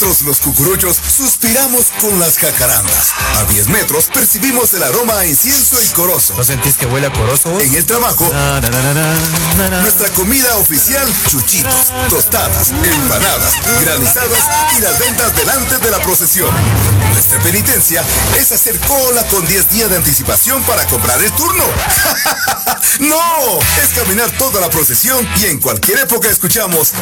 [0.00, 3.12] Nosotros los cucuruchos suspiramos con las jacarandas.
[3.36, 6.32] A 10 metros percibimos el aroma a incienso y corozo.
[6.38, 7.60] ¿No sentís que huele a corozo?
[7.60, 8.24] En el trabajo,
[9.82, 14.40] nuestra comida oficial, chuchitos, tostadas, empanadas, granizadas
[14.78, 16.48] y las ventas delante de la procesión.
[17.12, 18.02] Nuestra penitencia
[18.38, 21.64] es hacer cola con 10 días de anticipación para comprar el turno.
[23.00, 23.58] ¡No!
[23.82, 26.94] Es caminar toda la procesión y en cualquier época escuchamos.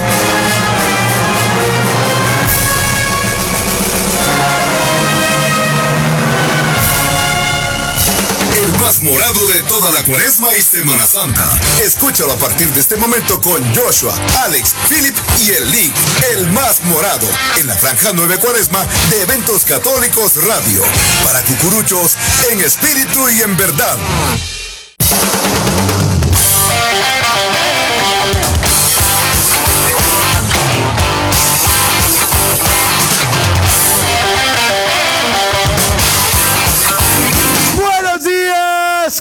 [8.88, 11.60] Más morado de toda la cuaresma y Semana Santa.
[11.84, 15.94] Escúchalo a partir de este momento con Joshua, Alex, Philip y el Link.
[16.32, 17.28] El más morado.
[17.58, 20.82] En la franja 9 cuaresma de Eventos Católicos Radio.
[21.22, 22.16] Para cucuruchos
[22.50, 23.98] en espíritu y en verdad.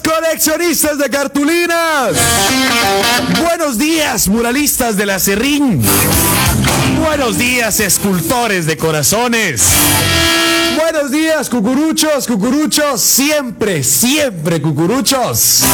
[0.00, 2.16] Coleccionistas de cartulinas.
[3.42, 5.82] Buenos días, muralistas de la Serrín.
[7.04, 9.62] Buenos días, escultores de corazones.
[10.76, 15.64] Buenos días, cucuruchos, cucuruchos, siempre, siempre cucuruchos.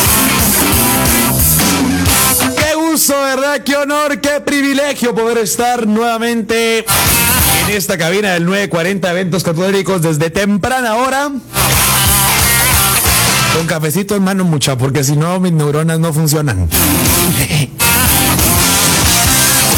[2.56, 3.60] Qué gusto, ¿verdad?
[3.64, 10.30] Qué honor, qué privilegio poder estar nuevamente en esta cabina del 940 Eventos Católicos desde
[10.30, 11.30] temprana hora.
[13.54, 16.68] Con cafecito en mano, mucha, porque si no, mis neuronas no funcionan.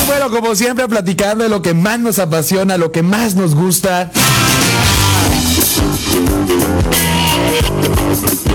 [0.07, 4.11] bueno, como siempre, platicando de lo que más nos apasiona, lo que más nos gusta.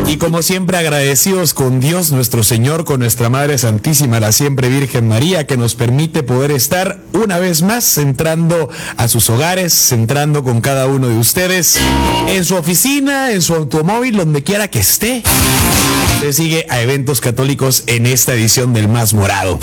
[0.08, 5.08] Y como siempre agradecidos con Dios nuestro Señor, con nuestra Madre Santísima, la siempre Virgen
[5.08, 10.59] María, que nos permite poder estar una vez más entrando a sus hogares, entrando con
[10.59, 11.80] cada uno de ustedes,
[12.27, 15.23] en su oficina, en su automóvil, donde quiera que esté.
[16.15, 19.59] Usted sigue a Eventos Católicos en esta edición del Más Morado.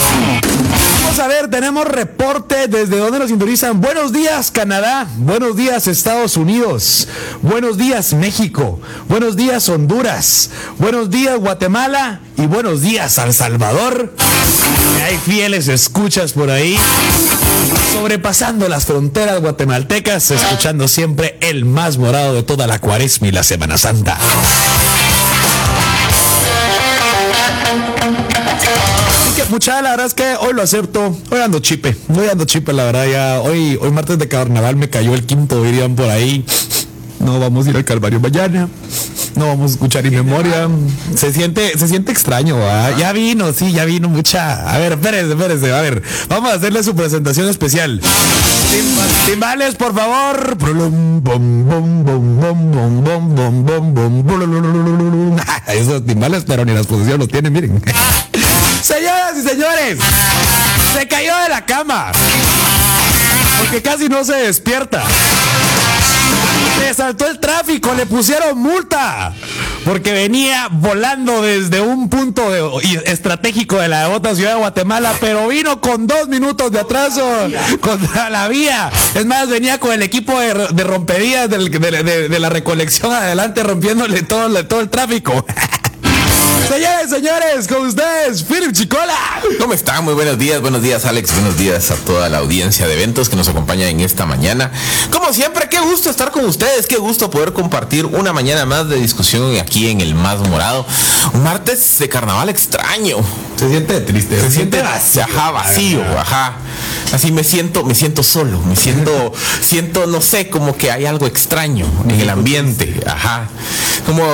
[1.03, 3.81] Vamos a ver, tenemos reporte desde donde nos sintonizan.
[3.81, 5.09] Buenos días, Canadá.
[5.17, 7.09] Buenos días, Estados Unidos.
[7.49, 8.79] Buenos días, México.
[9.09, 10.51] Buenos días, Honduras.
[10.77, 12.21] Buenos días, Guatemala.
[12.37, 14.15] Y buenos días, San Salvador.
[15.03, 16.79] Hay fieles escuchas por ahí.
[17.95, 23.43] Sobrepasando las fronteras guatemaltecas, escuchando siempre el más morado de toda la cuaresma y la
[23.43, 24.19] Semana Santa.
[29.49, 31.17] Mucha, la verdad es que hoy lo acepto.
[31.31, 31.97] Hoy ando chipe.
[32.15, 33.07] Hoy ando chipe, la verdad.
[33.07, 36.45] Ya hoy, hoy martes de carnaval me cayó el quinto, dirían por ahí
[37.21, 38.69] no vamos a ir al Calvario mañana,
[39.35, 40.69] no vamos a escuchar en memoria.
[41.15, 42.89] Se siente, se siente extraño, ¿ah?
[42.89, 42.99] ¿verdad?
[42.99, 44.73] ya vino, sí, ya vino mucha.
[44.73, 48.01] A ver, espérense, espérense, a ver, vamos a hacerle su presentación especial.
[49.27, 50.57] Timbales, por favor.
[55.69, 57.83] Esos timbales, pero ni las posiciones los tienen, miren.
[58.83, 59.99] Señoras y señores,
[60.97, 62.13] se cayó de la cama.
[63.59, 65.03] Porque casi no se despierta.
[66.81, 69.33] Le saltó el tráfico, le pusieron multa.
[69.85, 72.43] Porque venía volando desde un punto
[73.05, 77.27] estratégico de la otra ciudad de Guatemala, pero vino con dos minutos de atraso
[77.81, 78.91] contra la vía.
[79.15, 84.23] Es más, venía con el equipo de, de rompedías del- de, la recolección adelante, rompiéndole
[84.23, 85.45] todo el tráfico.
[86.69, 89.17] Señores, señores, con ustedes, Philip Chicola.
[89.59, 90.05] ¿Cómo están?
[90.05, 93.37] Muy buenos días, buenos días Alex, buenos días a toda la audiencia de eventos que
[93.37, 94.71] nos acompaña en esta mañana.
[95.11, 98.97] Como siempre, qué gusto estar con ustedes, qué gusto poder compartir una mañana más de
[98.97, 100.85] discusión aquí en el Más Morado.
[101.33, 103.17] Un martes de carnaval extraño.
[103.57, 106.57] Se siente triste, Se siente vacío, ajá, vacío, ajá.
[107.13, 111.27] Así me siento, me siento solo, me siento, siento, no sé, como que hay algo
[111.27, 113.49] extraño en el ambiente, ajá.
[114.05, 114.25] Como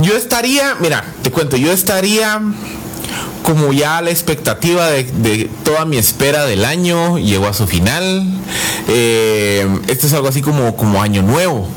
[0.00, 2.40] yo estaría, mira, te cuento, yo estaría
[3.42, 8.26] como ya la expectativa de, de toda mi espera del año llegó a su final.
[8.88, 11.68] Eh, esto es algo así como, como año nuevo.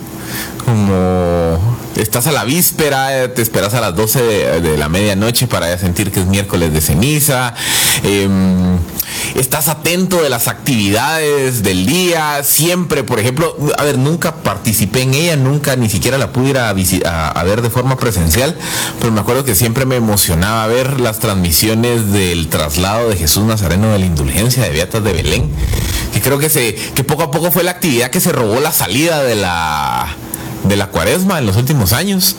[0.68, 1.58] Como
[1.96, 4.22] estás a la víspera, eh, te esperas a las 12
[4.60, 7.54] de, la medianoche para sentir que es miércoles de ceniza.
[8.04, 8.78] Em,
[9.36, 15.14] estás atento de las actividades del día, siempre, por ejemplo, a ver, nunca participé en
[15.14, 18.54] ella, nunca ni siquiera la pude ir a, a- a ver de forma presencial,
[19.00, 23.94] pero me acuerdo que siempre me emocionaba ver las transmisiones del traslado de Jesús Nazareno
[23.94, 25.50] de la Indulgencia de Beatas de Belén,
[26.14, 28.74] que creo que, se, que poco a poco fue la actividad que se robó la
[28.74, 30.08] salida de la
[30.68, 32.36] de la cuaresma en los últimos años.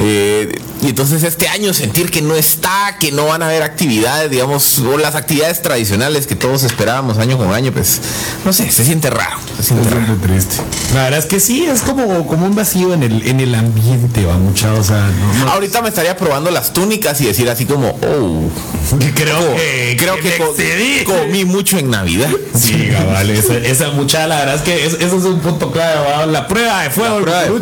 [0.00, 4.30] Eh, Y entonces este año sentir que no está, que no van a haber actividades,
[4.30, 8.00] digamos, o las actividades tradicionales que todos esperábamos año con año, pues,
[8.44, 9.36] no sé, se siente raro.
[9.56, 10.14] Se siente raro.
[10.22, 10.54] triste.
[10.94, 14.24] La verdad es que sí, es como, como un vacío en el, en el ambiente,
[14.24, 17.64] va mucha, o sea, no, no- Ahorita me estaría probando las túnicas y decir así
[17.66, 18.48] como, oh,
[19.16, 19.56] creo
[19.98, 21.02] creo que, me co- excedí.
[21.04, 22.30] comí mucho en Navidad.
[22.56, 25.96] Sí, cabal, esa, esa mucha, la verdad es que es- eso es un punto clave,
[26.08, 26.24] ¿va?
[26.26, 27.57] la prueba de fuego, La el prueba de cucurucho.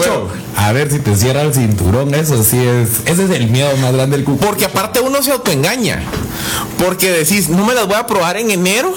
[0.57, 3.93] A ver si te cierra el cinturón, eso sí es, ese es el miedo más
[3.93, 4.47] grande del cucurucho.
[4.47, 6.03] Porque aparte uno se autoengaña.
[6.79, 8.93] Porque decís, no me las voy a probar en enero.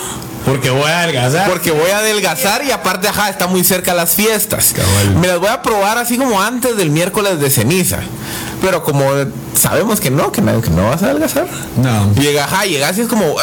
[0.46, 1.50] Porque voy a adelgazar.
[1.50, 4.74] Porque voy a adelgazar y aparte, ajá, está muy cerca las fiestas.
[4.74, 5.16] Cabal.
[5.20, 8.00] Me las voy a probar así como antes del miércoles de ceniza.
[8.62, 9.06] Pero como
[9.56, 11.48] sabemos que no, que no, que no vas a adelgazar.
[11.78, 12.14] No.
[12.16, 13.36] Llega, ajá, llegas y es como,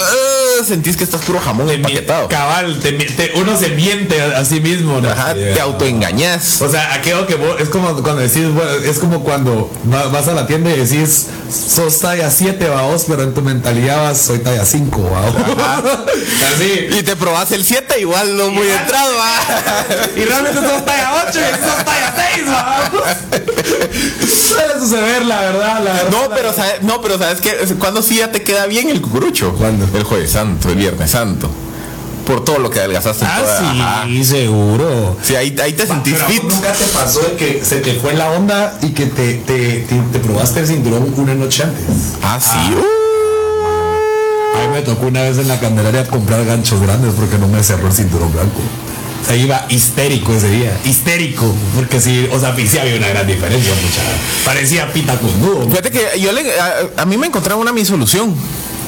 [0.67, 2.29] sentís que estás puro jamón empaquetado.
[2.29, 5.01] Cabal, te, te- uno se miente a, a sí mismo.
[5.01, 5.09] ¿no?
[5.11, 6.61] Ajá, te autoengañas.
[6.61, 10.29] O sea, aquello que vos, es como cuando decís, bueno, es como cuando va- vas
[10.29, 14.39] a la tienda y decís, sos talla 7, vaos, pero en tu mentalidad vas, soy
[14.41, 15.35] talla 5, vaos.
[16.55, 16.87] Así.
[16.91, 19.13] Y te probas el 7 igual no muy entrado.
[20.17, 23.17] Y realmente sos talla 8 y sos talla 6, vaos.
[25.27, 26.11] la verdad, la verdad.
[26.11, 29.53] No, pero sabes, no, pero sabes que cuando sí ya te queda bien el cucurucho.
[29.55, 29.87] ¿Cuándo?
[29.97, 31.49] El jueves santo, el viernes santo.
[32.27, 33.25] Por todo lo que adelgazaste.
[33.25, 34.07] toda- Ah, ajá.
[34.09, 35.17] sí, seguro.
[35.23, 36.43] Sí, ahí, ahí te sentís Pero ¿a fit.
[36.43, 39.81] vos nunca te pasó de que se te fue la onda y que te, te,
[39.89, 41.85] te, te probaste el cinturón una noche antes?
[42.23, 42.75] Ah, sí.
[42.75, 44.59] Uh.
[44.59, 47.63] A mí me tocó una vez en la Candelaria comprar ganchos grandes porque no me
[47.63, 48.61] cerró el cinturón blanco.
[49.27, 53.27] O sea, iba histérico ese día, histérico, porque sí, o sea, sí había una gran
[53.27, 54.01] diferencia, mucha.
[54.45, 55.69] Parecía pita con.
[55.69, 58.33] Fíjate que yo le, a, a mí me encontraron una mi solución.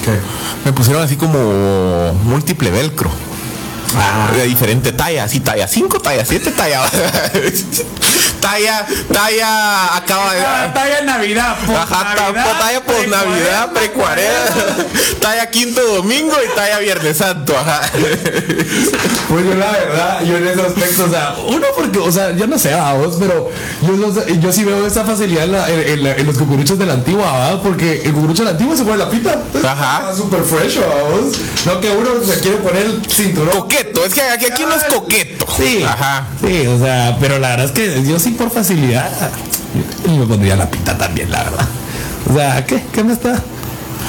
[0.05, 0.12] ¿Qué?
[0.64, 3.11] Me pusieron así como múltiple velcro.
[3.96, 6.82] Ah, De diferente talla, así talla 5, talla 7, talla.
[8.40, 10.40] talla, talla acaba de.
[10.40, 14.76] Ah, talla Navidad, Ajá, tampoco talla por Navidad, pre-cuarenta,
[15.20, 17.81] talla quinto domingo y talla viernes santo, ajá.
[19.29, 22.46] Pues yo la verdad, yo en ese aspecto, o sea, uno porque, o sea, yo
[22.46, 23.50] no sé a vos, pero
[23.82, 26.87] yo, yo sí veo esa facilidad en, la- en- en la- en los cucuruchos de
[26.87, 27.61] la antigua, ¿verdad?
[27.62, 29.38] Porque el cucurucho de la antigua se pone la pita.
[29.64, 30.14] Ajá.
[30.17, 31.37] Súper fresh, ¿verdad vos?
[31.67, 33.69] No que uno se quiere poner el cinturón.
[33.78, 35.46] Coqueto, es que aquí, aquí no es coqueto.
[35.56, 36.26] Sí, Ajá.
[36.40, 39.10] Sí, o sea, pero la verdad es que yo sí por facilidad,
[40.04, 41.69] yo me pondría la pita también, la verdad.
[42.30, 42.82] O sea, ¿qué?
[42.92, 43.42] ¿Qué me está?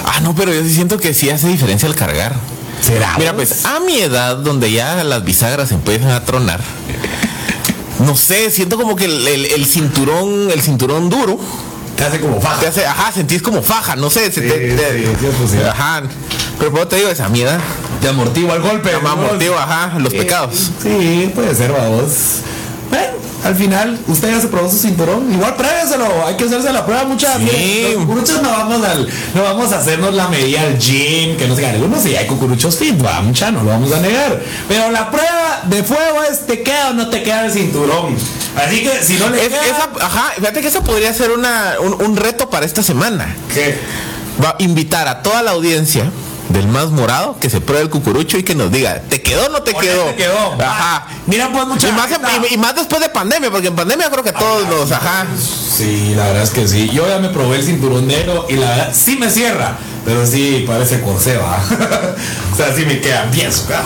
[0.05, 2.35] Ah, no, pero yo sí siento que sí hace diferencia al cargar.
[2.81, 3.15] ¿Será?
[3.17, 6.61] Mira, pues a mi edad, donde ya las bisagras empiezan a tronar,
[8.05, 11.37] no sé, siento como que el, el- el cinturón, el cinturón duro,
[11.95, 12.59] te hace como faja.
[12.59, 15.51] te hace, ajá, sentís como faja, no sé, se te- Sí, te- sí, sí, pues
[15.51, 15.57] sí.
[15.61, 16.03] ajá.
[16.57, 17.59] Pero por te digo, esa mi edad,
[18.01, 18.91] Te amortigua el golpe.
[19.01, 19.09] ¿no?
[19.09, 20.71] amortigua, ajá, los pecados.
[20.81, 22.41] Sí, puede ser, vamos.
[23.43, 25.31] Al final, usted ya se probó su cinturón.
[25.33, 27.93] Igual pruébeselo, hay que hacerse la prueba muchas Sí.
[27.95, 31.61] cucuruchos no vamos al, no vamos a hacernos la medida al gym, que no sé
[31.61, 31.67] qué.
[31.67, 34.41] Algunos sí hay cucuruchos fit, va, mucha, no lo vamos a negar.
[34.67, 38.17] Pero la prueba de fuego es te queda o no te queda el cinturón.
[38.57, 41.75] Así que si no le Es- queda, esa, ajá, fíjate que esa podría ser una,
[41.79, 43.35] un, un reto para esta semana.
[43.53, 43.77] ¿qué?
[44.43, 46.11] Va a invitar a toda la audiencia
[46.49, 49.49] del más morado que se pruebe el cucurucho y que nos diga, ¿te quedó o
[49.49, 50.03] no te ¿O no quedó?
[50.05, 50.53] te quedó?
[50.61, 51.07] Ajá.
[51.27, 52.09] Mira, pues mucha Y más,
[52.49, 55.25] y- y más después de pandemia, porque en pandemia creo que todos nos, ajá.
[55.37, 56.89] Sí, la verdad es que sí.
[56.91, 60.63] Yo ya me probé el cinturón negro y la verdad sí me cierra, pero sí
[60.67, 61.61] parece corsé, va.
[62.53, 63.85] o sea, sí me queda bien sucado.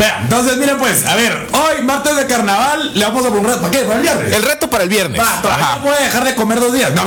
[0.00, 3.70] Vea, entonces miren pues, a ver, hoy martes de carnaval le vamos a poner ¿para
[3.70, 3.80] qué?
[3.80, 4.32] ¿Para el viernes?
[4.32, 5.20] El reto para el viernes.
[5.20, 5.76] Va, Ajá.
[5.76, 6.90] no puede dejar de comer dos días.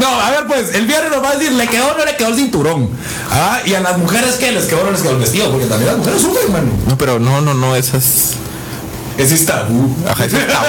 [0.00, 2.16] No, a ver pues, el viernes nos va a decir, ¿le quedó o no le
[2.16, 2.88] quedó el cinturón?
[3.30, 5.66] Ah, y a las mujeres que les quedó o no les quedó el vestido, porque
[5.66, 6.70] también las mujeres sufren, mano.
[6.86, 8.32] No, pero no, no, no, esas.
[9.18, 9.94] Ese es tabú.
[10.08, 10.66] Ajá, eso es tabú.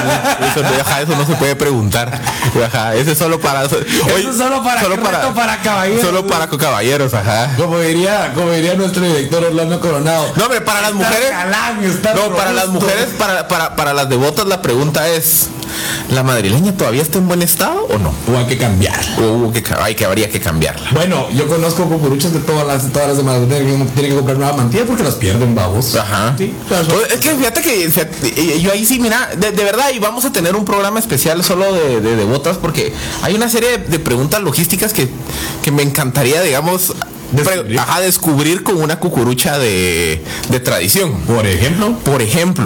[0.52, 2.20] Eso, no- ajá, eso no se puede preguntar.
[2.66, 3.64] Ajá, eso es solo para.
[3.66, 6.02] Eso es solo para- reto para caballeros.
[6.02, 7.54] Solo para caballeros, ajá.
[7.58, 10.34] Como diría, como diría nuestro director Orlando Coronado.
[10.36, 11.32] No, hombre, para las mujeres.
[12.16, 15.48] No, para las mujeres, para, para, para las devotas, la pregunta es:
[16.12, 18.14] ¿la madrileña todavía está en buen estado o no?
[18.34, 19.00] O hay que cambiar.
[19.22, 20.90] O que, hay que habría que cambiarla.
[20.92, 23.48] Bueno, yo conozco cucuruchos de todas las, todas las semanas.
[23.48, 25.96] Tienen que, comprar nueva mantilla porque las pierden, babos.
[25.96, 26.34] Ajá.
[26.38, 26.88] Sí, claro.
[26.88, 30.00] Pues, es que fíjate que fíjate, eh, yo ahí sí, mira, de, de verdad, y
[30.00, 34.00] vamos a tener un programa especial solo de, de devotas porque hay una serie de,
[34.00, 35.10] preguntas logísticas que,
[35.64, 36.94] que me encantaría, digamos,
[37.32, 37.80] Descubrir.
[37.80, 41.14] ajá, descubrir con una cucurucha de, de tradición.
[41.22, 42.66] Por ejemplo, Por ejemplo,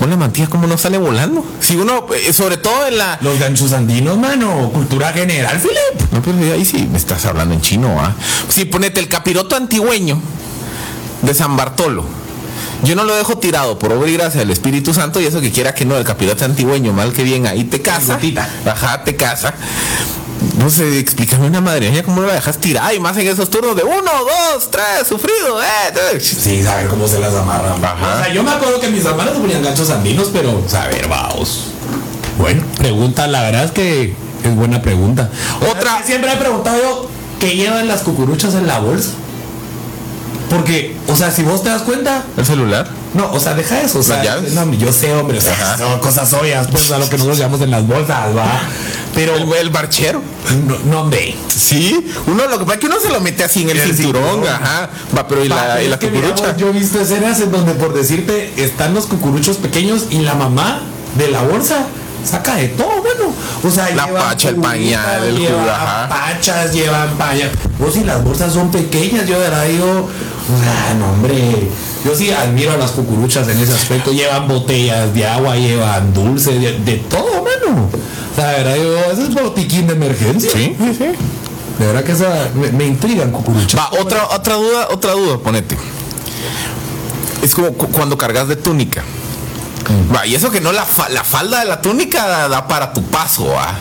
[0.00, 1.44] una mantilla como no sale volando.
[1.60, 3.18] Si uno, eh, sobre todo en la...
[3.20, 4.70] los ganchos andinos, mano.
[4.72, 6.12] Cultura general, Philip.
[6.12, 8.14] No, pero ahí sí me estás hablando en chino, ¿ah?
[8.48, 10.20] Si ponete el capiroto antigüeño
[11.22, 12.19] de San Bartolo
[12.82, 15.50] yo no lo dejo tirado por obra y gracia del Espíritu Santo y eso que
[15.50, 18.14] quiera que no, el capirote antigüeño, mal que bien, ahí te casa.
[18.66, 19.54] Ajá, te casa.
[20.56, 23.76] No sé, explícame una madre mía cómo la dejas tirada y más en esos turnos
[23.76, 24.10] de uno,
[24.54, 26.18] dos, tres, sufrido, eh.
[26.20, 27.82] Sí, saber cómo se las amarran.
[27.84, 28.14] Ajá.
[28.20, 31.66] O sea, yo me acuerdo que mis hermanos se ponían ganchos andinos, pero saber, vaos.
[32.38, 35.28] Bueno, pregunta, la verdad es que es buena pregunta.
[35.70, 39.10] Otra- siempre he preguntado yo qué llevan las cucuruchas en la bolsa.
[40.50, 42.88] Porque, o sea, si vos te das cuenta, ¿El celular?
[43.14, 44.00] no, o sea, deja eso.
[44.00, 44.52] O sea, llaves?
[44.54, 47.60] no, yo sé, hombre, o sea, son cosas obvias, pues a lo que nosotros llevamos
[47.60, 48.60] en las bolsas, va.
[49.14, 50.20] Pero, El, el barchero.
[50.66, 51.36] no, no, hombre.
[51.48, 53.94] Sí, uno lo que pasa es que uno se lo mete así en el, El
[53.96, 54.48] cinturón, cinturón.
[54.54, 54.90] ajá.
[55.16, 56.56] Va, pero y Va, la, pero y la cucurucha.
[56.56, 60.80] yo he visto escenas en donde por decirte están los cucuruchos pequeños y la mamá
[61.16, 61.86] de la bolsa
[62.24, 63.32] saca de todo, bueno.
[63.64, 66.08] O sea, La llevan pacha, el pañal, el llevan ajá.
[66.08, 67.50] pachas, llevan pañal.
[67.78, 70.08] Vos si las bolsas son pequeñas, yo de verdad digo,
[70.98, 71.68] no hombre.
[72.04, 74.12] Yo sí admiro a las cucuruchas en ese aspecto.
[74.12, 77.88] Llevan botellas de agua, llevan dulce, de, de todo, mano.
[77.92, 80.50] O sea, de verdad digo, ese es botiquín de emergencia.
[80.50, 81.04] Sí, sí, sí.
[81.78, 83.78] De verdad que esa, me, me intrigan cucuruchas.
[83.80, 85.76] Va, otra, otra duda, otra duda, ponete.
[87.42, 89.02] Es como cu- cuando cargas de túnica.
[90.14, 92.92] Va, y eso que no la, fa- la falda de la túnica da, da para
[92.92, 93.74] tu paso, va.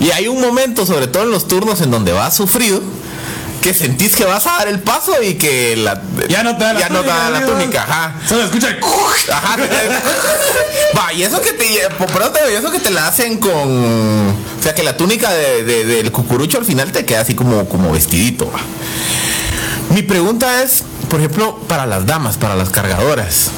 [0.00, 2.82] Y hay un momento, sobre todo en los turnos en donde vas sufrido,
[3.64, 6.74] que sentís que vas a dar el paso y que la, Ya no te da
[6.74, 8.14] la ya no te da la túnica, ajá.
[8.28, 8.76] Solo escucha el
[9.32, 9.56] Ajá.
[10.98, 11.64] Va, y eso que te
[12.12, 15.84] perdón, te eso que te la hacen con o sea que la túnica de- de-
[15.86, 18.50] del cucurucho al final te queda así como, como vestidito.
[18.52, 18.60] va.
[19.94, 23.48] Mi pregunta es, por ejemplo, para las damas, para las cargadoras.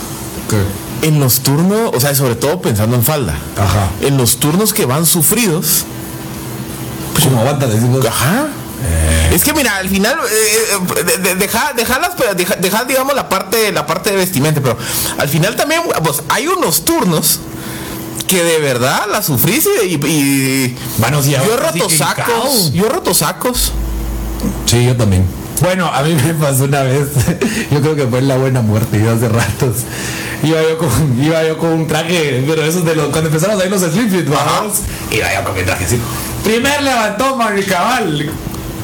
[1.02, 3.34] En los turnos, o sea, sobre todo pensando en falda.
[3.56, 3.88] Ajá.
[4.02, 5.84] En los turnos que van sufridos.
[7.24, 8.06] Como aguanta, decimos.
[8.06, 8.46] Ajá.
[9.32, 13.14] Es que mira, al final eh, eh, de- de- deja, dejarlas, pero deja, deja, digamos
[13.14, 14.78] la parte, la parte de vestimenta, pero
[15.18, 17.40] al final también, pues hay unos turnos
[18.28, 22.88] que de verdad la sufrís y, y- Manos, ya yo he roto sacos, yo he
[22.88, 23.72] roto sacos.
[24.66, 25.26] Sí, yo también.
[25.60, 27.08] Bueno, a mí me pasó una vez,
[27.70, 29.76] yo creo que fue en la buena muerte, yo hace ratos.
[30.42, 33.68] Iba yo con, iba yo con un traje, pero esos de los, cuando empezaron ahí
[33.70, 34.26] los slim fit,
[35.10, 35.98] iba yo con mi traje así.
[36.44, 38.30] Primer levantó Mari Cabal,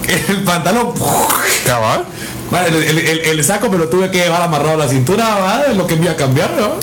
[0.09, 0.93] el pantalón,
[1.67, 2.05] Cabal.
[2.51, 5.63] Vale, el, el- saco me lo tuve que llevar amarrado a la cintura, ¿va?
[5.65, 6.75] De lo que me iba a cambiar, ¿no?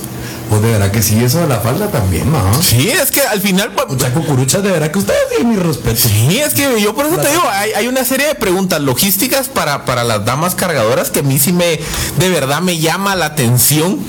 [0.50, 2.42] Pues de verdad que sí, eso de la falda también, ¿no?
[2.64, 5.96] Sí, es que al final, Mucha cucurucha, de verdad que ustedes tienen mi respeto.
[6.10, 9.48] Sí, es que yo por eso te digo, hay, hay una serie de preguntas logísticas
[9.48, 11.80] para, para las damas cargadoras que a mí sí me,
[12.18, 14.00] de verdad me llama la atención.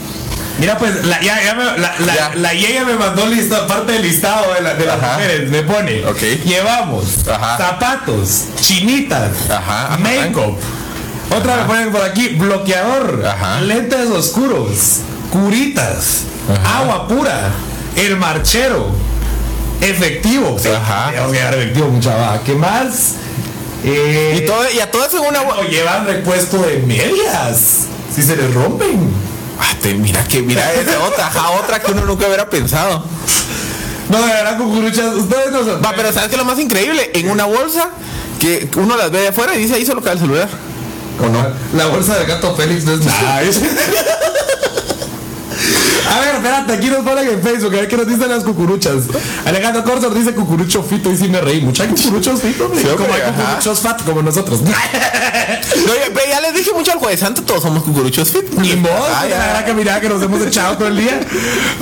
[0.60, 2.32] Mira, pues, la, ya, ya me, la, la, Ya.
[2.34, 2.52] la
[2.84, 5.14] me mandó lista, parte del listado de, la- de las Ajá.
[5.14, 5.48] mujeres.
[5.50, 6.04] Me pone,
[6.44, 7.56] llevamos Ajá.
[7.56, 9.98] zapatos, chinitas, Ajá, ajá.
[9.98, 10.58] make-up.
[11.34, 13.60] Otra me ponen por aquí, bloqueador, Ajá.
[13.62, 14.98] lentes oscuros,
[15.30, 16.78] curitas, Ajá.
[16.80, 17.50] agua pura,
[17.96, 18.90] el marchero,
[19.80, 20.56] efectivo.
[20.76, 21.10] Ajá.
[21.12, 22.40] Que llevar efectivo, mucha va.
[22.44, 23.14] ¿Qué más?
[23.84, 25.40] Eh, Y, todo, y a todo eso en una...
[25.42, 27.86] o llevan repuesto de medias.
[28.14, 29.10] Si se les rompen.
[29.60, 31.30] Ah, te- mira que, mira, es otra,
[31.62, 33.04] otra que uno nunca hubiera pensado.
[34.08, 35.82] No, de verdad, cucuruchas, ustedes no son.
[35.84, 37.10] Va, pero ¿sabes qué es lo más increíble?
[37.14, 37.90] En una bolsa
[38.40, 40.48] que uno las ve de afuera y dice ahí solo cae el celular.
[41.22, 41.46] ¿O no?
[41.76, 43.42] La bolsa del gato Félix no es nada.
[46.10, 49.04] A ver, espérate, aquí nos ponen en Facebook, a ver qué nos dicen las cucuruchas.
[49.44, 51.60] Alejandro Corsor dice cucurucho fito y sí me reí.
[51.60, 52.70] Mucha cucuruchos fito.
[52.74, 54.60] Sí, como hay cucuruchos fat, como nosotros.
[55.86, 55.92] No,
[56.28, 58.50] ya, les dije mucho al jueves santo, todos somos cucuruchos fit.
[58.58, 61.20] Ni modo, Ah, la verdad que nos hemos echado todo el día.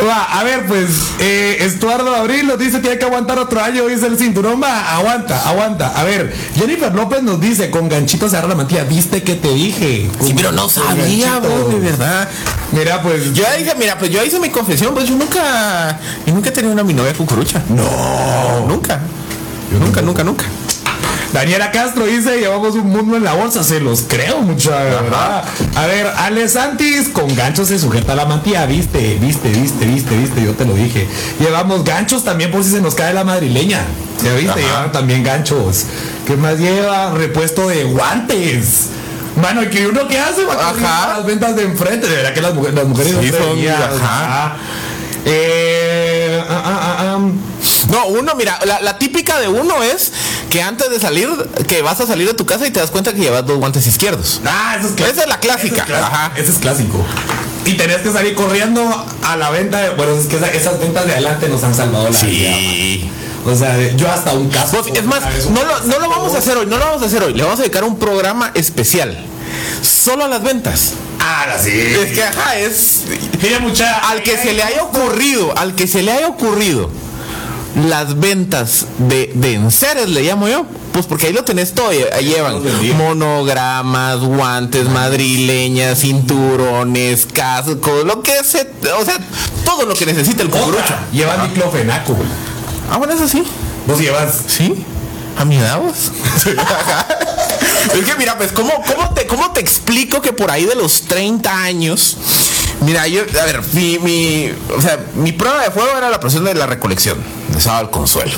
[0.06, 4.06] Va, a ver, pues, eh, Estuardo Abril nos dice hay que aguantar otro año, dice
[4.06, 4.62] el cinturón.
[4.62, 5.88] Va, aguanta, aguanta.
[5.88, 9.52] A ver, Jennifer López nos dice, con ganchito se agarra la mantilla, viste que te
[9.52, 10.08] dije.
[10.24, 12.28] Sí, pero no sabía, vos, de verdad.
[12.72, 16.50] Mira, pues, Yo dije, mira, pues yo hice mi confesión, pues yo nunca, yo nunca
[16.50, 17.62] he tenido una mi novia cucurucha.
[17.68, 19.00] No, nunca.
[19.72, 20.44] Yo nunca, nunca, nunca.
[21.32, 25.44] Daniela Castro dice, llevamos un mundo en la bolsa, se los creo mucha verdad.
[25.74, 30.42] A ver, Ale Santis, con ganchos se sujeta la mantilla, viste, viste, viste, viste, viste,
[30.42, 31.06] yo te lo dije.
[31.38, 33.80] Llevamos ganchos también por si se nos cae la madrileña.
[34.24, 34.50] ¿Ya viste?
[34.50, 34.60] Ajá.
[34.60, 35.84] Llevan también ganchos.
[36.26, 37.12] ¿Qué más lleva?
[37.12, 38.88] Repuesto de guantes.
[39.40, 40.44] Mano, ¿y que uno qué hace?
[40.44, 43.68] Va a Las ventas de enfrente, de verdad que las mujeres, las mujeres Sí, son-
[43.68, 44.24] ajá.
[44.24, 44.56] ajá.
[45.24, 47.18] Eh, ah, ah, ah.
[47.90, 50.12] No, uno, mira, la, la típica de uno es
[50.50, 51.28] que antes de salir,
[51.66, 53.86] que vas a salir de tu casa y te das cuenta que llevas dos guantes
[53.86, 54.40] izquierdos.
[54.44, 55.12] Ah, eso es clásico.
[55.12, 56.06] Esa es la clásica, Ese es clásico.
[56.14, 56.32] ajá.
[56.36, 57.04] Ese es clásico.
[57.64, 59.78] Y tenés que salir corriendo a la venta.
[59.80, 62.50] De, bueno, es que esa- esas ventas de adelante nos han salvado la vida.
[63.48, 64.82] O sea, yo hasta un caso.
[64.82, 67.06] Pues, es más, no lo, no lo vamos a hacer hoy, no lo vamos a
[67.06, 67.34] hacer hoy.
[67.34, 69.16] Le vamos a dedicar un programa especial.
[69.82, 70.92] Solo a las ventas.
[71.20, 71.70] Ah, sí.
[71.70, 73.04] Es que, ajá, es.
[73.42, 73.98] Mira, mucha.
[74.10, 76.90] Al que se le haya ocurrido, al que se le haya ocurrido
[77.88, 80.66] las ventas de, de enseres, le llamo yo.
[80.92, 81.90] Pues porque ahí lo tenés todo.
[81.90, 82.62] Ahí llevan
[82.96, 88.68] monogramas, guantes madrileñas, cinturones, cascos, lo que se.
[88.98, 89.18] O sea,
[89.64, 90.94] todo lo que necesita el cucurucho.
[91.12, 92.28] Llevan diclofenaco, güey.
[92.90, 93.42] Ah, bueno, eso sí.
[93.86, 94.42] Vos llevas.
[94.46, 94.84] Sí,
[95.36, 96.10] a mi edad vos.
[97.94, 101.02] es que mira, pues, ¿cómo, cómo, te, ¿cómo te explico que por ahí de los
[101.02, 102.16] 30 años,
[102.80, 106.44] mira, yo, a ver, mi, mi, o sea, mi prueba de fuego era la presión
[106.44, 107.18] de la recolección,
[107.48, 108.32] de sábado al consuelo.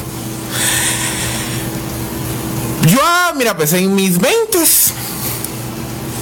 [2.87, 4.59] Yo, ah, mira, pues en mis 20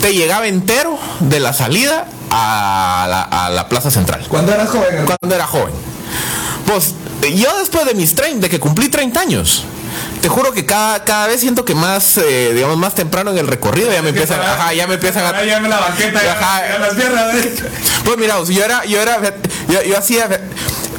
[0.01, 5.07] te llegaba entero de la salida a la, a la plaza central ¿Cuándo eras joven?
[5.07, 5.75] cuando era joven.
[6.67, 9.65] Pues yo después de mis 30, de que cumplí 30 años,
[10.21, 13.47] te juro que cada, cada vez siento que más, eh, digamos, más temprano en el
[13.47, 15.45] recorrido ya me empiezan, ajá, ya me empiezan a...
[15.45, 16.63] Ya me la banqueta, ya, Ajá.
[16.69, 17.35] ya las piernas.
[17.35, 17.55] ¿eh?
[18.05, 19.21] Pues mira, yo era, yo era,
[19.69, 20.29] yo, yo hacía,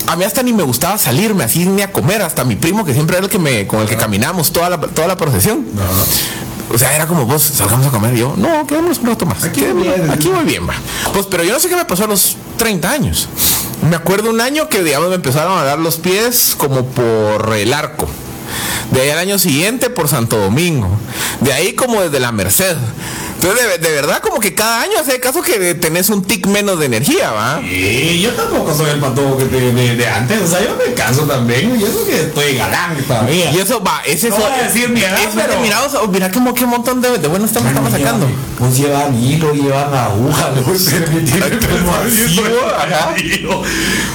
[0.08, 2.94] a mí hasta ni me gustaba salirme así ni a comer, hasta mi primo que
[2.94, 5.66] siempre era el que me, con el que caminamos toda la, toda la procesión.
[6.72, 8.14] O sea, era como vos, salgamos a comer.
[8.14, 9.44] Y yo, no, quedémonos un rato más.
[9.44, 9.66] Aquí
[10.12, 10.74] aquí voy bien, va.
[11.14, 13.28] Pues, pero yo no sé qué me pasó a los 30 años.
[13.88, 17.74] Me acuerdo un año que, digamos, me empezaron a dar los pies como por el
[17.74, 18.08] arco.
[18.92, 20.90] De ahí al año siguiente por Santo Domingo.
[21.42, 22.76] De ahí como desde la Merced.
[23.42, 26.78] Entonces, de, de verdad, como que cada año hace caso que tenés un tic menos
[26.78, 27.62] de energía, ¿va?
[27.62, 30.42] Y yo tampoco soy el patojo que te- de, de antes.
[30.42, 31.80] O sea, yo me canso también.
[31.80, 33.50] Y eso que estoy galán todavía.
[33.52, 35.90] Y eso va, ese No eso- voy a decir mi edad, eso pero- mira, o
[35.90, 38.28] sea, mira como qué montón de, de buenos temas estamos sacando.
[38.58, 42.42] Pues llevan hilo, llevan aguja, así,
[42.78, 43.16] ajá.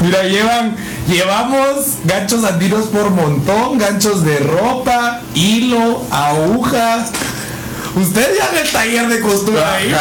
[0.03, 0.77] Mira, llevan,
[1.09, 7.09] llevamos ganchos andinos por montón, ganchos de ropa, hilo, agujas.
[7.97, 9.95] Usted ya el taller de costura ahí.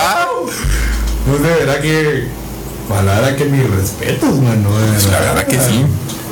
[1.28, 2.28] Pues de verdad que.
[2.90, 4.70] Palabra que mis respetos, mano.
[4.70, 5.86] Pues la verdad que sí.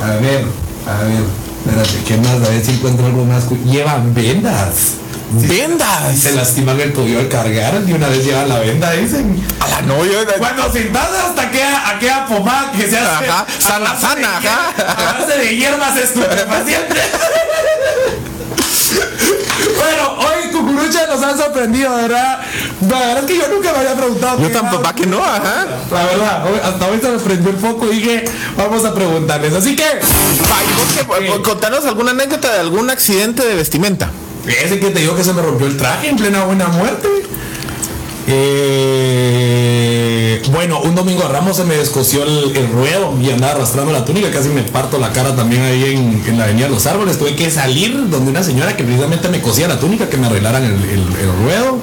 [0.03, 0.45] A ver,
[0.87, 1.23] a ver.
[1.65, 2.47] Espérate, ¿qué más?
[2.47, 3.43] A ver si encuentro algo más.
[3.65, 4.95] Llevan vendas.
[5.33, 6.19] Vendas.
[6.19, 9.41] Se lastiman el tobillo al cargar y una vez llevan la venda, dicen.
[9.59, 10.25] A la novia.
[10.37, 13.29] Cuando sintas hasta aquella, aquella pomada que se hace.
[13.29, 15.25] Ajá, sana, sana, ajá.
[15.25, 16.97] De hierbas estupefacientes.
[19.77, 22.39] bueno, hoy Cucurucha nos han sorprendido, ¿verdad?
[22.89, 24.39] La verdad es que yo nunca me había preguntado.
[24.41, 25.65] Yo tampoco, va que no, ajá.
[25.91, 28.25] La verdad, hoy- hasta hoy se me prendió el foco y dije,
[28.57, 29.53] vamos a preguntarles.
[29.53, 29.83] Así que,
[31.07, 34.09] pues, contanos alguna anécdota de algún accidente de vestimenta.
[34.47, 37.07] ese que te digo que se me rompió el traje en plena buena muerte.
[39.13, 43.91] Eh, bueno, un domingo a Ramos se me descosió el, el ruedo y andaba arrastrando
[43.91, 46.85] la túnica, casi me parto la cara también ahí en, en la avenida de los
[46.85, 47.17] árboles.
[47.17, 50.63] Tuve que salir donde una señora que precisamente me cosía la túnica, que me arreglaran
[50.63, 51.77] el, el- el ruedo.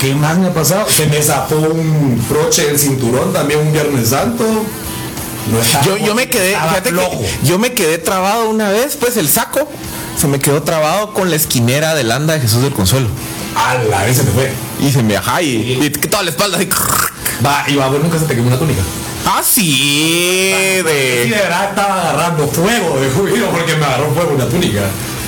[0.00, 0.86] ¿Qué más me ha pasado?
[0.88, 4.44] Se me zafó un broche del cinturón también un Viernes Santo.
[4.44, 9.28] No Yo, yo me quedé, fíjate que yo me quedé trabado una vez, pues el
[9.28, 9.68] saco
[10.18, 13.08] se me quedó trabado con la esquinera del anda de Jesús del Consuelo.
[13.56, 14.52] A la vez se me fue.
[14.80, 16.68] Y se me ajá y, y que toda la espalda así.
[17.44, 18.82] Va, y va, vos nunca se te quemó una túnica.
[19.26, 21.30] Ah, sí, de de.
[21.30, 24.82] verdad estaba agarrando fuego de jubilo porque me agarró fuego una túnica.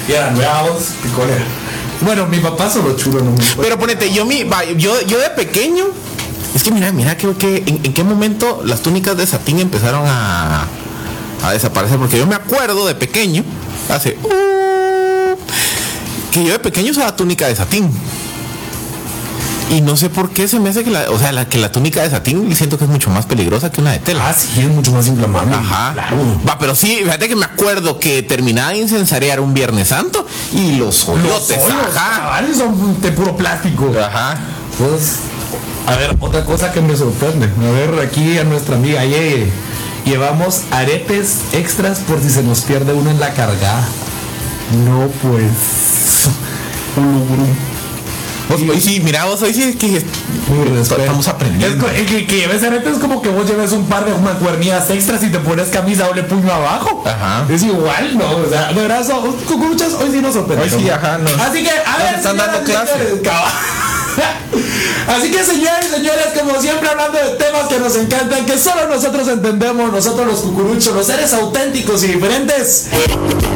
[0.09, 1.45] Y eran nuevos, picolera.
[2.01, 5.31] Bueno, mi papá solo chulo no me Pero ponete, yo mi, va, yo, yo de
[5.31, 5.85] pequeño,
[6.55, 10.03] es que mira, mira que, que en, en qué momento las túnicas de satín empezaron
[10.07, 10.67] a,
[11.45, 13.45] a desaparecer, porque yo me acuerdo de pequeño,
[13.89, 14.29] hace uh,
[16.33, 17.91] que yo de pequeño usaba túnica de satín.
[19.71, 21.73] Y no sé por qué se me hace que la, o sea, la, que la
[21.73, 24.29] túnica de satín siento que es mucho más peligrosa que una de tela.
[24.29, 25.55] Ah, sí, es mucho más inflamable.
[25.55, 25.93] Ajá.
[25.95, 26.17] Claro.
[26.47, 30.73] Va, pero sí, fíjate que me acuerdo que terminaba de incensarear un Viernes Santo y
[30.73, 32.43] los Los hoyotes, hoyos, ajá.
[32.55, 33.91] son de puro plástico.
[33.99, 34.39] Ajá.
[34.77, 35.17] Pues,
[35.87, 37.47] a ver, otra cosa que me sorprende.
[37.47, 39.51] A ver, aquí a nuestra amiga Yeye.
[40.05, 43.87] Llevamos aretes extras por si se nos pierde uno en la cargada.
[44.85, 46.02] No, pues.
[48.49, 50.03] Vos, hoy sí, mira, vos hoy sí es que
[50.99, 51.89] estamos aprendiendo.
[51.89, 55.23] Es que, que lleves aretes es como que vos lleves un par de mancuernillas extras
[55.23, 57.03] y te pones camisa doble puño abajo.
[57.07, 57.47] Ajá.
[57.49, 58.31] Es igual, ¿no?
[58.37, 60.79] O sea, de verdad, son- cucuruchas, hoy sí nos sorprendieron.
[60.79, 61.31] Hoy sí, ajá, no.
[61.43, 62.91] Así que, a ver, están dando señoras
[65.09, 68.87] Así que señores y señores, como siempre hablando de temas que nos encantan, que solo
[68.89, 72.87] nosotros entendemos, nosotros los cucuruchos, los seres auténticos y diferentes.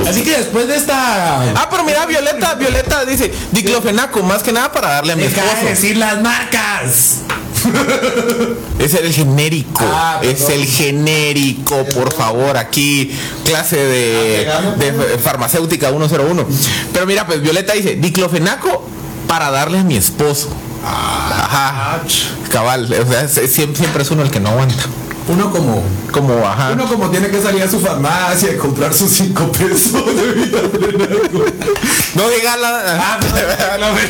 [0.08, 1.42] Así que después de esta...
[1.54, 5.42] Ah, pero mira, Violeta, Violeta dice diclofenaco, más que nada para darle a mi Deja
[5.42, 5.66] de esposo.
[5.68, 7.18] decir las marcas.
[8.78, 13.10] Es el genérico, Ah, es el genérico, por favor, aquí
[13.44, 16.46] clase de, Ah, de farmacéutica 101.
[16.92, 18.88] Pero mira, pues Violeta dice diclofenaco
[19.28, 20.48] para darle a mi esposo.
[20.84, 22.00] Ajá.
[22.50, 24.84] Cabal, o sea, siempre, siempre es uno el que no aguanta.
[25.28, 26.70] Uno como Como, ajá.
[26.72, 31.06] uno como tiene que salir a su farmacia y comprar sus cinco pesos de vitamina.
[32.14, 32.80] No diga la.
[33.00, 33.18] Ah,
[33.78, 33.98] no, no, no,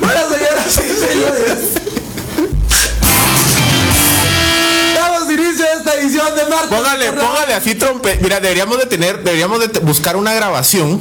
[0.00, 1.77] Bueno, señoras y señores.
[5.88, 6.68] Esta edición de martes.
[6.68, 8.18] Póngale, póngale así trompe.
[8.20, 11.00] Mira, deberíamos de tener, deberíamos de buscar una grabación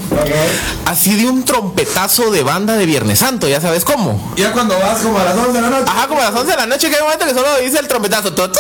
[0.86, 4.34] así de un trompetazo de banda de Viernes Santo, ya sabes cómo.
[4.38, 5.86] Ya cuando vas como a las 11 de la noche.
[5.92, 7.80] Ajá, como a las 11 de la noche, que hay un momento que solo dice
[7.80, 8.34] el trompetazo.
[8.34, 8.52] todo,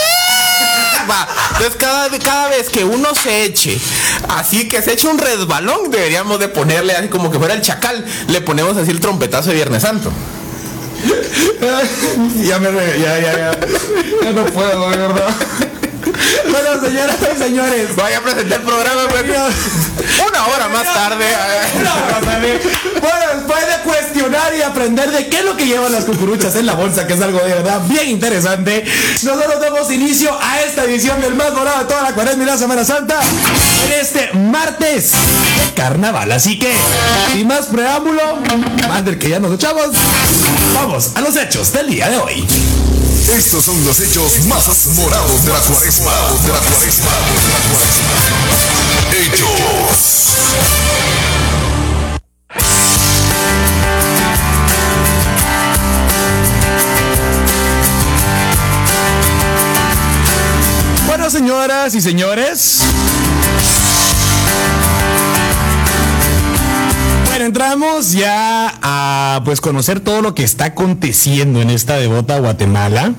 [1.09, 1.27] Va.
[1.51, 3.79] Entonces, cada, cada vez que uno se eche,
[4.29, 8.03] así que se eche un resbalón, deberíamos de ponerle así como que fuera el chacal,
[8.27, 10.11] le ponemos así el trompetazo de Viernes Santo.
[12.43, 13.51] ya me re- ya, ya, ya.
[14.23, 15.29] Ya no puedo, de verdad.
[16.49, 17.95] Bueno, señoras y señores.
[17.95, 19.25] Vaya a presentar el programa, pues.
[20.27, 21.25] Una hora más tarde.
[23.01, 26.65] Bueno, después de cuestionar y aprender de qué es lo que llevan las cucuruchas en
[26.65, 28.85] la bolsa, que es algo de verdad bien interesante,
[29.23, 32.57] nosotros damos inicio a esta edición del más dorado de toda la cuaresma y la
[32.57, 33.19] Semana Santa
[33.85, 36.31] en este martes de carnaval.
[36.31, 36.73] Así que,
[37.33, 38.37] sin más preámbulo,
[38.87, 39.87] más del que ya nos echamos,
[40.73, 42.47] vamos a los hechos del día de hoy.
[43.35, 46.11] Estos son los hechos más morados de la cuaresma.
[46.45, 47.11] De la cuaresma.
[47.11, 48.13] De la cuaresma.
[49.11, 50.27] Hechos.
[61.29, 62.83] Señoras y señores.
[67.47, 73.13] Bueno, entramos ya a pues conocer todo lo que está aconteciendo en esta devota Guatemala.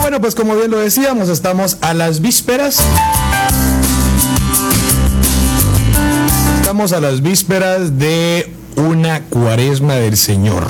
[0.00, 2.82] Bueno, pues como bien lo decíamos, estamos a las vísperas.
[6.56, 10.66] Estamos a las vísperas de una cuaresma del Señor.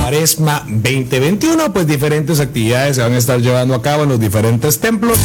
[0.00, 4.80] Cuaresma 2021, pues diferentes actividades se van a estar llevando a cabo en los diferentes
[4.80, 5.18] templos.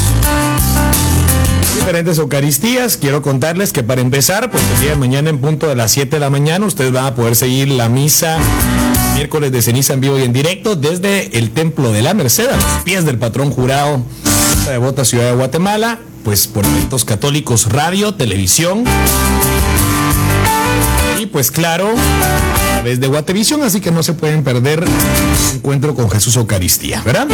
[1.93, 2.97] Diferentes Eucaristías.
[2.97, 6.15] Quiero contarles que para empezar, pues el día de mañana en punto de las 7
[6.15, 8.39] de la mañana, ustedes van a poder seguir la misa
[9.13, 12.55] miércoles de ceniza en vivo y en directo desde el Templo de la Merced, a
[12.55, 14.01] los pies del patrón jurado
[14.65, 18.85] de devota ciudad de Guatemala, pues por eventos católicos, radio, televisión.
[21.19, 25.93] Y pues claro, a través de Guatevisión, así que no se pueden perder el encuentro
[25.93, 27.27] con Jesús Eucaristía, ¿verdad?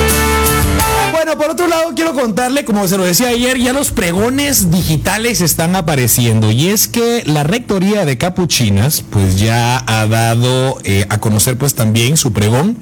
[1.21, 5.41] Bueno, por otro lado, quiero contarle, como se lo decía ayer, ya los pregones digitales
[5.41, 6.49] están apareciendo.
[6.49, 11.75] Y es que la rectoría de Capuchinas, pues ya ha dado eh, a conocer, pues
[11.75, 12.77] también su pregón.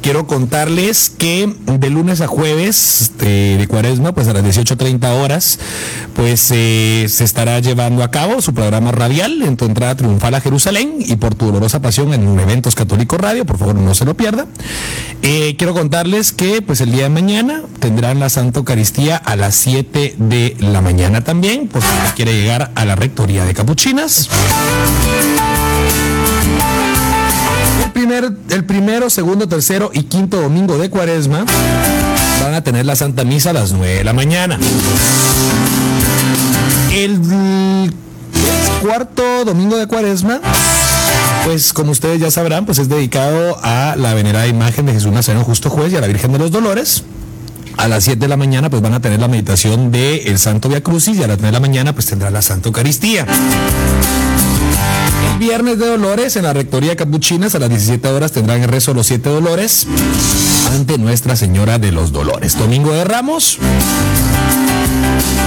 [0.00, 5.58] Quiero contarles que de lunes a jueves este, de cuaresma, pues a las 18.30 horas,
[6.14, 10.40] pues eh, se estará llevando a cabo su programa radial en tu entrada triunfal a
[10.40, 13.44] Jerusalén y por tu dolorosa pasión en Eventos Católicos Radio.
[13.44, 14.46] Por favor, no se lo pierda.
[15.20, 19.56] Eh, quiero contarles que, pues el día de mañana tendrán la Santa Eucaristía a las
[19.56, 24.28] 7 de la mañana también, por si quiere llegar a la rectoría de Capuchinas.
[27.84, 31.44] El, primer, el primero, segundo, tercero y quinto domingo de cuaresma
[32.40, 34.60] van a tener la Santa Misa a las 9 de la mañana.
[36.92, 37.92] El
[38.80, 40.40] cuarto domingo de cuaresma
[41.44, 45.44] pues como ustedes ya sabrán, pues es dedicado a la venerada imagen de Jesús Nazareno
[45.44, 47.02] Justo Juez y a la Virgen de los Dolores.
[47.76, 50.68] A las 7 de la mañana pues van a tener la meditación del el Santo
[50.68, 53.26] Via Crucis y a las 9 de la mañana pues tendrá la Santa Eucaristía.
[55.32, 58.92] El viernes de Dolores en la Rectoría Capuchinas a las 17 horas tendrán el rezo
[58.92, 59.86] de los siete dolores
[60.72, 62.56] ante Nuestra Señora de los Dolores.
[62.58, 63.58] Domingo de Ramos.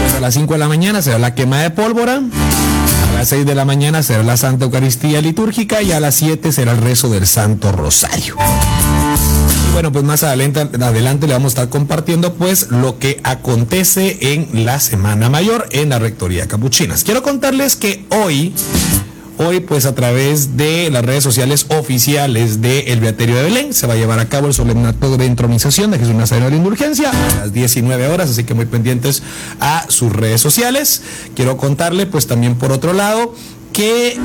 [0.01, 2.21] Pues a las 5 de la mañana será la quema de pólvora.
[3.09, 6.51] A las 6 de la mañana será la Santa Eucaristía litúrgica y a las 7
[6.51, 8.35] será el rezo del Santo Rosario.
[9.75, 14.63] Bueno, pues más adelante, adelante le vamos a estar compartiendo pues lo que acontece en
[14.63, 17.03] la Semana Mayor en la Rectoría Capuchinas.
[17.03, 18.53] Quiero contarles que hoy
[19.37, 23.85] Hoy, pues a través de las redes sociales oficiales del El Beaterio de Belén, se
[23.85, 26.57] va a llevar a cabo el solemne acto de entronización de Jesús Nazareno de la
[26.57, 29.23] Indulgencia a las 19 horas, así que muy pendientes
[29.59, 31.01] a sus redes sociales.
[31.35, 33.35] Quiero contarle, pues también por otro lado,
[33.73, 34.17] que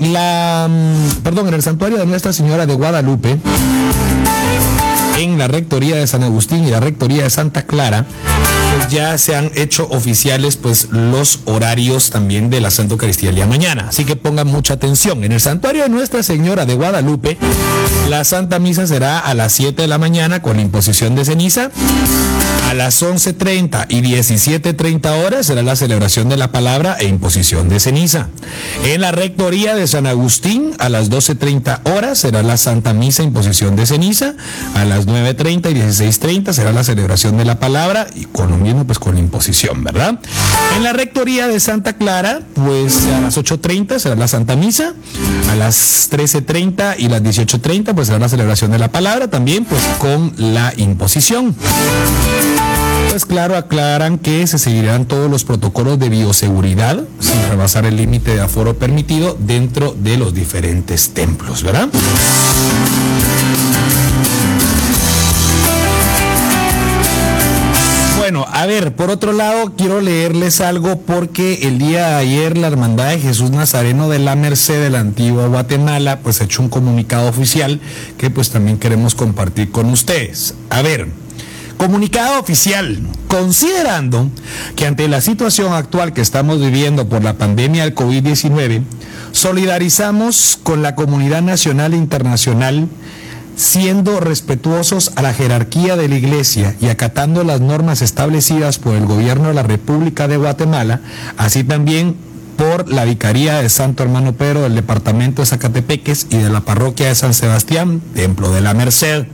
[0.00, 3.38] la, mm, perdón, en el santuario de Nuestra Señora de Guadalupe,
[5.32, 8.06] en la Rectoría de San Agustín y la Rectoría de Santa Clara,
[8.76, 13.36] pues ya se han hecho oficiales pues los horarios también de la Santa Eucaristía el
[13.36, 13.86] día mañana.
[13.88, 15.24] Así que pongan mucha atención.
[15.24, 17.38] En el santuario de Nuestra Señora de Guadalupe,
[18.08, 21.70] la Santa Misa será a las 7 de la mañana con imposición de ceniza.
[22.68, 27.80] A las 11.30 y 17.30 horas será la celebración de la palabra e imposición de
[27.80, 28.28] ceniza.
[28.84, 33.76] En la Rectoría de San Agustín, a las 12.30 horas será la Santa Misa, imposición
[33.76, 34.36] de ceniza.
[34.74, 38.84] A las 9.30 y 16.30 será la celebración de la palabra y con lo mismo
[38.84, 40.18] pues con imposición, ¿verdad?
[40.76, 44.94] En la Rectoría de Santa Clara, pues a las 8.30 será la Santa Misa.
[45.50, 49.82] A las 13.30 y las 18.30 pues será la celebración de la palabra también pues
[49.98, 51.54] con la imposición.
[53.10, 58.34] Pues claro, aclaran que se seguirán todos los protocolos de bioseguridad sin rebasar el límite
[58.34, 61.90] de aforo permitido dentro de los diferentes templos, ¿verdad?
[68.62, 73.08] A ver, por otro lado, quiero leerles algo porque el día de ayer la Hermandad
[73.08, 77.28] de Jesús Nazareno de la Merced de la antigua Guatemala, pues ha hecho un comunicado
[77.28, 77.80] oficial
[78.18, 80.54] que pues también queremos compartir con ustedes.
[80.70, 81.08] A ver,
[81.76, 84.30] comunicado oficial, considerando
[84.76, 88.84] que ante la situación actual que estamos viviendo por la pandemia del COVID-19,
[89.32, 92.86] solidarizamos con la comunidad nacional e internacional
[93.56, 99.06] siendo respetuosos a la jerarquía de la Iglesia y acatando las normas establecidas por el
[99.06, 101.00] gobierno de la República de Guatemala,
[101.36, 102.16] así también
[102.56, 107.08] por la Vicaría de Santo Hermano Pedro del Departamento de Zacatepeques y de la Parroquia
[107.08, 109.26] de San Sebastián, Templo de la Merced,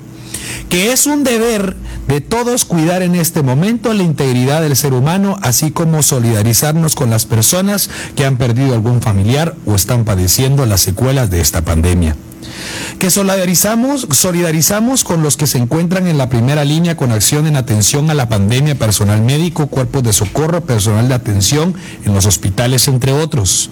[0.69, 1.77] que es un deber
[2.07, 7.11] de todos cuidar en este momento la integridad del ser humano, así como solidarizarnos con
[7.11, 12.17] las personas que han perdido algún familiar o están padeciendo las secuelas de esta pandemia
[12.99, 17.57] que solidarizamos, solidarizamos con los que se encuentran en la primera línea con acción en
[17.57, 22.89] atención a la pandemia, personal médico, cuerpos de socorro, personal de atención en los hospitales,
[22.89, 23.71] entre otros,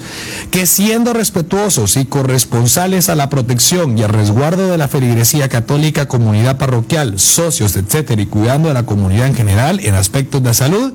[0.51, 6.09] que siendo respetuosos y corresponsales a la protección y al resguardo de la feligresía católica,
[6.09, 10.93] comunidad parroquial, socios, etcétera, y cuidando de la comunidad en general en aspectos de salud,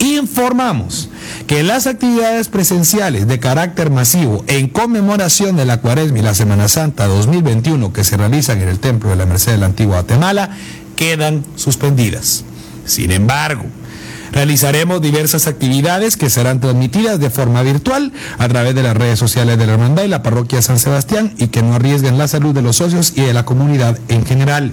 [0.00, 1.10] informamos
[1.46, 6.68] que las actividades presenciales de carácter masivo en conmemoración de la Cuaresma y la Semana
[6.68, 10.56] Santa 2021 que se realizan en el Templo de la Merced de la Antigua Guatemala
[10.96, 12.44] quedan suspendidas.
[12.86, 13.64] Sin embargo,
[14.32, 19.58] realizaremos diversas actividades que serán transmitidas de forma virtual a través de las redes sociales
[19.58, 22.62] de la Hermandad y la Parroquia San Sebastián y que no arriesguen la salud de
[22.62, 24.72] los socios y de la comunidad en general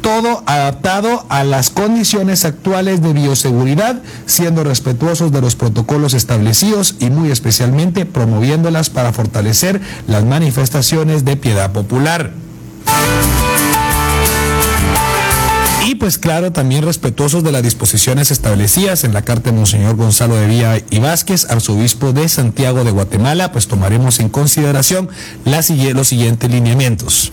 [0.00, 7.10] todo adaptado a las condiciones actuales de bioseguridad, siendo respetuosos de los protocolos establecidos y
[7.10, 12.32] muy especialmente promoviéndolas para fortalecer las manifestaciones de piedad popular.
[15.88, 20.34] Y pues claro, también respetuosos de las disposiciones establecidas en la carta de Monseñor Gonzalo
[20.36, 25.08] de Villa y Vázquez, arzobispo de Santiago de Guatemala, pues tomaremos en consideración
[25.46, 27.32] los siguientes lineamientos.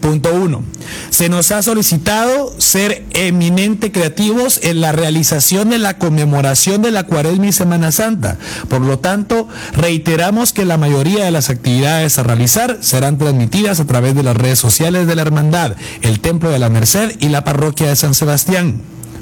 [0.00, 0.64] Punto uno.
[1.10, 7.04] Se nos ha solicitado ser eminente creativos en la realización de la conmemoración de la
[7.04, 8.38] Cuaresma y Semana Santa.
[8.68, 13.86] Por lo tanto, reiteramos que la mayoría de las actividades a realizar serán transmitidas a
[13.86, 17.44] través de las redes sociales de la Hermandad, el Templo de la Merced y la
[17.44, 18.80] Parroquia de San Sebastián.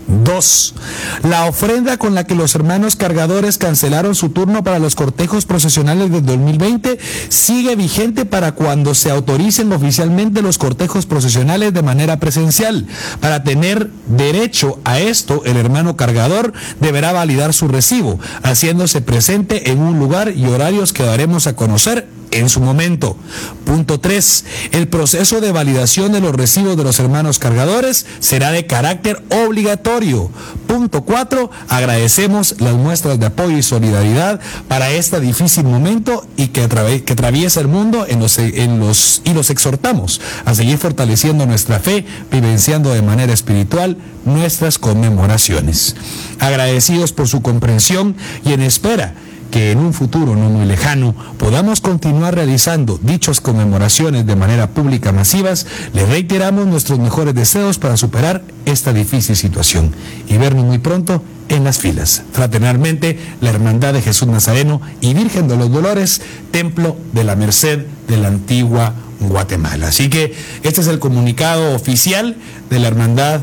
[0.09, 0.75] Dos,
[1.23, 6.11] la ofrenda con la que los hermanos cargadores cancelaron su turno para los cortejos procesionales
[6.11, 12.87] del 2020 sigue vigente para cuando se autoricen oficialmente los cortejos procesionales de manera presencial.
[13.21, 19.81] Para tener derecho a esto, el hermano cargador deberá validar su recibo, haciéndose presente en
[19.81, 23.17] un lugar y horarios que daremos a conocer en su momento.
[23.65, 24.45] Punto 3.
[24.73, 30.31] El proceso de validación de los recibos de los hermanos cargadores será de carácter obligatorio.
[30.67, 31.51] Punto 4.
[31.69, 36.69] Agradecemos las muestras de apoyo y solidaridad para este difícil momento y que,
[37.05, 41.79] que atraviesa el mundo en los, en los, y los exhortamos a seguir fortaleciendo nuestra
[41.79, 45.97] fe, vivenciando de manera espiritual nuestras conmemoraciones.
[46.39, 49.15] Agradecidos por su comprensión y en espera
[49.51, 55.13] que en un futuro no muy lejano podamos continuar realizando dichas conmemoraciones de manera pública
[55.13, 59.93] masivas, le reiteramos nuestros mejores deseos para superar esta difícil situación
[60.29, 62.23] y vernos muy pronto en las filas.
[62.33, 67.87] Fraternalmente, la Hermandad de Jesús Nazareno y Virgen de los Dolores, Templo de la Merced
[68.07, 69.89] de la antigua Guatemala.
[69.89, 72.37] Así que este es el comunicado oficial
[72.71, 73.41] de la Hermandad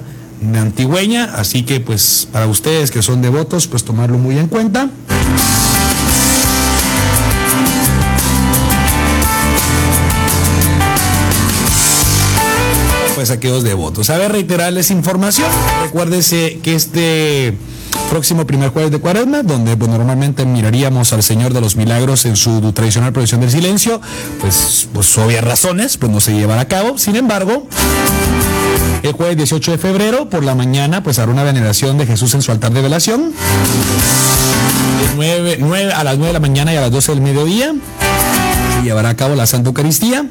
[0.53, 4.89] Antigüeña, así que pues para ustedes que son devotos, pues tomarlo muy en cuenta.
[13.25, 14.11] Pues aquellos devotos.
[14.11, 15.47] A ver, reiterarles información.
[15.81, 17.57] Recuérdese que este
[18.11, 22.35] próximo primer jueves de cuaresma, donde pues, normalmente miraríamos al Señor de los Milagros en
[22.35, 23.99] su tradicional procesión del silencio,
[24.39, 26.99] pues, pues obvias razones, pues no se llevará a cabo.
[26.99, 27.67] Sin embargo,
[29.01, 32.43] el jueves 18 de febrero, por la mañana, pues hará una veneración de Jesús en
[32.43, 33.33] su altar de velación.
[35.17, 37.73] De 9, a las 9 de la mañana y a las 12 del mediodía
[38.83, 40.25] llevará a cabo la Santa Eucaristía.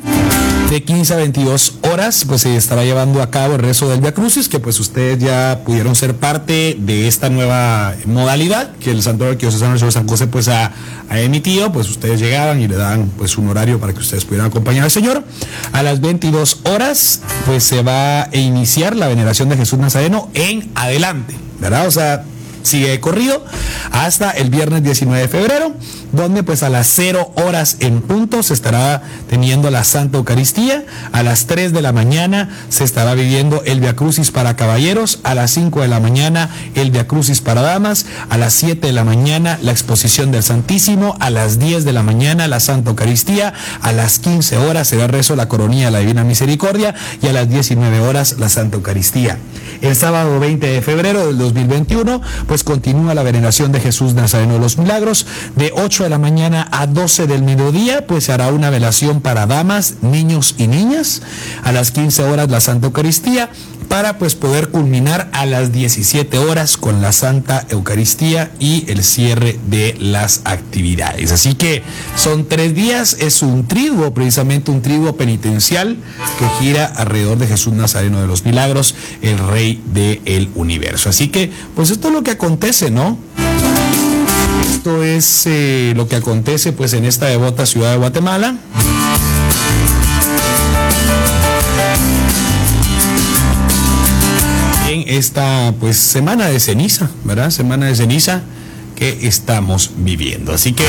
[0.70, 4.14] De 15 a 22 horas, pues se estará llevando a cabo el rezo del Via
[4.14, 9.26] Crucis, que pues ustedes ya pudieron ser parte de esta nueva modalidad que el Santo
[9.26, 10.72] Arquidiocesano de San José pues ha,
[11.10, 11.70] emitido.
[11.70, 14.90] Pues ustedes llegaban y le dan pues un horario para que ustedes pudieran acompañar al
[14.90, 15.22] Señor.
[15.72, 20.70] A las 22 horas, pues se va a iniciar la veneración de Jesús Nazareno en
[20.74, 21.86] adelante, ¿verdad?
[21.86, 22.24] O sea,
[22.64, 23.44] sigue corrido
[23.92, 25.74] hasta el viernes 19 de febrero,
[26.14, 31.22] donde pues a las 0 horas en punto se estará teniendo la Santa Eucaristía, a
[31.22, 35.50] las 3 de la mañana se estará viviendo el Via Crucis para caballeros, a las
[35.52, 39.58] 5 de la mañana el Via Crucis para damas, a las 7 de la mañana
[39.62, 44.18] la exposición del Santísimo, a las 10 de la mañana la Santa Eucaristía, a las
[44.18, 46.94] 15 horas será rezo la coronilla de la Divina Misericordia.
[47.22, 49.38] Y a las 19 horas la Santa Eucaristía.
[49.80, 54.60] El sábado 20 de febrero del 2021, pues continúa la veneración de Jesús Nazareno de
[54.60, 55.26] los Milagros.
[55.56, 59.46] De 8 de la mañana a 12 del mediodía, pues se hará una velación para
[59.46, 61.22] damas, niños y niñas.
[61.62, 63.50] A las 15 horas la Santa Eucaristía
[63.88, 69.58] para pues poder culminar a las 17 horas con la Santa Eucaristía y el cierre
[69.66, 71.32] de las actividades.
[71.32, 71.82] Así que
[72.16, 75.96] son tres días, es un triduo, precisamente un triduo penitencial
[76.38, 81.08] que gira alrededor de Jesús Nazareno de los Milagros, el Rey del universo.
[81.08, 83.18] Así que pues esto es lo que acontece, ¿no?
[84.70, 88.56] Esto es eh, lo que acontece pues en esta devota ciudad de Guatemala.
[95.06, 97.50] esta pues semana de ceniza, ¿verdad?
[97.50, 98.42] Semana de ceniza
[98.96, 100.52] que estamos viviendo.
[100.52, 100.84] Así que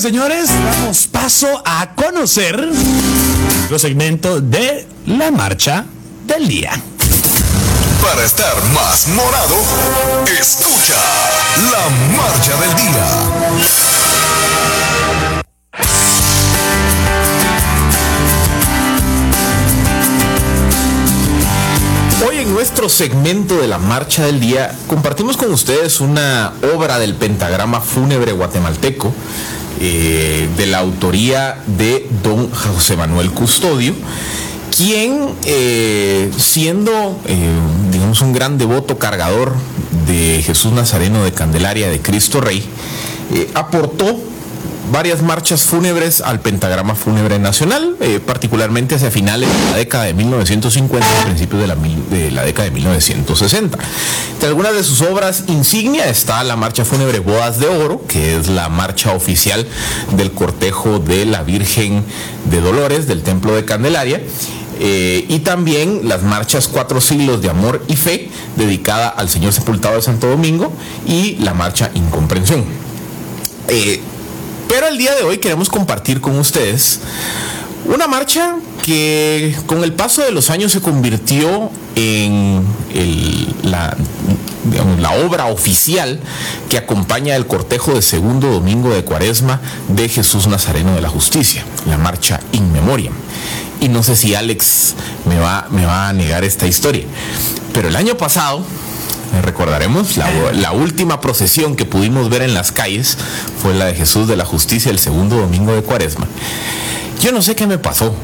[0.00, 5.86] señoras y señores, damos paso a conocer nuestro segmento de la marcha
[6.26, 6.72] del día.
[8.02, 9.56] Para estar más morado,
[10.38, 10.96] escucha
[11.72, 13.06] la marcha del día.
[22.28, 27.14] Hoy en nuestro segmento de la marcha del día compartimos con ustedes una obra del
[27.14, 29.14] pentagrama fúnebre guatemalteco
[29.80, 33.94] eh, de la autoría de don José Manuel Custodio,
[34.74, 37.50] quien eh, siendo, eh,
[37.92, 39.54] digamos, un gran devoto cargador
[40.06, 42.64] de Jesús Nazareno de Candelaria de Cristo Rey,
[43.54, 44.18] aportó
[44.90, 50.14] varias marchas fúnebres al pentagrama fúnebre nacional, eh, particularmente hacia finales de la década de
[50.14, 53.78] 1950 y principios de la, de la, década de 1960.
[54.40, 58.48] De algunas de sus obras insignia está la marcha fúnebre Bodas de Oro, que es
[58.48, 59.66] la marcha oficial
[60.16, 62.04] del cortejo de la Virgen
[62.50, 64.20] de Dolores del Templo de Candelaria.
[64.78, 69.96] Eh, y también las marchas Cuatro Siglos de Amor y Fe, dedicada al Señor Sepultado
[69.96, 70.70] de Santo Domingo,
[71.06, 72.64] y la marcha Incomprensión.
[73.68, 74.00] Eh,
[74.68, 77.00] pero el día de hoy queremos compartir con ustedes
[77.86, 82.64] una marcha que con el paso de los años se convirtió en
[83.62, 83.96] la,
[85.24, 86.20] obra oficial
[86.68, 91.64] que acompaña el cortejo de segundo domingo de cuaresma de Jesús Nazareno de la Justicia,
[91.86, 93.14] la marcha In Memoriam.
[93.80, 94.94] Y no sé si Alex
[95.26, 97.04] me va, me va a negar esta historia,
[97.72, 98.64] pero el año pasado
[99.42, 103.16] recordaremos, la, última procesión que pudimos ver en las calles
[103.62, 106.26] fue la de Jesús de la Justicia el segundo domingo de Cuaresma.
[107.20, 108.14] Yo no sé qué me pasó,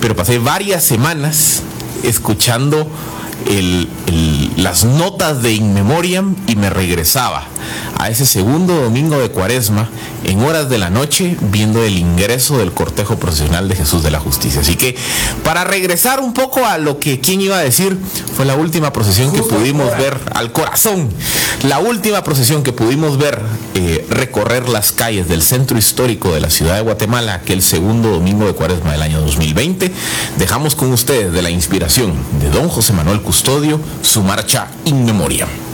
[0.00, 1.62] pero pasé varias semanas
[2.02, 2.88] escuchando
[4.56, 7.46] las notas de In Memoriam y me regresaba
[7.98, 9.88] a ese segundo domingo de cuaresma
[10.24, 14.20] en horas de la noche viendo el ingreso del cortejo procesional de Jesús de la
[14.20, 14.60] Justicia.
[14.60, 14.96] Así que
[15.44, 17.98] para regresar un poco a lo que quien iba a decir,
[18.36, 21.10] fue la última procesión que pudimos ver al corazón,
[21.64, 23.40] la última procesión que pudimos ver
[23.74, 28.46] eh, recorrer las calles del centro histórico de la ciudad de Guatemala aquel segundo domingo
[28.46, 29.92] de cuaresma del año 2020.
[30.38, 35.71] Dejamos con ustedes de la inspiración de don José Manuel Custodio su marcha in memoria.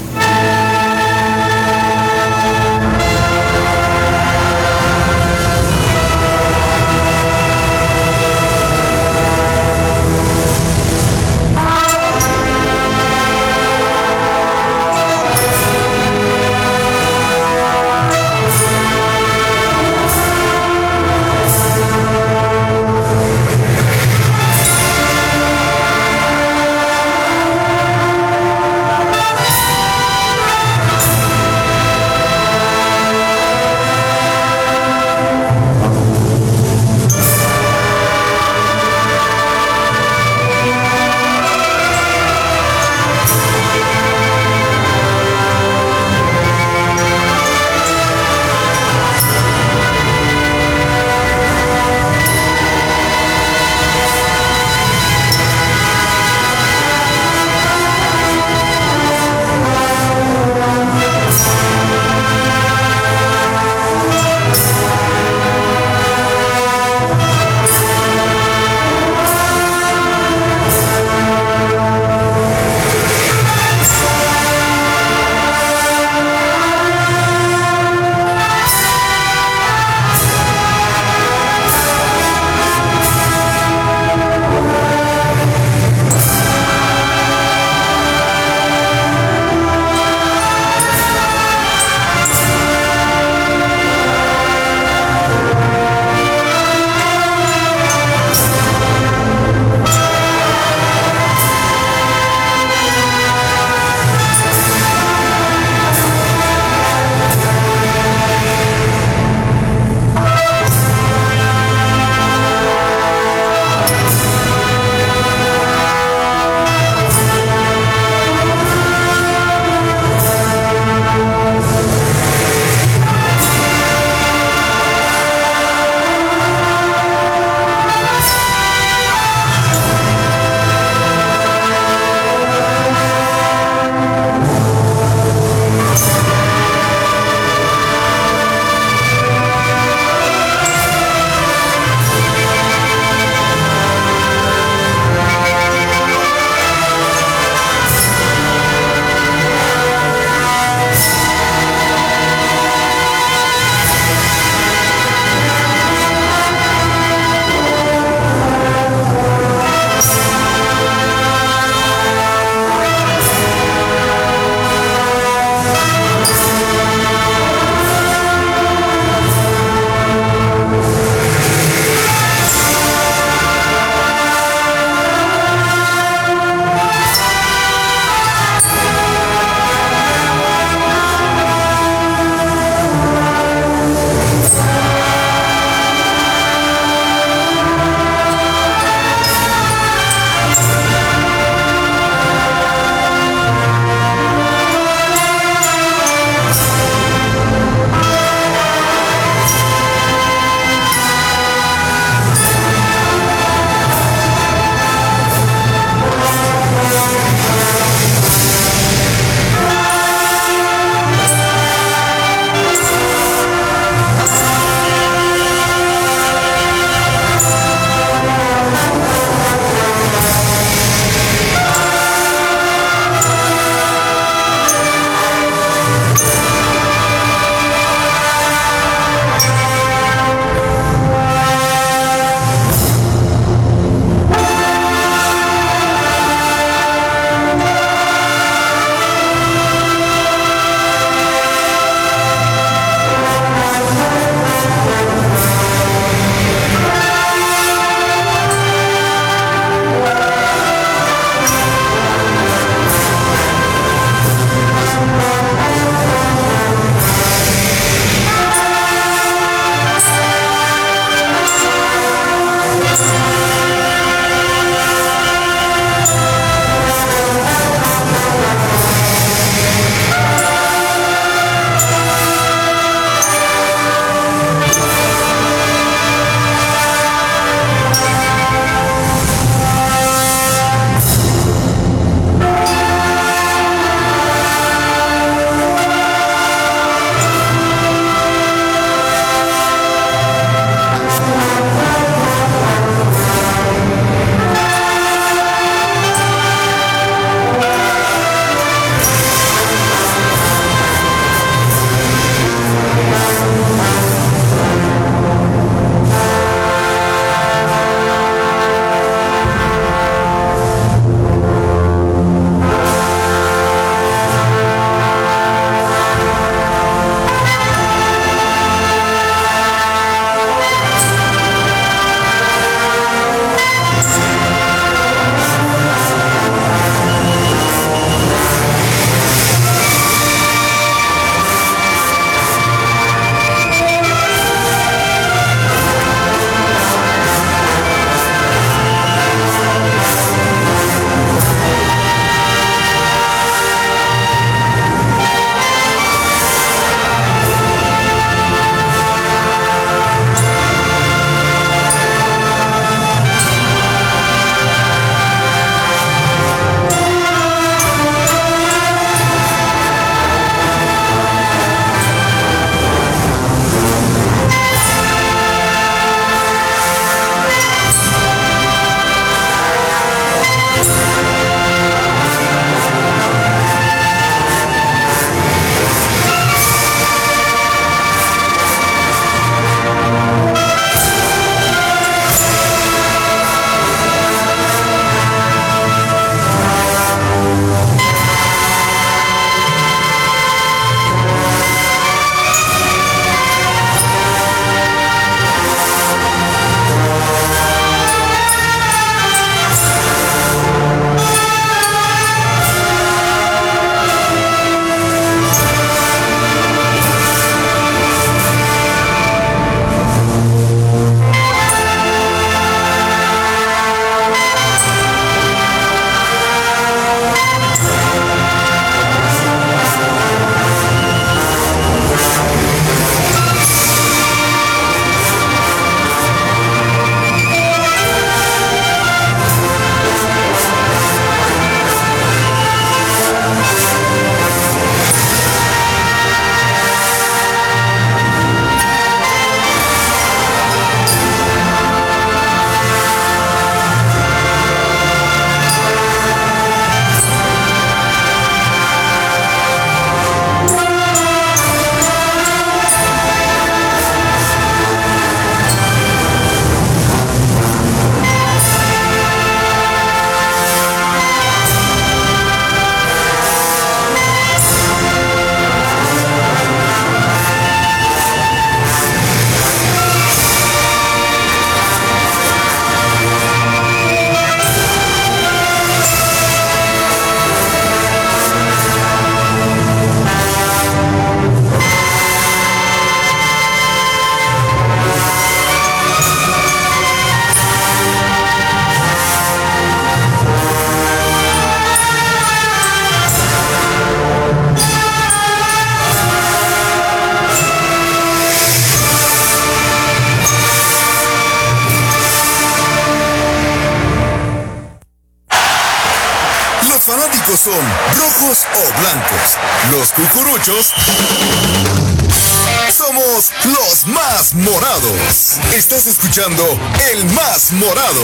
[512.93, 515.59] Somos los más morados.
[515.75, 516.63] Estás escuchando
[517.11, 518.21] el más morado.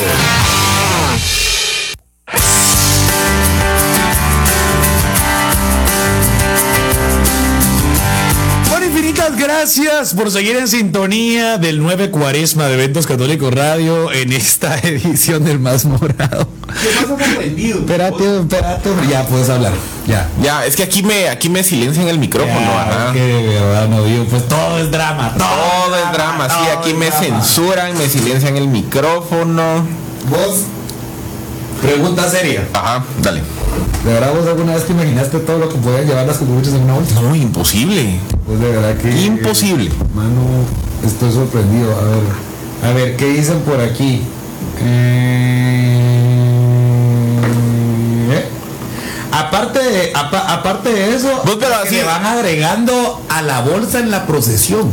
[8.68, 14.32] Bueno, infinitas gracias por seguir en sintonía del 9 Cuaresma de Eventos Católicos Radio en
[14.34, 16.46] esta edición del Más Morado.
[16.84, 17.78] ¿Qué pasa comprendido?
[17.80, 19.72] Espérate, espérate, ya puedes hablar.
[20.06, 20.28] Ya.
[20.42, 23.12] Ya, es que aquí me, aquí me silencian el micrófono, Ya, ajá.
[23.12, 25.32] que de verdad no digo, pues todo es drama.
[25.38, 27.24] Todo es drama, sí, todo aquí me drama.
[27.24, 29.86] censuran, me silencian el micrófono.
[30.28, 30.64] Vos,
[31.80, 32.68] pregunta seria.
[32.74, 33.42] Ajá, dale.
[34.04, 36.82] ¿De verdad vos alguna vez te imaginaste todo lo que podían llevar las cucuruchas en
[36.82, 37.20] una bolsa?
[37.22, 38.18] No, imposible.
[38.46, 39.10] Pues de verdad que.
[39.22, 39.90] Imposible.
[40.14, 40.42] Mano,
[41.04, 41.90] estoy sorprendido.
[41.98, 44.20] A ver, a ver, ¿qué dicen por aquí?
[44.82, 46.43] Eh,
[50.32, 54.90] Aparte de, eso, Vos, pero así- le van agregando a la bolsa en la procesión.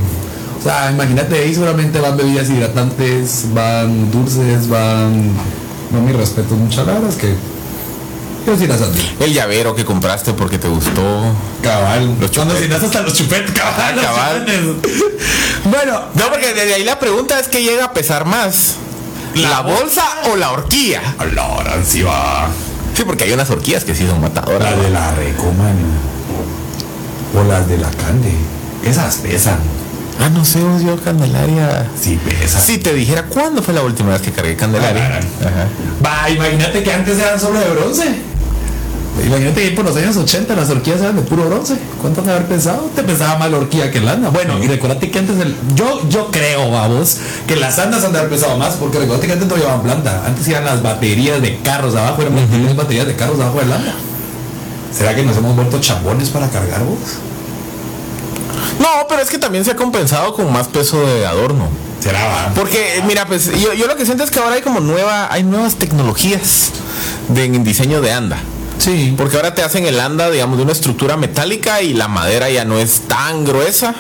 [0.60, 5.30] O sea, imagínate ahí seguramente van bebidas hidratantes, van dulces, van.
[5.92, 7.36] No, mi respeto, muchas gracias que.
[8.46, 9.08] Yo sí las admiro.
[9.20, 11.02] El llavero que compraste porque te gustó.
[11.62, 12.16] Cabal.
[12.20, 14.02] Los Cuando citas hasta los chupetes, cabal.
[14.02, 14.46] Cabal.
[15.66, 18.76] Bueno, No, porque desde ahí la pregunta es que llega a pesar más.
[19.36, 21.02] ¿La, bolsa o la horquilla?
[21.38, 22.48] ahora sí va.
[22.94, 24.72] Sí, porque hay unas horquillas que sí son matadoras.
[24.72, 25.76] Las de la Recoman.
[27.36, 28.34] O las de la Cande.
[28.86, 29.60] Esas pesan.
[30.20, 31.88] Ah, no sé, yo Candelaria.
[32.00, 32.62] Sí, pesan.
[32.62, 35.20] Si te dijera cuándo fue la última vez que cargué Candelaria.
[35.20, 35.68] Ajá.
[36.06, 38.31] Va, imagínate que antes eran solo de bronce.
[39.26, 41.78] Imagínate que por los años 80 las horquillas eran de puro bronce.
[42.02, 42.90] ¿Cuánto han de haber pensado?
[42.96, 44.30] Te pensaba más la horquilla que el anda.
[44.30, 47.18] Bueno, y recuérdate que antes el, yo, yo creo, vamos,
[47.48, 50.24] que las andas han de haber pesado más, porque recuérdate que antes no llevaban planta.
[50.26, 53.94] Antes iban las baterías de carros abajo, eran las baterías de carros abajo del anda.
[54.92, 56.98] ¿Será que nos hemos vuelto chambones para cargar vos?
[58.80, 61.68] No, pero es que también se ha compensado con más peso de adorno.
[62.00, 62.52] ¿Será va?
[62.56, 65.44] Porque, mira, pues yo, yo lo que siento es que ahora hay como nueva, hay
[65.44, 66.72] nuevas tecnologías
[67.30, 68.40] de, en diseño de anda.
[68.84, 69.14] Sí.
[69.16, 72.66] Porque ahora te hacen el anda, digamos, de una estructura metálica y la madera ya
[72.66, 73.94] no es tan gruesa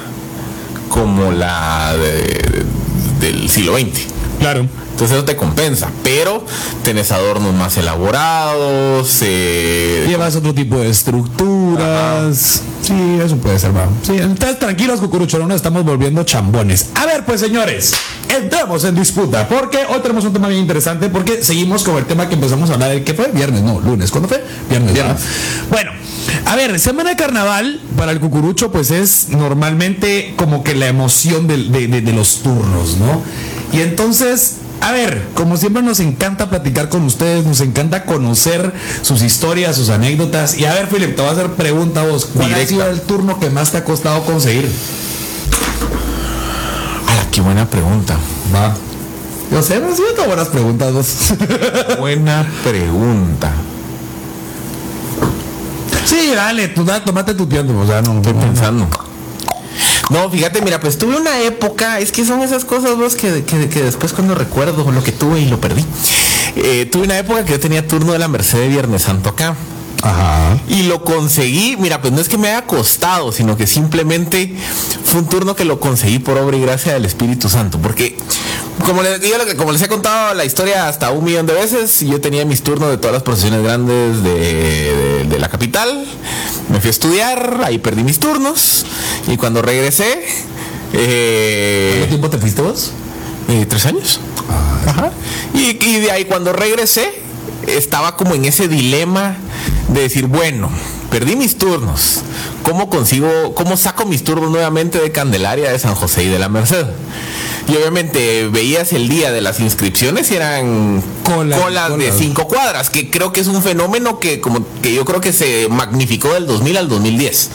[0.89, 2.65] como la de-
[3.19, 4.07] del siglo XX.
[4.39, 4.61] Claro.
[4.91, 6.43] Entonces eso te compensa, pero
[6.83, 10.89] tenés adornos más elaborados, eh, Llevas otro tipo de
[12.81, 13.87] Sí, eso puede ser, va.
[14.03, 16.89] Sí, entonces tranquilos, cucuruchorones, estamos volviendo chambones.
[16.95, 17.93] A ver, pues señores,
[18.29, 22.27] entramos en disputa, porque hoy tenemos un tema bien interesante, porque seguimos con el tema
[22.27, 24.09] que empezamos a hablar el que fue viernes, no, lunes.
[24.11, 24.43] ¿Cuándo fue?
[24.69, 24.93] Viernes.
[24.93, 25.17] Viernes.
[25.17, 25.29] ¿verdad?
[25.69, 25.91] Bueno,
[26.45, 31.47] a ver, semana de carnaval para el cucurucho, pues es normalmente como que la emoción
[31.47, 33.21] del- de, de- de los turnos, ¿no?
[33.77, 34.55] Y entonces.
[34.81, 38.73] A ver, como siempre nos encanta platicar con ustedes, nos encanta conocer
[39.03, 40.57] sus historias, sus anécdotas.
[40.57, 42.25] Y a ver, Philip, te voy a hacer pregunta a vos.
[42.25, 42.69] ¿Cuál ha Directa.
[42.69, 44.67] sido el turno que más te ha costado conseguir?
[47.07, 48.17] ¡Hala, qué buena pregunta!
[48.53, 48.73] Va.
[49.51, 51.07] Yo sé, me han sido buenas preguntas vos.
[51.99, 53.51] Buena pregunta.
[56.05, 58.85] sí, dale, tú da, tomate tu tiempo, o sea, no, Estoy pensando.
[58.89, 59.00] No,
[60.29, 63.81] fíjate, mira, pues tuve una época, es que son esas cosas vos que, que- que
[63.83, 65.85] después cuando recuerdo lo que tuve y lo perdí.
[66.55, 69.55] Eh, tuve una época que yo tenía turno de la Merced Viernes Santo acá.
[70.01, 70.57] Ajá.
[70.67, 74.55] Y lo conseguí, mira, pues no es que me haya costado, sino que simplemente
[75.03, 77.79] fue un turno que lo conseguí por obra y gracia del Espíritu Santo.
[77.79, 78.17] Porque,
[78.85, 82.19] como les, lo- como les he contado la historia hasta un millón de veces, yo
[82.19, 86.05] tenía mis turnos de todas las procesiones grandes de, de- de la capital.
[86.69, 88.85] Me fui a estudiar, ahí perdí mis turnos.
[89.27, 90.25] Y cuando regresé,
[90.93, 92.91] eh, ¿Cuánto tiempo te fuiste vos?
[93.49, 94.19] eh, tres años.
[94.87, 95.11] Ajá.
[95.53, 97.21] Y, y de ahí cuando regresé,
[97.67, 99.35] estaba como en ese dilema
[99.89, 100.69] de decir, bueno,
[101.09, 102.21] perdí mis turnos.
[102.63, 106.47] ¿Cómo consigo, cómo saco mis turnos nuevamente de Candelaria, de San José y de la
[106.49, 106.85] Merced?
[107.67, 112.89] Y obviamente veías el día de las inscripciones y eran Cola- colas de cinco cuadras,
[112.89, 116.47] que creo que es un fenómeno que como que yo creo que se magnificó del
[116.47, 117.49] 2000 al 2010.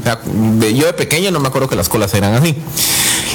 [0.00, 2.54] O sea, de- yo de pequeño no me acuerdo que las colas eran así.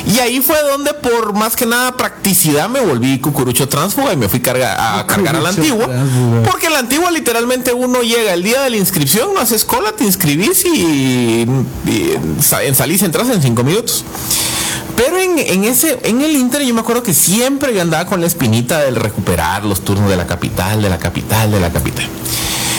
[0.06, 4.28] Y ahí fue donde por más que nada practicidad me volví cucurucho transfuga y me
[4.28, 5.86] fui carga- a cargar a la antigua.
[5.86, 6.44] tránsfuga.
[6.44, 10.04] Porque la antigua literalmente uno llega el día de la inscripción, no haces cola, te
[10.04, 10.70] inscribís y,
[11.14, 12.12] y
[12.66, 14.04] en salís entras en cinco minutos.
[14.96, 18.28] Pero en, en ese, en el Inter yo me acuerdo que siempre andaba con la
[18.28, 22.08] espinita del recuperar los turnos de la capital, de la capital, de la capital.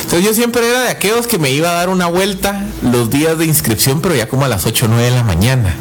[0.02, 3.36] Entonces yo siempre era de aquellos que me iba a dar una vuelta los días
[3.36, 5.74] de inscripción, pero ya como a las 8 o 9 de la mañana.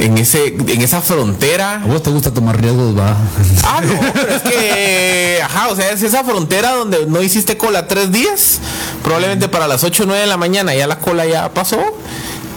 [0.00, 1.82] En ese en esa frontera.
[1.82, 3.16] A vos te gusta tomar riesgos, va.
[3.64, 7.86] Ah, no, pero es que, ajá, o sea, es esa frontera donde no hiciste cola
[7.88, 8.58] tres días,
[9.02, 11.78] probablemente para las 8 o 9 de la mañana ya la cola ya pasó.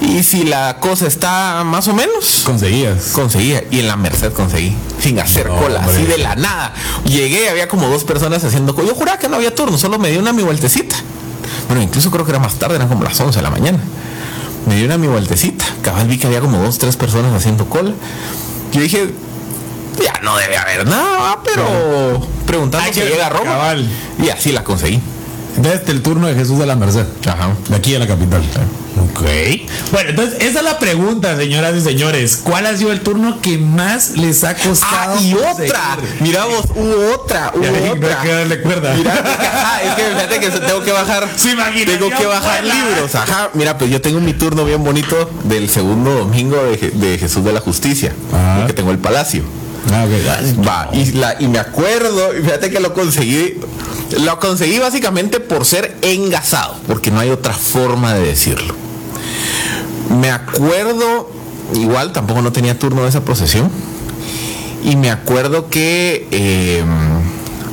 [0.02, 3.08] Y si la cosa está más o menos, Conseguías.
[3.14, 3.64] conseguía.
[3.70, 6.74] Y en la Merced conseguí, sin hacer No, cola, así de la nada.
[7.04, 8.88] Llegué, había como dos personas haciendo cola.
[8.88, 10.96] Yo juraba que no había turno, solo me dio una mi vueltecita.
[11.68, 13.80] Bueno, incluso creo que era más tarde, eran como las 11 de la mañana.
[14.70, 15.66] Me dio una mi vueltecita.
[15.82, 17.92] Cabal vi que había como dos, tres personas haciendo cola.
[18.72, 19.12] Yo dije,
[20.00, 23.46] ya no debe haber nada, pero preguntando si llega a Roma.
[23.50, 23.90] cabal.
[24.24, 25.02] Y así la conseguí.
[25.62, 27.06] Desde el turno de Jesús de la Merced.
[27.28, 27.50] Ajá.
[27.68, 28.42] De aquí a la capital.
[29.12, 29.22] Ok.
[29.92, 32.38] Bueno, entonces esa es la pregunta, señoras y señores.
[32.44, 35.16] ¿Cuál ha sido el turno que más les ha costado?
[35.18, 35.72] Ah, y conseguir?
[35.72, 35.98] otra.
[36.20, 38.22] Mira vos, hubo otra, hubo Ya vi, no hay otra.
[38.22, 38.94] que darle cuerda.
[38.96, 41.30] Mira, ajá, es que fíjate que tengo que bajar.
[41.86, 43.16] Tengo que bajar libros.
[43.16, 43.50] Ajá.
[43.54, 47.60] Mira, pues yo tengo mi turno bien bonito del segundo domingo de Jesús de la
[47.62, 48.14] Justicia.
[48.34, 48.58] Ajá.
[48.60, 49.44] Porque tengo el palacio.
[49.92, 50.68] Ah, ok.
[50.68, 50.90] Va,
[51.40, 53.60] y, me acuerdo, fíjate que lo conseguí.
[54.22, 58.74] Lo conseguí básicamente por ser engasado, porque no hay otra forma de decirlo.
[60.20, 61.30] Me acuerdo,
[61.76, 63.70] igual tampoco no tenía turno de esa procesión.
[64.84, 66.84] Y me acuerdo que eh,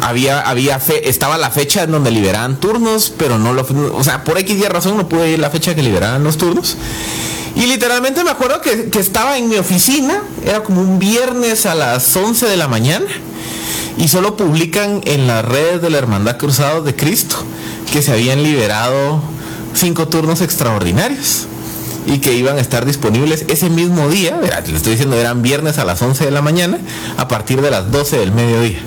[0.00, 4.24] había, había fe, estaba la fecha en donde liberaban turnos, pero no lo, o sea,
[4.24, 6.76] por X y razón no pude ir la fecha que liberaban los turnos.
[7.54, 11.74] Y literalmente me acuerdo que, que estaba en mi oficina, era como un viernes a
[11.74, 13.06] las 11 de la mañana,
[13.98, 17.36] y solo publican en las redes de la Hermandad Cruzados de Cristo
[17.92, 19.22] que se habían liberado
[19.74, 21.46] cinco turnos extraordinarios
[22.06, 25.84] y que iban a estar disponibles ese mismo día, lo estoy diciendo, eran viernes a
[25.84, 26.78] las 11 de la mañana
[27.16, 28.80] a partir de las 12 del mediodía.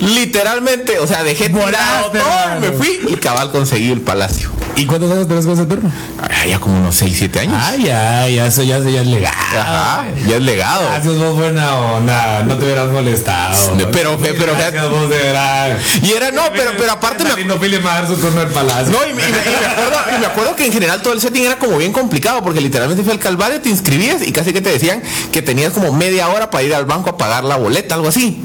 [0.00, 4.50] Literalmente, o sea, dejé tirado todo, me fui y cabal conseguí el palacio.
[4.76, 5.90] ¿Y cuántos años tenés con ese turno?
[6.20, 7.54] Ah, ya como unos 6, 7 años.
[7.64, 9.32] Ay, ay, ya, eso ya, ya es legal.
[9.32, 10.82] Ajá, ya es legado.
[10.88, 12.42] Gracias vos, buena onda.
[12.42, 13.76] No te hubieras molestado.
[13.76, 15.78] No, pero- pero- pero- Gracias vos, de verdad.
[16.02, 18.48] Y era, no, pero, pero aparte me, Lindo Philip va a dar su turno al
[18.48, 18.92] palacio.
[18.92, 21.12] No, y me, y me- y me acuerdo, y me acuerdo que en general todo
[21.12, 24.52] el setting era como bien complicado, porque literalmente fui al Calvario, te inscribías y casi
[24.52, 27.54] que te decían que tenías como media hora para ir al banco a pagar la
[27.56, 28.42] boleta, algo así.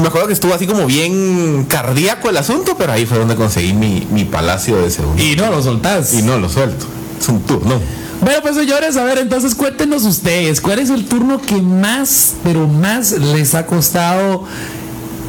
[0.00, 3.72] Me acuerdo que estuvo así como bien cardíaco el asunto, pero ahí fue donde conseguí
[3.72, 5.22] mi, mi palacio de segundo.
[5.22, 6.12] Y no lo soltás.
[6.14, 6.86] Y no lo suelto.
[7.20, 7.80] Es un turno.
[8.20, 12.66] Bueno, pues señores, a ver, entonces cuéntenos ustedes, ¿cuál es el turno que más, pero
[12.66, 14.44] más les ha costado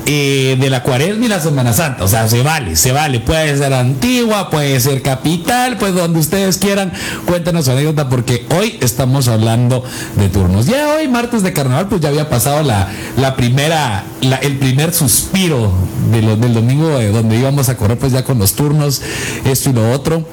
[0.06, 2.04] eh, de la cuaresma y la Semana Santa?
[2.04, 3.20] O sea, se vale, se vale.
[3.20, 6.92] Puede ser antigua, puede ser capital, pues donde ustedes quieran,
[7.26, 9.84] cuéntenos su anécdota, porque hoy estamos hablando
[10.16, 10.66] de turnos.
[10.68, 14.94] Ya hoy, martes de carnaval, pues ya había pasado la, la primera, la- el primer
[14.94, 15.72] suspiro
[16.12, 19.02] de lo- del domingo, eh, donde íbamos a correr pues ya con los turnos,
[19.46, 20.24] esto y lo otro.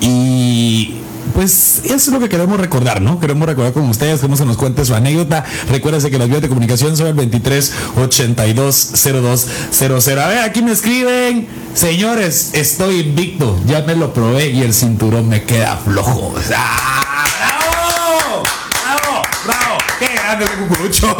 [0.00, 0.94] Y
[1.34, 3.18] pues eso es lo que queremos recordar, ¿no?
[3.18, 5.44] Queremos recordar con ustedes, queremos que nos cuente su anécdota.
[5.70, 10.22] Recuérdense que las vías de comunicación son el 23 82 02 00.
[10.22, 15.28] A ver, aquí me escriben, señores, estoy invicto, ya me lo probé y el cinturón
[15.28, 16.34] me queda flojo.
[16.56, 17.24] ¡Ah!
[17.38, 18.42] ¡Bravo!
[18.84, 19.22] ¡Bravo!
[19.46, 19.78] ¡Bravo!
[19.98, 21.16] ¡Qué grande ese cucurucho!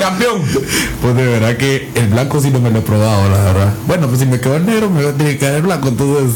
[0.00, 0.42] campeón.
[1.02, 3.74] Pues de verdad que el blanco sí no me lo he probado, la verdad.
[3.86, 5.88] Bueno, pues si me quedó el negro, me va a tener que quedar el blanco,
[5.88, 6.34] entonces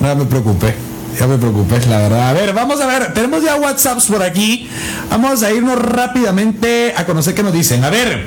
[0.00, 0.74] nada me preocupé.
[1.18, 2.28] Ya me preocupé, la verdad.
[2.28, 4.68] A ver, vamos a ver, tenemos ya WhatsApps por aquí.
[5.10, 7.84] Vamos a irnos rápidamente a conocer qué nos dicen.
[7.84, 8.26] A ver.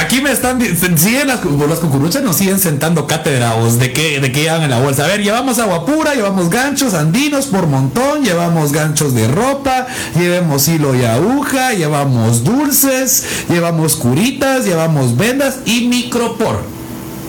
[0.00, 4.42] Aquí me están siguen las, las cucuruchas nos siguen sentando cátedras de qué de qué
[4.42, 5.04] llevan en la bolsa.
[5.04, 9.86] A ver, llevamos agua pura, llevamos ganchos andinos por montón, llevamos ganchos de ropa,
[10.18, 16.73] llevamos hilo y aguja, llevamos dulces, llevamos curitas, llevamos vendas y micropor.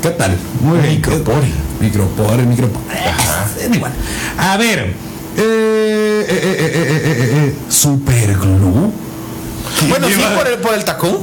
[0.06, 0.38] ¿Qué tal?
[0.62, 1.52] Muy micropore.
[1.80, 2.96] Micropore, micropore.
[3.10, 3.48] Ajá.
[3.74, 3.92] Igual.
[4.38, 4.80] A ver.
[4.80, 8.92] Eh, eh, eh, eh, eh, eh, eh, eh Superglue.
[9.90, 11.18] Bueno, sí, por el, por el tacón.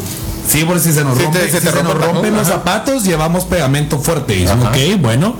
[0.49, 4.47] Sí, por si se nos Sí, te- si se rompen los zapatos, llevamos pegamento fuerte.
[4.47, 4.70] Ajá.
[4.70, 5.36] ok, bueno.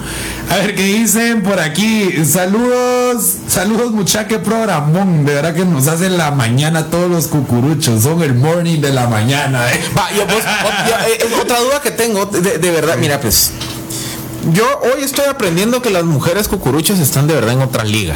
[0.49, 2.25] A ver qué dicen por aquí.
[2.25, 5.25] Saludos, saludos mucha que programón.
[5.25, 8.03] De verdad que nos hacen la mañana todos los cucuruchos.
[8.05, 9.71] Son el morning de la mañana.
[9.73, 9.81] ¿eh?
[9.99, 13.51] Va, yo, pues, eh, eh, otra duda que tengo, de, de verdad, mira, pues.
[14.53, 18.15] Yo hoy estoy aprendiendo que las mujeres cucuruchas están de verdad en otra liga.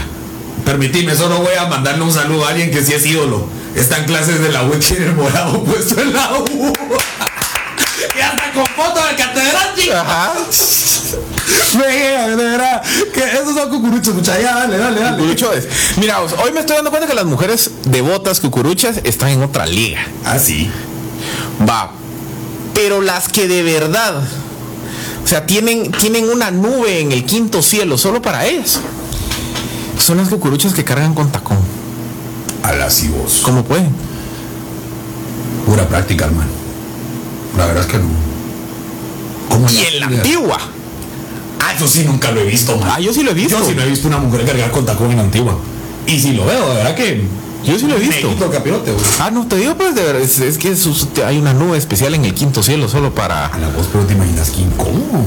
[0.65, 3.47] Permitime, solo voy a mandarle un saludo a alguien que sí es ídolo.
[3.77, 6.73] Está en clases de la U tiene el morado puesto en la U.
[8.17, 9.95] y hasta con foto del catedrático.
[9.95, 10.33] Ajá.
[11.75, 12.83] Venga, de verdad.
[13.13, 14.43] Que esos son cucuruchos, muchachos.
[14.43, 15.17] Dale, dale, dale.
[15.19, 15.69] Cucurucho es.
[15.99, 20.01] Mira, hoy me estoy dando cuenta que las mujeres devotas cucuruchas están en otra liga.
[20.25, 20.71] Ah, sí.
[21.69, 21.93] Va.
[22.75, 24.23] Pero las que de verdad,
[25.23, 28.81] o sea, tienen, tienen una nube en el quinto cielo solo para ellas.
[29.99, 31.76] Son las cucuruchas que cargan con tacón.
[32.67, 33.43] A la sí vos.
[33.45, 33.91] ¿Cómo pueden?
[35.67, 36.51] Pura práctica, hermano.
[37.57, 38.09] La verdad es que no.
[39.49, 40.59] ¿Cómo y en la antigua.
[41.61, 42.91] Ah, yo sí nunca lo he visto, man.
[42.93, 43.57] Ah, yo sí lo he visto.
[43.57, 45.57] Yo sí no he visto una mujer cargar con tacón en la antigua.
[46.09, 47.23] Y si lo veo, de verdad que.
[47.65, 48.51] Yo sí lo he visto.
[48.51, 48.93] Capirote.
[49.21, 50.75] Ah, no, te digo, pues, de verdad, es, es que
[51.25, 53.47] hay una nube especial en el quinto cielo solo para.
[53.47, 55.25] A la voz, pero te imaginas que incómodo.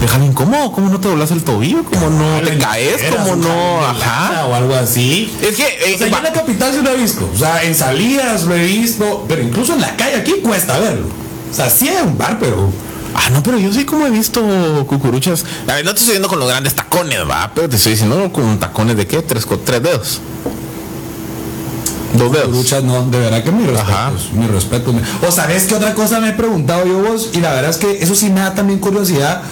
[0.00, 1.84] Déjame incómodo, ¿cómo no te doblas el tobillo?
[1.84, 3.02] ¿Cómo no te caes?
[3.10, 3.84] ¿Cómo no?
[3.84, 4.46] Ajá.
[4.46, 5.32] O algo así.
[5.42, 5.64] Es que.
[5.64, 7.28] Eh, o sea, en la capital sí lo he visto.
[7.34, 9.24] O sea, en salidas lo he visto.
[9.28, 11.06] Pero incluso en la calle aquí cuesta verlo.
[11.50, 12.70] O sea, sí hay un bar, pero.
[13.14, 14.40] Ah, no, pero yo sí como he visto
[14.86, 15.44] cucuruchas.
[15.66, 18.30] A ver, no te estoy diciendo con los grandes tacones, va, pero te estoy diciendo
[18.32, 19.22] con tacones de qué?
[19.22, 20.20] Tres, tres dedos.
[22.14, 22.46] Dos dedos.
[22.46, 24.12] Cucuruchas, no, de verdad que mi respeto.
[24.34, 24.94] Mi respeto.
[25.26, 28.02] O sabes qué otra cosa me he preguntado yo vos, y la verdad es que
[28.02, 29.42] eso sí me da también curiosidad,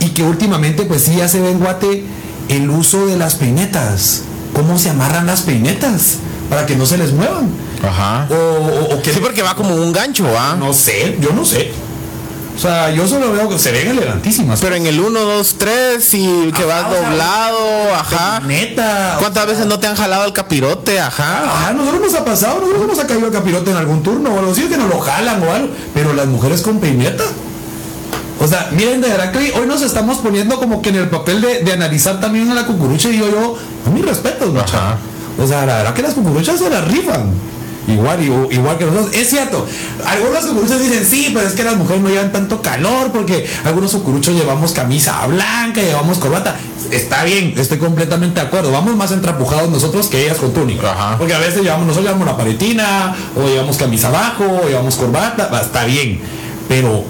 [0.00, 2.04] y que últimamente pues sí ya se ve en Guate
[2.48, 4.22] el uso de las peinetas.
[4.54, 6.16] ¿Cómo se amarran las peinetas?
[6.48, 7.48] Para que no se les muevan.
[7.86, 8.26] Ajá.
[8.30, 9.12] O, o, que...
[9.12, 10.56] Sí, porque va como un gancho, ¿va?
[10.56, 11.70] No sé, yo no sé.
[12.56, 14.60] O sea, yo solo veo que se ven elegantísimas.
[14.60, 18.40] Pero en el 1, 2, 3 y que vas doblado, ajá.
[18.40, 19.16] Neta.
[19.18, 21.42] ¿Cuántas veces no te han jalado el capirote, ajá?
[21.46, 24.38] Ah, nosotros nos ha pasado, nosotros nos ha caído el capirote en algún turno o
[24.38, 25.68] algo así, que nos lo jalan o algo.
[25.94, 27.24] Pero las mujeres con peineta.
[28.40, 31.42] O sea, miren, de verdad que hoy nos estamos poniendo como que en el papel
[31.42, 34.52] de, analizar también a la cucurucha y digo yo, a mi respeto,
[35.38, 37.30] O sea, la verdad que las cucuruchas se las rifan.
[37.86, 39.14] Igual, igual que nosotros.
[39.14, 39.66] Es cierto,
[40.06, 43.92] algunos cucuruchos dicen, sí, pero es que las mujeres no llevan tanto calor porque algunos
[43.92, 46.56] cucuruchos llevamos camisa blanca, llevamos corbata.
[46.90, 48.72] Está bien, estoy completamente de acuerdo.
[48.72, 51.16] Vamos más entrapujados nosotros que ellas con túnica.
[51.18, 55.50] Porque a veces llevamos, nosotros llevamos una paletina, o llevamos camisa abajo, o llevamos corbata,
[55.60, 56.20] está bien.
[56.68, 57.04] Pero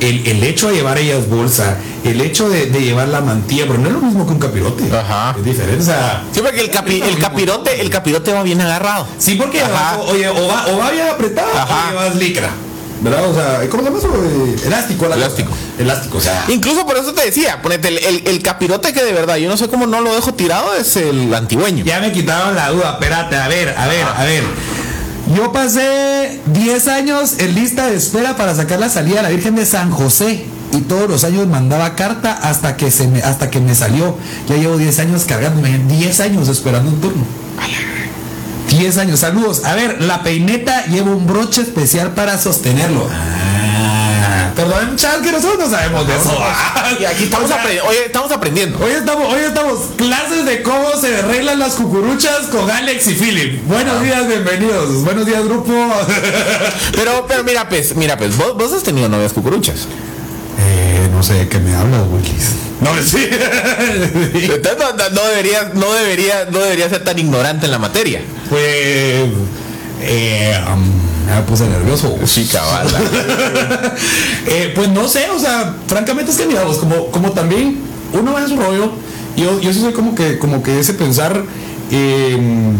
[0.00, 3.92] el, hecho de llevar ellas bolsa, el hecho de, llevar la mantilla, pero no es
[3.94, 4.84] lo mismo que un capirote.
[4.96, 5.34] Ajá.
[5.38, 5.82] Es diferente.
[5.82, 9.06] O sea, sí, porque el, el capirote, el capirote va bien agarrado.
[9.18, 9.62] Sí, porque
[10.08, 12.50] oye, o va, o va bien apretado o llevas licra.
[13.00, 13.28] ¿Verdad?
[13.28, 14.66] O sea, ¿cómo se llama eso?
[14.66, 15.52] Elástico, elástico.
[15.78, 16.44] Elástico, o sea.
[16.48, 19.86] Incluso por eso te decía, ponete el, capirote que de verdad, yo no sé cómo
[19.86, 21.84] no lo dejo tirado, es el antigüeño.
[21.84, 24.44] Ya me quitaron la duda, espérate, a ver, a ver, a ver.
[25.34, 29.56] Yo pasé 10 años en lista de espera para sacar la salida a la Virgen
[29.56, 30.46] de San José.
[30.72, 34.16] Y todos los años mandaba carta hasta que, se me, hasta que me salió.
[34.48, 37.24] Ya llevo 10 años cargándome, 10 años esperando un turno.
[38.70, 39.64] 10 años, saludos.
[39.64, 43.08] A ver, la peineta lleva un broche especial para sostenerlo.
[44.56, 46.34] Perdón, chat, que nosotros no sabemos de eso.
[46.98, 48.78] Y aquí estamos, hoy estamos aprendiendo.
[48.82, 53.62] Hoy estamos, hoy estamos clases de cómo se arreglan las cucuruchas con Alex y Philip.
[53.66, 55.04] Buenos días, bienvenidos.
[55.04, 55.72] Buenos días, grupo.
[56.96, 59.88] pero, pero mira, pues, mira, pues, vos, vos has tenido novias cucuruchas.
[60.58, 62.52] Eh, no sé de qué me hablas, Willis.
[62.80, 63.28] No, sí.
[64.78, 68.22] no, no, debería, no, debería, no debería ser tan ignorante en la materia.
[68.48, 69.28] Pues.
[70.00, 70.58] Eh,
[71.34, 72.16] me puse nervioso.
[72.26, 72.86] Sí, cabal.
[74.48, 77.78] Eh, pues no sé, o sea, francamente es que mira, como, como también
[78.12, 78.92] uno va en su rollo,
[79.36, 81.42] yo, yo sí soy como que, como que ese pensar.
[81.90, 82.72] Em,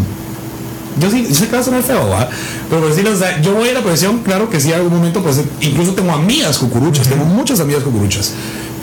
[0.99, 2.28] yo sí, yo sé que va a sonar feo, ¿va?
[2.70, 5.22] Pero decirles, o sea, yo voy a la profesión, claro que sí, en algún momento,
[5.22, 8.32] pues incluso tengo amigas cucuruchas, tengo muchas amigas cucuruchas,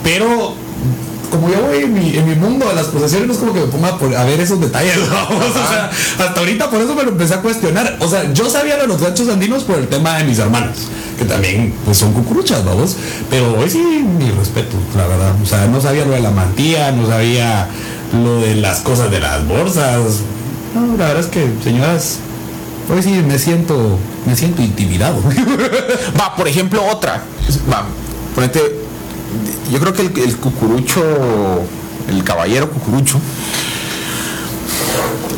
[0.02, 0.54] pero
[1.34, 4.20] como yo voy en mi, mundo de las posesiones, no es como que me ponga
[4.20, 4.96] a ver esos detalles,
[6.18, 7.96] hasta ahorita por eso me lo empecé a cuestionar.
[7.98, 10.76] O sea, yo sabía de los ganchos andinos por el tema de mis hermanos,
[11.18, 12.96] que también pues son cucuruchas, vamos.
[13.30, 15.34] Pero hoy sí, mi respeto, la verdad.
[15.42, 17.68] O sea, no sabía lo de la mantilla, no sabía
[18.12, 20.20] lo de las cosas de las bolsas.
[20.72, 22.18] No, la verdad es que, señoras,
[22.88, 25.20] hoy sí me siento, me siento intimidado.
[26.20, 27.24] Va, por ejemplo, otra.
[27.68, 27.84] Va,
[28.36, 28.83] ponete
[29.70, 31.02] yo creo que el, cucurucho,
[32.08, 33.20] el caballero cucurucho,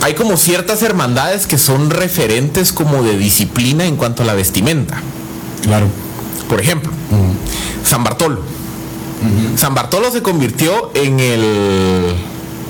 [0.03, 5.01] hay como ciertas hermandades que son referentes como de disciplina en cuanto a la vestimenta.
[5.63, 5.87] Claro.
[6.49, 6.93] Por ejemplo,
[7.85, 8.41] San Bartolo.
[9.57, 12.15] San Bartolo se convirtió en el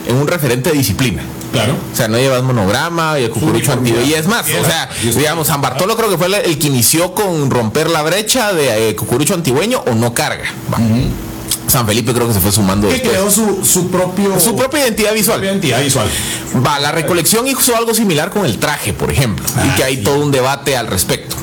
[0.08, 1.22] en un referente de disciplina.
[1.56, 1.74] Claro.
[1.92, 4.00] O sea, no llevas monograma y el cucurucho antiguo.
[4.02, 7.50] Y es más, o sea, digamos, San Bartolo creo que fue el, que inició con
[7.50, 10.44] romper la brecha de eh, cucurucho antigüeño o no carga.
[11.66, 12.88] San Felipe creo que se fue sumando.
[12.88, 15.42] Que creó su, propio su propia identidad visual.
[15.42, 16.06] identidad visual.
[16.64, 20.20] Va, la recolección hizo algo similar con el traje, por ejemplo, y que hay todo
[20.20, 21.36] un debate al respecto.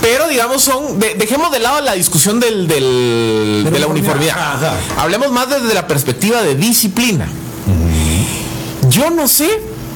[0.00, 4.36] Pero digamos son, dejemos de lado la discusión del, de la uniformidad.
[4.96, 7.28] Hablemos más desde la perspectiva de disciplina.
[8.90, 9.48] Yo no sé,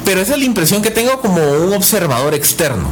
[0.04, 2.88] pero esa es la impresión que tengo como un observador externo.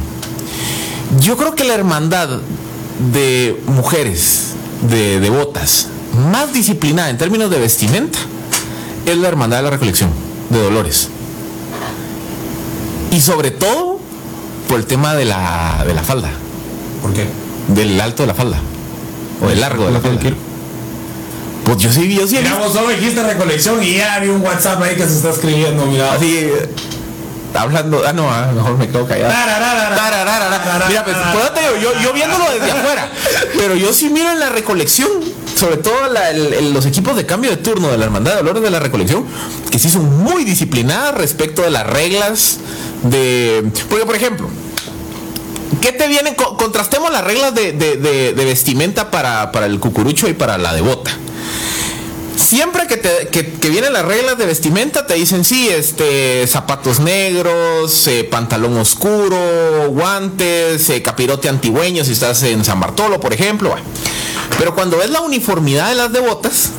[1.19, 2.39] Yo creo que la hermandad
[3.13, 4.53] de mujeres
[4.89, 5.87] de devotas
[6.31, 8.19] más disciplinada en términos de vestimenta
[9.05, 10.09] es la Hermandad de la Recolección
[10.49, 11.09] de Dolores.
[13.11, 13.99] Y sobre todo
[14.67, 16.31] por el tema de la, de la falda,
[17.01, 17.27] ¿Por qué?
[17.67, 18.57] del alto de la falda.
[19.41, 20.21] O del largo de la falda.
[21.65, 24.31] Pues yo sí, yo sí he Mira, visto vos solo dijiste recolección y ya había
[24.31, 26.13] un WhatsApp ahí que se está escribiendo, mira.
[26.13, 26.49] así,
[27.53, 29.31] hablando, ah no, ah, mejor me quedo callado.
[30.89, 33.09] Mira, pues, te digo, yo, yo viéndolo desde afuera,
[33.57, 35.09] pero yo sí miro en la recolección,
[35.57, 38.63] sobre todo la- el- los equipos de cambio de turno de la Hermandad de Dolores
[38.63, 39.25] de la Recolección,
[39.71, 42.57] que sí son muy disciplinadas respecto de las reglas
[43.03, 43.63] de...
[43.89, 44.49] Porque, por ejemplo,
[45.79, 46.35] ¿qué te vienen?
[46.35, 50.57] Co- Contrastemos las reglas de, de- de- de vestimenta para, para el cucurucho y para
[50.57, 51.11] la devota.
[52.35, 56.99] Siempre que, te, que, que vienen las reglas de vestimenta, te dicen sí, este, zapatos
[56.99, 63.75] negros, eh, pantalón oscuro, guantes, eh, capirote antigüeño si estás en San Bartolo, por ejemplo.
[64.57, 66.71] Pero cuando ves la uniformidad de las devotas,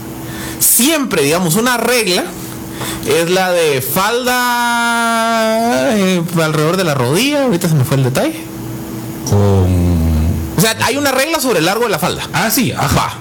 [0.59, 2.25] siempre, digamos, una regla
[3.07, 4.35] es la de falda
[5.97, 8.43] eh, alrededor de la rodilla, ahorita se me fue el detalle.
[10.57, 12.29] O sea, hay una regla sobre el largo de la falda.
[12.33, 12.97] Ah, sí, ajá.
[12.97, 13.19] Va.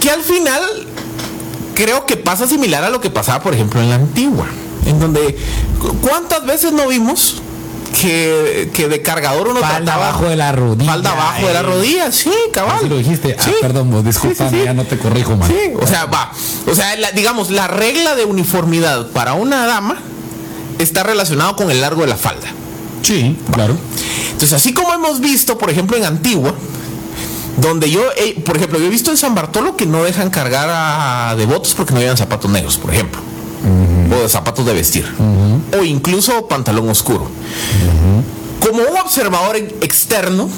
[0.00, 0.60] Que al final
[1.74, 4.46] creo que pasa similar a lo que pasaba, por ejemplo, en la antigua.
[4.86, 5.36] En donde,
[5.80, 7.42] cu- ¿cuántas veces no vimos
[8.00, 10.92] que, que de cargador uno Falda trataba abajo de la rodilla.
[10.92, 12.12] falda abajo de la rodilla?
[12.12, 12.76] Sí, cabal.
[12.78, 13.36] Así lo dijiste.
[13.38, 13.50] Sí.
[13.50, 14.64] Ah, perdón, vos, disculpa, Sí, sí, sí.
[14.64, 15.36] ya no te corrijo.
[15.46, 16.30] Sí, o sea, va.
[16.70, 19.96] O sea, la- digamos, la regla de uniformidad para una dama
[20.78, 22.46] está relacionado con el largo de la falda.
[23.02, 23.76] Sí, claro.
[24.26, 26.54] Entonces, así como hemos visto, por ejemplo, en Antigua,
[27.56, 30.68] donde yo, eh, por ejemplo, yo he visto en San Bartolo que no dejan cargar
[30.70, 33.20] a devotos porque no llevan zapatos negros, por ejemplo.
[34.10, 35.04] O de zapatos de vestir.
[35.78, 37.28] O incluso pantalón oscuro.
[38.60, 40.48] Como un observador externo,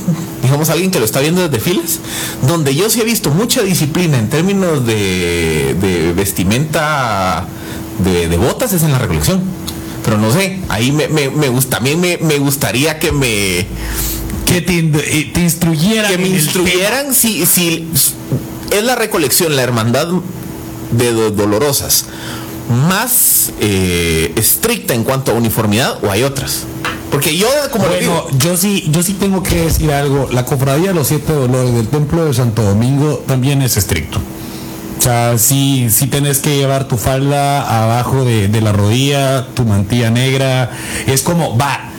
[0.42, 1.98] digamos alguien que lo está viendo desde filas,
[2.46, 7.46] donde yo sí he visto mucha disciplina en términos de, de vestimenta
[7.98, 9.42] de, de botas es en la recolección.
[10.04, 13.66] Pero no sé, ahí me, me, me gusta, también me, me gustaría que me,
[14.48, 16.10] Que te, eh, te instruyeran.
[16.10, 17.86] que me instruyeran si, si
[18.70, 20.08] es la recolección, la hermandad
[20.90, 22.06] de do- dolorosas
[22.88, 26.64] más eh, estricta en cuanto a uniformidad o hay otras.
[27.10, 30.28] Porque yo, como Bueno, digo, yo sí, yo sí tengo que decir algo.
[30.30, 34.18] La cofradía de los siete dolores del templo de Santo Domingo también es estricto.
[34.98, 39.64] O sea, sí, sí tenés que llevar tu falda abajo de, de la rodilla, tu
[39.64, 40.70] mantilla negra.
[41.06, 41.92] Es como, va,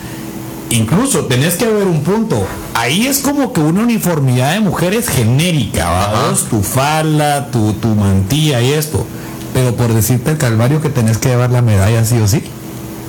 [0.70, 2.46] incluso tenés que ver un punto.
[2.74, 6.04] Ahí es como que una uniformidad de mujeres genérica, ¿va?
[6.04, 6.28] Ajá.
[6.30, 9.06] Vos, tu falda, tu, tu mantilla y esto.
[9.52, 12.42] Pero por decirte el calvario que tenés que llevar la medalla sí o sí.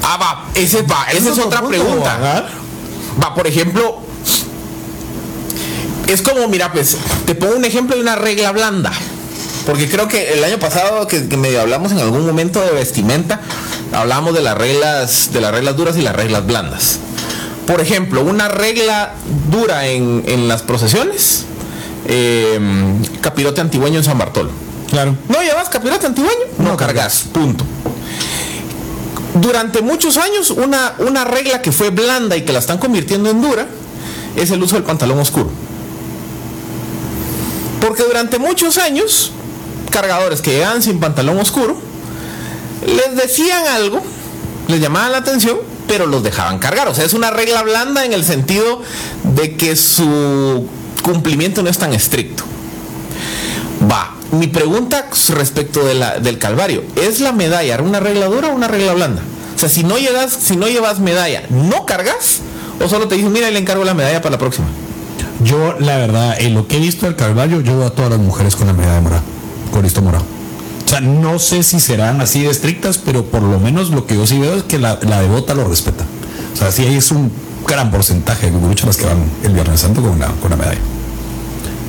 [0.04, 2.18] ah, va, ese, va, esa es otra pregunta.
[2.18, 2.50] ¿verdad?
[3.24, 4.00] Va, por ejemplo,
[6.08, 8.92] es como, mira, pues, te pongo un ejemplo de una regla blanda.
[9.66, 13.42] Porque creo que el año pasado que, que medio hablamos en algún momento de vestimenta,
[13.94, 17.00] hablamos de las reglas, de las reglas duras y las reglas blandas.
[17.68, 19.14] Por ejemplo, una regla
[19.50, 21.46] dura en, en las procesiones,
[22.08, 22.60] eh,
[23.22, 24.50] capirote antigueño en San Bartolo.
[24.90, 25.16] Claro.
[25.30, 26.46] ¿No llevas capirote antigueño?
[26.58, 27.64] No, No cargas, punto.
[29.36, 33.42] Durante muchos años, una, una regla que fue blanda y que la están convirtiendo en
[33.42, 33.66] dura
[34.36, 35.50] es el uso del pantalón oscuro.
[37.80, 39.32] Porque durante muchos años,
[39.90, 41.78] cargadores que llegaban sin pantalón oscuro,
[42.86, 44.02] les decían algo,
[44.68, 45.58] les llamaban la atención,
[45.92, 46.88] pero los dejaban cargar.
[46.88, 48.82] O sea, es una regla blanda en el sentido
[49.36, 50.66] de que su
[51.04, 52.46] cumplimiento no es tan estricto.
[53.92, 58.70] Va, mi pregunta respecto de del calvario, ¿es la medalla una regla dura o una
[58.70, 59.22] regla blanda?
[59.54, 62.40] O sea, si no llevas, si no llevas medalla, ¿no cargas?
[62.82, 64.68] ¿O solo te dicen, mira, le encargo la medalla para la próxima?
[65.44, 68.20] Yo, la verdad, en lo que he visto del Calvario, yo veo a todas las
[68.22, 69.24] mujeres con la medalla de morado,
[69.74, 70.24] con listo morado.
[70.92, 74.28] O sea, no sé si serán así estrictas, pero por lo menos lo que yo
[74.28, 76.04] sí veo es que la, la devota lo respeta.
[76.54, 77.32] O sea, sí es un
[77.66, 80.82] gran porcentaje de muchas las que van el Viernes Santo con la, con la medalla.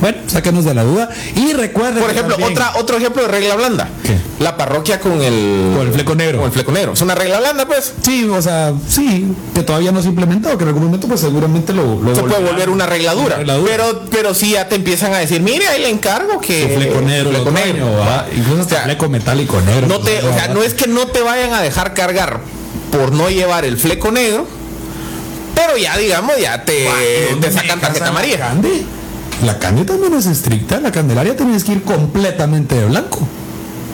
[0.02, 1.08] Bueno, sáquenos de la duda.
[1.36, 2.02] Y recuerden.
[2.02, 3.88] Por ejemplo, también- otra, otro ejemplo de regla blanda.
[4.02, 4.16] ¿Qué?
[4.40, 5.72] La parroquia con el...
[5.76, 6.38] Con el fleco negro.
[6.38, 6.92] Con el fleco negro.
[6.94, 7.92] Es una regla blanda, pues.
[8.04, 11.20] Sí, o sea, sí, que todavía no se ha implementado, que en algún momento, pues
[11.20, 12.02] seguramente lo.
[12.02, 12.44] lo Se puede volverán.
[12.52, 13.26] volver una regla dura.
[13.26, 13.70] Una regla dura.
[13.70, 16.62] Pero, pero sí ya te empiezan a decir, mire, ahí le encargo que...
[16.74, 17.86] Su fleco negro, fleco lo negro.
[18.36, 19.86] Incluso hasta O sea, fleco metálico negro.
[19.86, 22.40] No te, o sea, no es que no te vayan a dejar cargar
[22.90, 24.46] por no llevar el fleco negro,
[25.54, 26.88] pero ya digamos, ya te,
[27.40, 28.38] te sacan tarjeta amarilla.
[28.38, 28.84] Cande?
[29.44, 30.80] La Cande también es estricta.
[30.80, 33.26] La Candelaria tienes que ir completamente de blanco.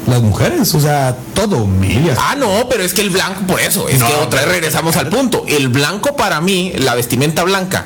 [0.07, 2.17] Las mujeres, o sea, todo, medias.
[2.21, 4.97] Ah, no, pero es que el blanco, por eso, es No, que otra vez regresamos
[4.97, 5.45] al punto.
[5.47, 7.85] El blanco para mí, la vestimenta blanca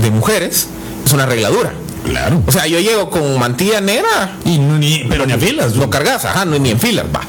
[0.00, 0.68] de mujeres,
[1.04, 1.72] es una regladura.
[2.04, 2.40] Claro.
[2.46, 5.74] O sea, yo llego con mantilla negra, Y ni, pero ni a filas.
[5.74, 7.20] no cargas, ajá, no, ni en filas, va.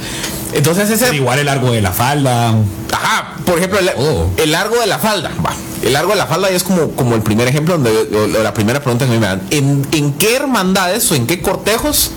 [0.54, 1.16] Entonces ese...
[1.16, 2.50] igual el largo de la falda.
[2.92, 4.30] Ajá, por ejemplo, el, Oh.
[4.38, 5.32] el largo de la falda.
[5.46, 5.54] va.
[5.84, 8.54] El largo de la falda es como, como el primer ejemplo donde o- o la
[8.54, 9.42] primera pregunta que me dan.
[9.52, 12.12] ¿En, en qué hermandades o en qué cortejos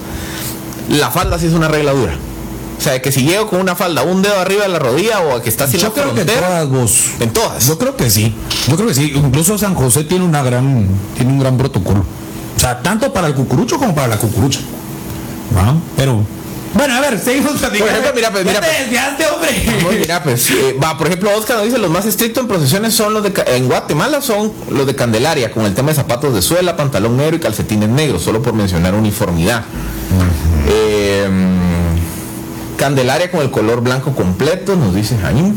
[0.89, 2.17] la falda sí es una regla dura?
[2.79, 5.43] O sea, que si llego con una falda un dedo arriba de la rodilla o
[5.43, 6.93] que está en Yo la creo que frontera, todas vos.
[7.21, 7.67] en todas.
[7.67, 8.35] Yo creo que sí.
[8.69, 9.13] Yo creo que sí.
[9.15, 12.01] Incluso San José tiene una gran, tiene un gran protocolo.
[12.57, 14.61] O sea, tanto para el cucurucho como para la cucurucha.
[15.55, 15.75] ¿Va?
[15.97, 16.25] Pero.
[16.73, 17.87] Bueno, a ver, seguimos platicando.
[17.87, 18.79] Por ejemplo, mira, pues, mira, te pues.
[18.81, 19.99] desviaste, hombre.
[19.99, 23.13] mira, pues, eh, va, por ejemplo, Oscar nos dice los más estrictos en procesiones son
[23.13, 26.77] los de en Guatemala son los de Candelaria, con el tema de zapatos de suela,
[26.77, 29.65] pantalón negro y calcetines negros, solo por mencionar uniformidad.
[30.69, 31.29] Eh,
[32.77, 35.55] Candelaria con el color blanco completo, nos dice Jaime.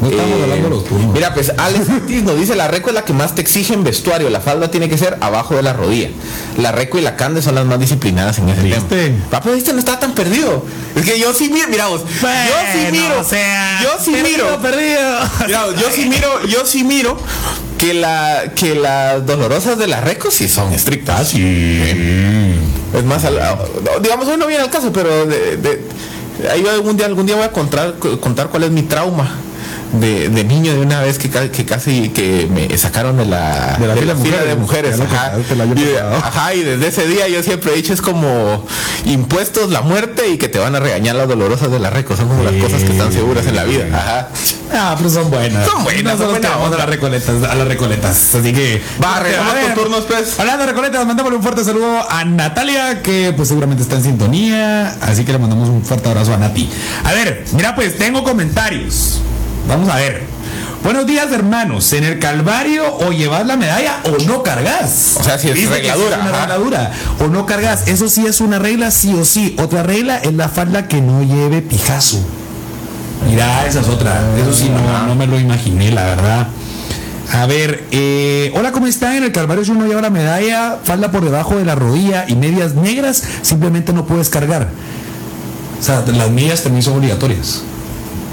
[0.00, 1.12] No estamos hablando de los turnos.
[1.12, 3.82] Mira, pues Alex Ortiz nos dice la reco es la que más te exige en
[3.84, 4.30] vestuario.
[4.30, 6.10] La falda tiene que ser abajo de la rodilla.
[6.58, 8.80] La reco y la cande son las más disciplinadas en ese ¿Viste?
[9.08, 9.24] tema.
[9.30, 10.64] Papá, viste, no estaba tan perdido.
[10.94, 12.28] Es que yo sí miro, mira vos, yo
[12.72, 15.00] sí miro, o sea, yo sí perdido, miro, perdido.
[15.46, 17.16] Mira, yo sí miro, yo sí miro
[17.78, 21.20] que la que las dolorosas de la reco sí son estrictas.
[21.20, 22.54] Ah, sí.
[22.94, 23.22] Es más,
[24.02, 25.82] digamos, hoy no viene al caso, pero de, de-
[26.50, 29.28] ahí algún día, algún día voy a contar, contar cuál es mi trauma.
[29.92, 33.86] De, de niño de una vez que, que casi que me sacaron de la, De
[34.04, 35.00] la fila de mujeres.
[35.00, 35.32] ajá.
[35.38, 35.42] Y,
[35.84, 36.16] de- pasado.
[36.16, 38.64] ajá, y desde ese día yo siempre he dicho es como
[39.06, 42.28] impuestos la muerte y que te van a regañar las dolorosas de la reco son
[42.28, 44.28] como las cosas que están seguras en la vida ajá
[44.70, 45.66] Ah, pero son buenas.
[45.66, 46.76] Son buenas, son buena queremos onda.
[46.76, 48.34] a las recoletas, a las recoletas.
[48.34, 48.82] Así que.
[49.02, 50.38] Va, A turnos, pues.
[50.38, 54.94] Hablando de recoletas, mandémosle un fuerte saludo a Natalia, que pues seguramente está en sintonía.
[55.00, 56.68] Así que le mandamos un fuerte abrazo a Nati.
[57.02, 59.20] A ver, mira, pues tengo comentarios.
[59.68, 60.22] Vamos a ver.
[60.82, 61.92] Buenos días, hermanos.
[61.92, 65.16] ¿En el Calvario o llevas la medalla o no cargas?
[65.20, 66.92] O sea, si es regla sí dura, Es una regla dura.
[67.20, 67.86] O no cargas.
[67.86, 69.56] Eso sí es una regla, sí o sí.
[69.58, 72.18] Otra regla es la falda que no lleve pijazo.
[73.28, 74.20] Mira, esa es otra.
[74.40, 76.48] Eso sí, no, no me lo imaginé, la verdad.
[77.34, 79.16] A ver, eh, hola, ¿cómo están?
[79.16, 82.36] En el Calvario si uno lleva la medalla, falda por debajo de la rodilla y
[82.36, 84.70] medias negras, simplemente no puedes cargar.
[85.78, 87.64] O sea, las medias también son obligatorias.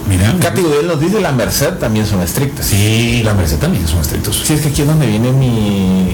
[0.07, 0.35] Mira.
[0.39, 4.37] Katy Gudel nos dice la Merced también son estrictas Sí, la merced también son estrictos.
[4.45, 6.11] si es que aquí es donde viene mi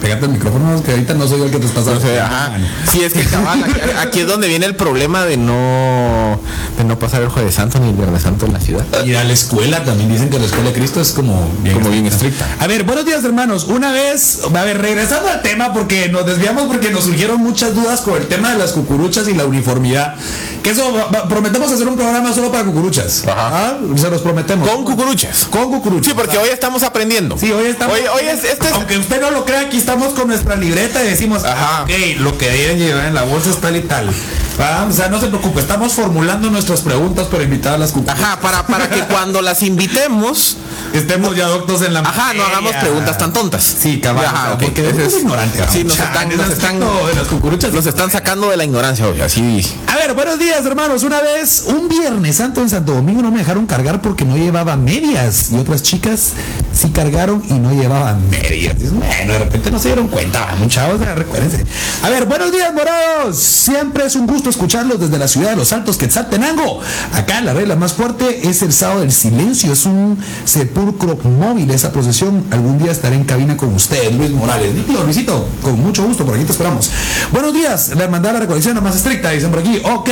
[0.00, 2.52] Pégate el micrófono, que ahorita no soy yo el que te estás sé, ajá.
[2.90, 3.64] Sí, es que cabal,
[4.00, 6.38] aquí, es donde viene el problema de no
[6.76, 8.84] de no pasar el jueves santo ni el viernes santo en la ciudad.
[9.04, 11.90] Y a la escuela también dicen que la escuela de Cristo es como bien Como
[11.90, 12.46] bien estricta.
[12.60, 13.64] A ver, buenos días hermanos.
[13.64, 18.02] Una vez, a ver, regresando al tema porque nos desviamos porque nos surgieron muchas dudas
[18.02, 20.14] con el tema de las cucuruchas y la uniformidad.
[20.62, 20.92] Que eso
[21.28, 23.24] prometemos hacer un programa solo para cucuruchas.
[23.26, 23.50] Ajá.
[23.70, 24.68] Ah, Se los prometemos.
[24.68, 25.46] Con cucuruchas.
[25.48, 26.06] Con cucuruchas.
[26.06, 27.38] Sí, porque hoy estamos aprendiendo.
[27.38, 27.96] Sí, hoy estamos.
[27.96, 31.04] Hoy, hoy es este es- Aunque usted no lo crea, aquí estamos con nuestra libreta
[31.04, 31.84] y decimos, Ajá.
[31.84, 34.08] ok, lo que deben llevar en la bolsa es tal y tal.
[34.08, 38.20] O sea, no se preocupe, estamos formulando nuestras preguntas para invitar a las cucuruchas.
[38.20, 40.56] Ajá, para, para que cuando las invitemos,
[40.92, 43.62] Estemos ya doctos en la ajá, no hagamos preguntas tan tontas.
[43.62, 44.24] Sí, cabal.
[44.24, 44.62] Ajá, o sea, ok.
[44.62, 45.58] Porque es ignorante.
[45.70, 47.72] Sí, nos están, nos están, de las cucuruchas.
[47.72, 49.62] nos están sacando de la ignorancia hoy, así.
[49.86, 51.02] A ver, buenos días, hermanos.
[51.02, 54.76] Una vez, un viernes santo en Santo Domingo no me dejaron cargar porque no llevaba
[54.76, 55.50] medias.
[55.52, 56.32] Y otras chicas
[56.72, 58.76] sí cargaron y no llevaban medias.
[58.78, 61.62] Bueno, de repente no se dieron cuenta, muchachos, recuérdense.
[62.02, 63.36] A ver, buenos días, morados.
[63.36, 66.80] Siempre es un gusto escucharlos desde la ciudad de Los Altos, Quetzaltenango.
[67.12, 69.74] Acá la regla más fuerte es el sábado del silencio.
[69.74, 72.46] Es un sepulcro móvil esa procesión.
[72.52, 74.72] Algún día estaré en cabina con ustedes, Luis Morales.
[74.72, 76.90] Nítido, Luisito, con mucho gusto, por aquí te esperamos.
[77.30, 79.82] Buenos días, la hermandad de la recolección la más estricta, dicen por aquí.
[79.84, 80.08] Ok.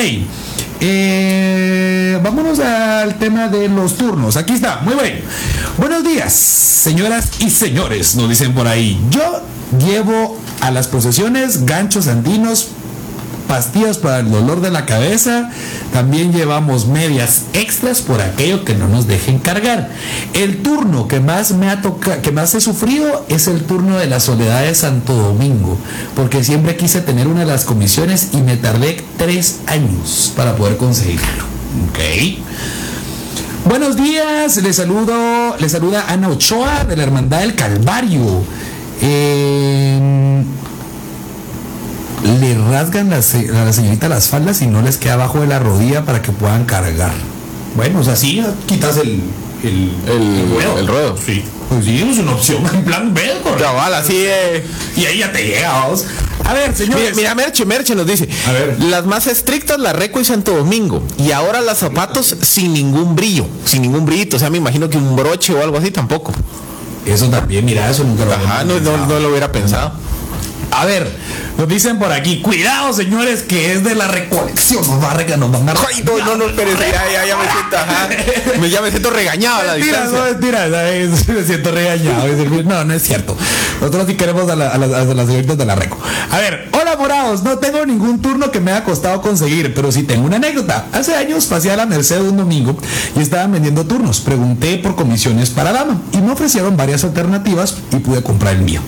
[0.80, 4.36] Eh, vámonos al tema de los turnos.
[4.36, 5.22] Aquí está, muy bien.
[5.78, 9.00] Buenos días, señoras y señores, nos dicen por ahí.
[9.10, 9.42] Yo
[9.78, 12.68] llevo a las procesiones ganchos andinos,
[13.48, 15.50] pastillas para el dolor de la cabeza.
[15.92, 19.90] También llevamos medias extras por aquello que no nos dejen cargar.
[20.32, 24.06] El turno que más me ha tocado, que más he sufrido es el turno de
[24.06, 25.78] la soledad de Santo Domingo,
[26.14, 30.76] porque siempre quise tener una de las comisiones y me tardé tres años para poder
[30.76, 31.44] conseguirlo.
[31.88, 31.98] Ok.
[33.66, 38.44] Buenos días, les saludo, les saluda Ana Ochoa de la Hermandad del Calvario.
[39.00, 40.44] Eh,
[42.24, 45.46] le rasgan la se- a la señorita las faldas y no les queda abajo de
[45.46, 47.12] la rodilla para que puedan cargar.
[47.76, 49.20] Bueno, o sea, sí, quitas el,
[49.62, 51.16] el, El- el ruedo.
[51.16, 51.44] Sí.
[51.68, 53.22] Pues sí, es una opción en plan B.
[53.58, 54.64] Cabal, así eh.
[54.96, 55.82] Y ahí ya te llega.
[56.44, 57.16] A ver, señores.
[57.16, 58.28] Mira, mira, Merche, Merche nos dice.
[58.46, 58.76] A ver.
[58.82, 61.02] Las más estrictas, la Reco y Santo Domingo.
[61.18, 63.46] Y ahora las zapatos sin ningún brillo.
[63.64, 64.36] Sin ningún brillito.
[64.36, 66.32] O sea, me imagino que un broche o algo así tampoco.
[67.06, 69.92] Eso también, mira, eso nunca lo Ajá, no, no, no lo hubiera pensado.
[70.70, 71.08] A ver,
[71.56, 74.86] nos dicen por aquí, cuidado señores, que es de la recolección.
[74.86, 77.36] Nos va a regañar, nos van a Ay, no, no, no, espérese, ya, ya, ya
[77.36, 78.08] me siento, ajá.
[78.60, 80.18] Me- ya me siento regañado a la Mentira, distancia.
[81.28, 82.24] no, me siento regañado.
[82.64, 83.36] No, no es cierto.
[83.80, 85.98] Nosotros sí queremos a, la- a las, a las señoritas de la Reco.
[86.30, 90.02] A ver, hola morados, no tengo ningún turno que me haya costado conseguir, pero sí
[90.02, 90.86] tengo una anécdota.
[90.92, 92.76] Hace años pasé a la Merced un domingo
[93.16, 94.20] y estaban vendiendo turnos.
[94.20, 98.80] Pregunté por comisiones para dama y me ofrecieron varias alternativas y pude comprar el mío.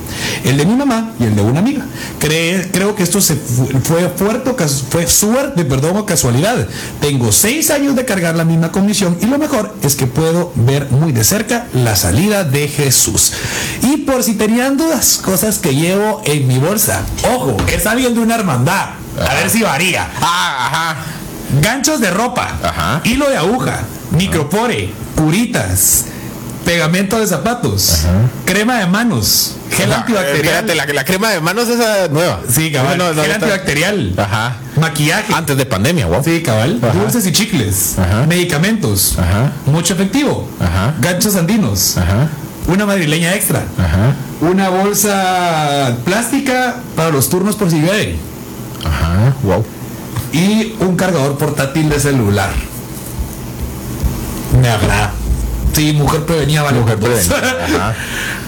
[0.44, 1.84] El de mi mamá y el de una amiga.
[2.20, 4.52] Cree- creo que esto se fu- fue fuerte,
[4.90, 6.66] fue suerte, perdón, o casualidad.
[7.00, 10.90] Tengo seis años de cargar la misma comisión y lo mejor es que puedo ver
[10.90, 13.32] muy de cerca la salida de Jesús.
[13.82, 17.02] Y por si tenían dudas, cosas que llevo en mi bolsa.
[17.34, 18.90] Ojo, está viendo una hermandad.
[19.18, 20.08] A ver si varía.
[20.20, 20.96] Ah, ajá.
[21.62, 23.00] Ganchos de ropa, Ajá.
[23.04, 26.06] hilo de aguja, micropore, curitas,
[26.66, 28.02] pegamento de zapatos,
[28.44, 30.44] crema de manos, gel Ajá, antibacterial.
[30.44, 32.40] espérate, la, la crema de manos esa nueva.
[32.50, 32.98] Sí, cabal.
[32.98, 34.12] No, no, no, gel antibacterial.
[34.18, 34.56] Ajá.
[34.78, 35.32] Maquillaje.
[35.32, 36.22] Antes de pandemia, wow.
[36.24, 36.80] Sí, cabal.
[36.82, 36.92] Ajá.
[36.98, 37.96] Dulces y chicles.
[37.98, 38.26] Ajá.
[38.26, 39.14] Medicamentos.
[39.16, 39.52] Ajá.
[39.66, 40.48] Mucho efectivo.
[40.60, 40.94] Ajá.
[41.00, 41.96] Ganchos andinos.
[41.96, 42.28] Ajá.
[42.66, 43.62] Una madrileña extra.
[43.78, 44.16] Ajá.
[44.40, 48.16] Una bolsa plástica para los turnos por si llueve.
[48.84, 49.32] Ajá.
[49.44, 49.64] Wow.
[50.32, 52.50] Y un cargador portátil de celular.
[54.60, 55.12] Me agrada.
[55.76, 56.80] Sí, mujer prevenida, vale.
[56.80, 57.36] Mujer prevenida,
[57.66, 57.94] ajá.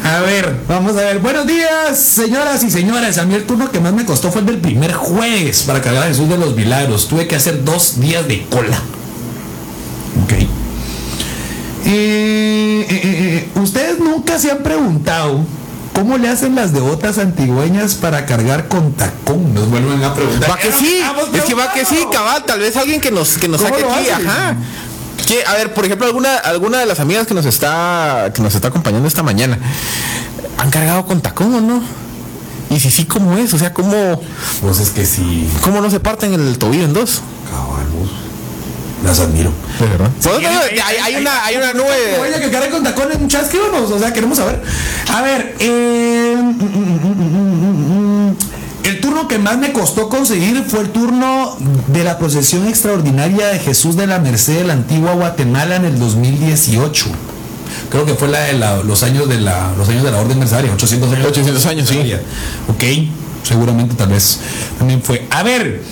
[0.02, 1.18] A ver, vamos a ver.
[1.18, 3.18] Buenos días, señoras y señores.
[3.18, 6.04] A mí el turno que más me costó fue el del primer jueves para cargar
[6.04, 7.06] a Jesús de los Milagros.
[7.06, 8.78] Tuve que hacer dos días de cola.
[10.24, 10.32] Ok.
[10.32, 10.46] Eh,
[11.84, 15.44] eh, eh, Ustedes nunca se han preguntado
[15.92, 19.52] cómo le hacen las devotas antigüeñas para cargar con tacón.
[19.52, 20.50] Nos vuelven a preguntar.
[20.50, 21.02] Va que sí,
[21.34, 23.84] es que va que sí, cabal, tal vez alguien que nos, que nos ¿Cómo saque
[23.84, 24.26] aquí, hacen?
[24.26, 24.56] ajá.
[25.26, 28.54] Que, a ver, por ejemplo, alguna, alguna de las amigas que nos está, que nos
[28.54, 29.58] está acompañando esta mañana,
[30.56, 31.82] ¿han cargado con tacón o no?
[32.70, 33.52] Y si sí, ¿cómo es?
[33.54, 34.20] O sea, ¿cómo,
[34.60, 37.22] Pues es que sí, cómo no se parten el tobillo en dos?
[37.50, 38.10] caballos.
[39.04, 39.52] Las admiro.
[39.78, 40.10] ¿De verdad?
[40.18, 42.18] Sí, hay, hay una, hay una nube.
[42.20, 43.90] Oye, que cargue con tacones, muchachos, ¿qué vamos?
[43.90, 44.60] O sea, queremos saber.
[45.14, 48.36] A ver, eh, mm, mm, mm,
[48.88, 51.56] el turno que más me costó conseguir fue el turno
[51.88, 55.98] de la procesión extraordinaria de Jesús de la Merced de la antigua Guatemala en el
[55.98, 57.06] 2018.
[57.90, 60.38] Creo que fue la de la- los años de la los años de la orden
[60.38, 61.26] mercedaria, 800 años.
[61.28, 62.12] 800 años, sí.
[62.68, 62.84] Ok,
[63.42, 64.40] seguramente tal vez
[64.78, 65.26] también fue.
[65.30, 65.82] A ver,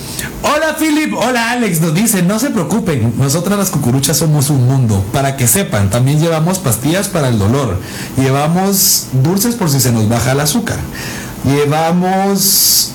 [0.43, 5.03] hola Philip, hola Alex, nos dice, no se preocupen, nosotras las cucuruchas somos un mundo.
[5.13, 7.79] Para que sepan, también llevamos pastillas para el dolor,
[8.17, 10.77] llevamos dulces por si se nos baja el azúcar,
[11.45, 12.93] llevamos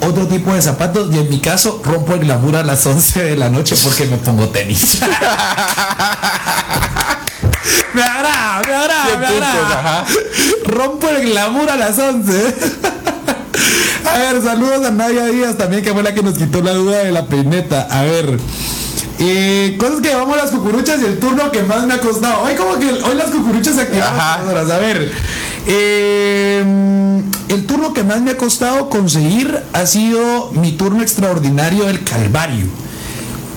[0.00, 3.36] otro tipo de zapatos y en mi caso rompo el glamour a las 11 de
[3.36, 4.98] la noche porque me pongo tenis.
[7.94, 10.04] me agrada, me agrada, me agrada.
[10.66, 12.54] Rompo el glamour a las 11.
[14.06, 16.98] A ver, saludos a Nadia Díaz también, que fue la que nos quitó la duda
[16.98, 17.88] de la peineta.
[17.90, 18.38] A ver.
[19.18, 22.42] eh, cosas que llevamos las cucuruchas y el turno que más me ha costado.
[22.42, 24.20] Hoy como que hoy las cucuruchas se activaron.
[24.20, 25.10] A ver.
[25.66, 32.04] Eh, el turno que más me ha costado conseguir ha sido mi turno extraordinario del
[32.04, 32.66] Calvario.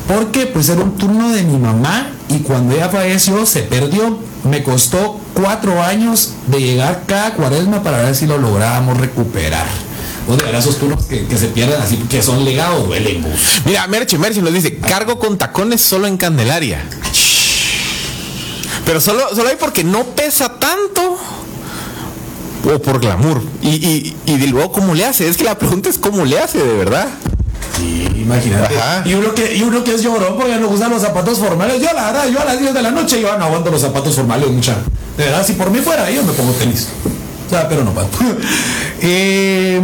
[0.08, 4.20] Porque pues era un turno de mi mamá y cuando ella falleció se perdió.
[4.44, 9.66] Me costó cuatro años de llegar cada cuaresma para ver si lo lográbamos recuperar.
[10.30, 13.26] O de verdad esos turnos que, que se pierden así, que son legados, duelen.
[13.66, 16.86] Mira, Merche, Merche nos dice, cargo con tacones solo en Candelaria.
[18.86, 21.18] Pero solo, solo hay porque no pesa tanto.
[22.66, 23.42] O por glamour.
[23.62, 25.28] Y, y, y de luego, ¿cómo le hace?
[25.28, 27.08] Es que la pregunta es cómo le hace, de verdad.
[27.78, 28.78] Sí, imagínate.
[28.78, 29.04] Ajá.
[29.08, 31.82] Y uno que, y uno que es llorón porque no usa los zapatos formales.
[31.82, 34.16] Yo la verdad, yo a las 10 de la noche yo no aguanto los zapatos
[34.16, 34.76] formales, mucha.
[35.18, 36.88] De verdad, si por mí fuera, yo me pongo tenis.
[37.46, 38.10] O sea, pero no paso.
[39.00, 39.80] Eh,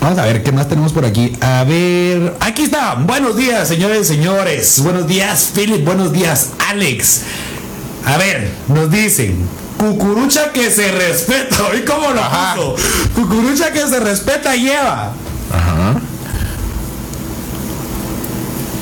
[0.00, 1.36] Vamos a ver qué más tenemos por aquí.
[1.40, 2.94] A ver, aquí está.
[2.94, 4.80] Buenos días, señores y señores.
[4.82, 5.84] Buenos días, Philip.
[5.84, 7.20] Buenos días, Alex.
[8.04, 9.46] A ver, nos dicen.
[9.82, 11.56] Cucurucha que se respeta.
[11.76, 12.54] ¿Y cómo lo Ajá.
[12.54, 12.76] puso?
[13.16, 15.12] Cucurucha que se respeta lleva.
[15.52, 16.00] Ajá.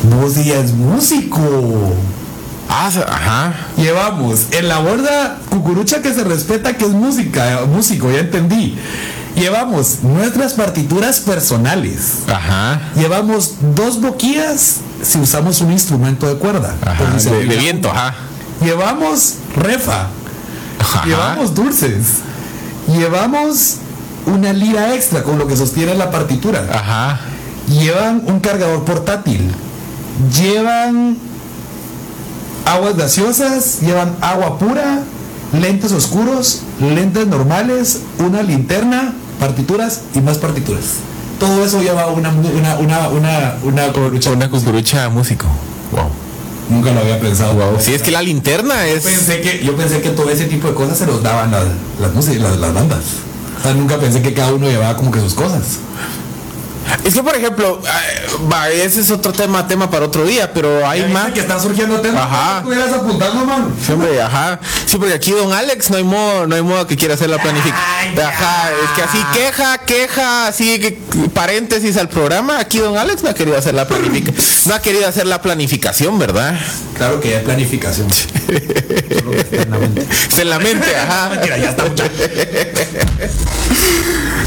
[0.03, 1.95] Vos ya es músico.
[2.69, 3.55] Ah, ajá.
[3.79, 8.79] Llevamos en la borda cucurucha que se respeta que es música, músico, ya entendí.
[9.35, 12.25] Llevamos nuestras partituras personales.
[12.29, 12.81] Ajá.
[12.95, 16.75] Llevamos dos boquillas si usamos un instrumento de cuerda.
[16.85, 17.05] Ajá.
[17.15, 18.15] De, viento, ajá.
[18.63, 20.09] Llevamos refa.
[20.81, 21.05] Ajá.
[21.05, 22.07] Llevamos dulces.
[22.89, 23.77] Llevamos
[24.27, 26.67] una lira extra con lo que sostiene la partitura.
[26.73, 27.21] Ajá.
[27.69, 29.51] Llevan un cargador portátil.
[30.37, 31.17] Llevan
[32.65, 35.01] aguas gaseosas, llevan agua pura,
[35.59, 40.85] lentes oscuros, lentes normales, una linterna partituras y más partituras.
[41.41, 43.87] Todo eso lleva una una una una una.
[44.33, 45.47] Una cucurucha músico.
[46.71, 47.55] Nunca lo había pensado.
[47.55, 47.79] Wow.
[47.81, 49.05] Sí, es que la linterna es.
[49.05, 51.65] Pensé que, yo pensé que todo ese tipo de cosas se los daban las,
[52.01, 53.01] las, las bandas.
[53.59, 55.79] O sea, nunca pensé que cada uno llevaba como que sus cosas.
[57.05, 57.81] Es que por ejemplo,
[58.53, 61.33] va, ese es otro tema, tema para otro día, pero hay ¿Viste más.
[61.33, 62.23] que están surgiendo temas.
[62.23, 62.59] Ajá.
[62.59, 63.75] Estuvieras apuntando, man.
[63.85, 64.61] Sí, hombre, ajá.
[64.87, 67.39] Sí, porque aquí don Alex no hay modo, no hay modo que quiera hacer la
[67.41, 68.19] planificación.
[68.21, 70.99] Ajá, es que así queja, queja, así que
[71.33, 72.59] paréntesis al programa.
[72.59, 74.51] Aquí don Alex no ha querido hacer la planificación.
[74.67, 76.59] No ha querido hacer la planificación, ¿verdad?
[76.97, 78.09] Claro que hay planificación.
[78.11, 80.03] Está en la mente.
[80.03, 81.29] Está en la mente, ajá.
[81.31, 81.85] Mentira, ya está.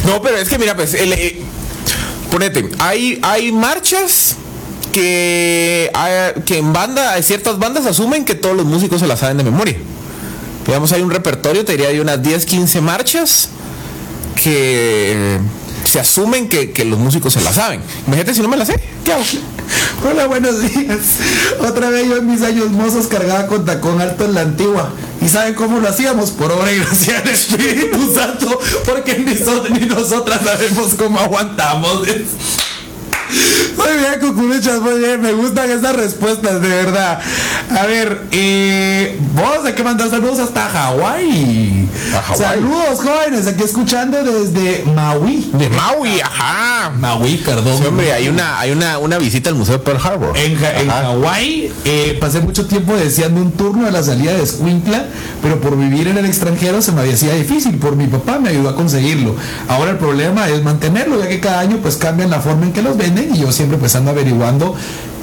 [0.06, 1.42] No, pero es que mira, pues, el, eh,
[2.34, 4.36] ponete, hay, hay marchas
[4.92, 9.38] que, hay- que en banda, ciertas bandas asumen que todos los músicos se las saben
[9.38, 9.78] de memoria.
[10.66, 13.50] Digamos, hay un repertorio, te diría, de unas 10, 15 marchas
[14.42, 15.38] que
[15.86, 17.82] se asumen que, que los músicos se las saben.
[18.08, 19.24] Imagínate si no me las sé, ¿qué hago?
[20.10, 21.00] Hola, buenos días.
[21.60, 24.90] Otra vez yo en mis años mozos cargaba con tacón alto en la antigua.
[25.22, 26.32] ¿Y saben cómo lo hacíamos?
[26.32, 32.02] Por obra y gracia del Espíritu Santo, porque ni, so- ni nosotras sabemos cómo aguantamos.
[33.78, 35.22] Muy bien, cucuruchas, muy bien.
[35.22, 37.20] Me gustan esas respuestas, de verdad.
[37.70, 41.90] A ver, eh, vos hay que mandar saludos hasta Hawái.
[42.38, 45.50] Saludos, jóvenes, aquí escuchando desde Maui.
[45.54, 46.92] De Maui, ajá.
[46.92, 47.78] Maui, perdón.
[47.78, 50.38] Sí, hombre, hay una, hay una, una visita al Museo de Pearl Harbor.
[50.38, 50.90] En, Ja- en.
[50.90, 55.06] Hawái eh, pasé mucho tiempo deseando un turno a la salida de Escuintla,
[55.42, 57.78] pero por vivir en el extranjero se me hacía difícil.
[57.78, 59.36] Por mi papá me ayudó a conseguirlo.
[59.68, 62.82] Ahora el problema es mantenerlo, ya que cada año pues cambian la forma en que
[62.82, 64.76] los venden y yo siempre pues ando averiguando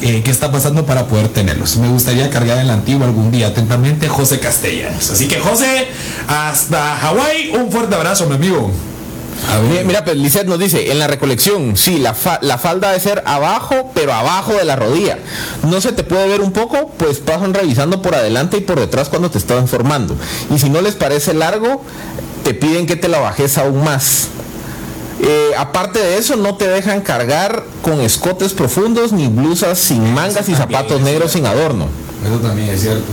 [0.02, 1.76] eh, qué está pasando para poder tenerlos.
[1.76, 3.48] Me gustaría cargar en la antigua algún día.
[3.48, 5.10] Atentamente, José Castellanos.
[5.10, 5.88] Así que José,
[6.28, 8.70] hasta Hawái, un fuerte abrazo, mi amigo.
[9.70, 13.00] Mira, mira, pues Lisette nos dice, en la recolección, sí, la, fa- la falda debe
[13.00, 15.18] ser abajo, pero abajo de la rodilla.
[15.66, 19.08] No se te puede ver un poco, pues pasan revisando por adelante y por detrás
[19.08, 20.14] cuando te estaban formando.
[20.54, 21.82] Y si no les parece largo,
[22.44, 24.28] te piden que te la bajes aún más.
[25.22, 30.48] Eh, aparte de eso, no te dejan cargar con escotes profundos ni blusas sin mangas
[30.48, 31.86] y zapatos negros sin adorno.
[32.26, 33.04] Eso también es cierto.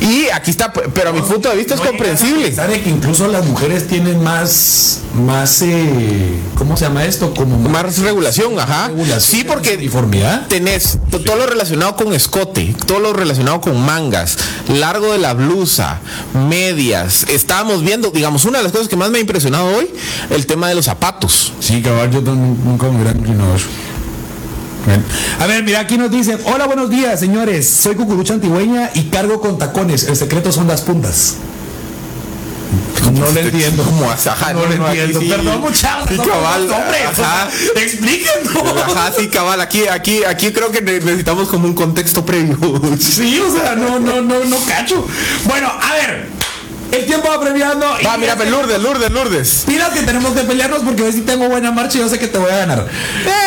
[0.00, 2.50] Y aquí está, pero a mi punto de vista es No comprensible.
[2.50, 7.34] de que incluso las mujeres tienen más, más, eh, ¿cómo se llama esto?
[7.34, 8.88] Como Más regulación, ajá.
[8.88, 10.46] regulación, Sí, porque uniformidad.
[10.48, 15.34] tenés to- todo lo relacionado con escote, todo lo relacionado con mangas, largo de la
[15.34, 16.00] blusa,
[16.48, 17.24] medias.
[17.28, 19.90] Estábamos viendo, digamos, una de las cosas que más me ha impresionado hoy,
[20.30, 21.52] el tema de los zapatos.
[21.60, 23.66] Sí, cabal, yo también nunca me hubiera inclinado eso.
[24.86, 25.04] Bien.
[25.38, 27.68] A ver, mira, aquí nos dicen, hola, buenos días, señores.
[27.68, 30.04] Soy cucurucha antigüeña y cargo con tacones.
[30.04, 31.34] El secreto son las puntas.
[33.12, 33.82] No lo entiendo.
[33.82, 34.30] ¿Cómo hace?
[34.30, 35.20] Ajá, no, no, lo no, aquí entiendo.
[35.20, 35.28] sí.
[35.28, 36.08] Perdón, muchachos.
[36.10, 37.48] Sí, cabal, Hombre, ajá.
[37.76, 38.78] explíquenos.
[38.96, 42.56] Ajá, sí, cabal, aquí, aquí, aquí creo que ne- necesitamos como un contexto previo.
[42.98, 45.06] Sí, o sea, no, no, no, no cacho.
[45.44, 46.39] Bueno, a ver.
[46.92, 47.86] El tiempo va premiando.
[48.04, 49.64] Va, mira, Lourdes, Lourdes, Lourdes.
[49.66, 52.26] Pilas que tenemos que pelearnos porque hoy si tengo buena marcha y yo sé que
[52.26, 52.86] te voy a ganar.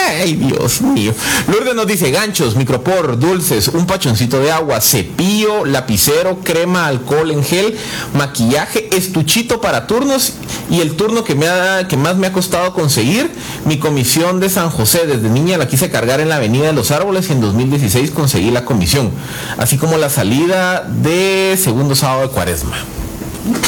[0.08, 1.14] Ay, Dios mío.
[1.48, 7.44] Lourdes nos dice ganchos, micropor, dulces, un pachoncito de agua, cepillo, lapicero, crema, alcohol en
[7.44, 7.78] gel,
[8.14, 10.34] maquillaje, estuchito para turnos
[10.70, 13.30] y el turno que, me ha, que más me ha costado conseguir,
[13.66, 15.06] mi comisión de San José.
[15.06, 18.52] Desde niña la quise cargar en la Avenida de los Árboles y en 2016 conseguí
[18.52, 19.12] la comisión,
[19.58, 22.78] así como la salida de segundo sábado de cuaresma.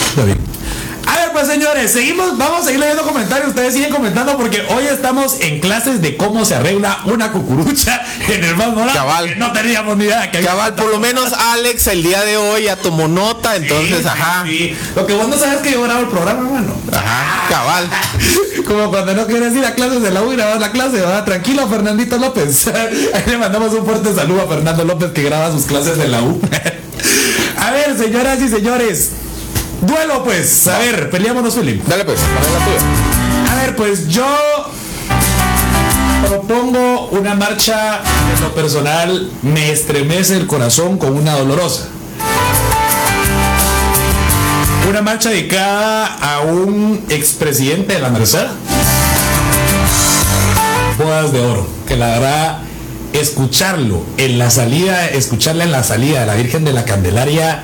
[0.10, 0.38] Está bien.
[1.08, 3.50] A ver, pues señores, seguimos, vamos a seguir leyendo comentarios.
[3.50, 8.44] Ustedes siguen comentando porque hoy estamos en clases de cómo se arregla una cucurucha en
[8.44, 9.38] el más Cabal.
[9.38, 12.64] No teníamos ni idea que había Cabal, por lo menos Alex el día de hoy
[12.64, 14.44] ya tomó nota, entonces, Sí, ajá.
[14.48, 14.76] sí.
[14.96, 16.74] Lo que vos no sabes es que yo grabo el programa, mano.
[16.92, 17.88] Ajá, cabal.
[18.66, 21.24] Como cuando no quieres ir a clases de la U y grabar la clase, ¿verdad?
[21.24, 22.66] Tranquilo, Fernandito López.
[23.14, 26.24] Ahí le mandamos un fuerte saludo a Fernando López que graba sus clases de la
[26.24, 26.42] U.
[27.60, 29.12] a ver, señoras y señores.
[29.86, 30.68] Duelo, pues.
[30.68, 31.86] A ver, peleámonos, Philip.
[31.86, 33.52] Dale pues, la tuya.
[33.52, 34.26] A ver, pues yo
[36.28, 38.02] propongo una marcha
[38.34, 41.88] en lo personal me estremece el corazón con una dolorosa.
[44.90, 48.46] Una marcha dedicada a un expresidente de la Merced.
[50.98, 51.68] Bodas de oro.
[51.88, 52.60] Que la verdad,
[53.14, 57.64] escucharlo en la salida, escucharla en la salida de la Virgen de la Candelaria,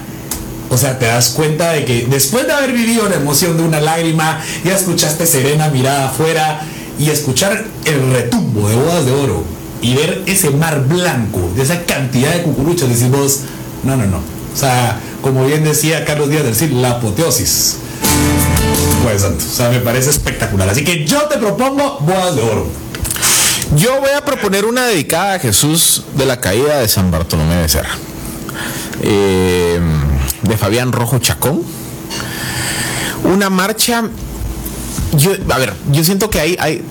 [0.72, 3.82] o sea, te das cuenta de que después de haber vivido la emoción de una
[3.82, 6.62] lágrima, ya escuchaste serena mirada afuera
[6.98, 9.44] y escuchar el retumbo de bodas de oro
[9.82, 13.40] y ver ese mar blanco, de esa cantidad de cucuruchas, decís vos,
[13.84, 14.20] no, no, no.
[14.20, 17.76] O sea, como bien decía Carlos Díaz del Cid, la apoteosis.
[19.18, 19.44] Santo.
[19.46, 20.70] O sea, me parece espectacular.
[20.70, 22.68] Así que yo te propongo bodas de oro.
[23.76, 27.68] Yo voy a proponer una dedicada a Jesús de la caída de San Bartolomé de
[27.68, 27.98] Serra.
[29.02, 29.80] Eh,
[30.44, 31.64] de Fabián Rojo Chacón.
[33.24, 34.04] Una marcha.
[35.14, 36.84] Yo, a ver, yo siento que hay, hay,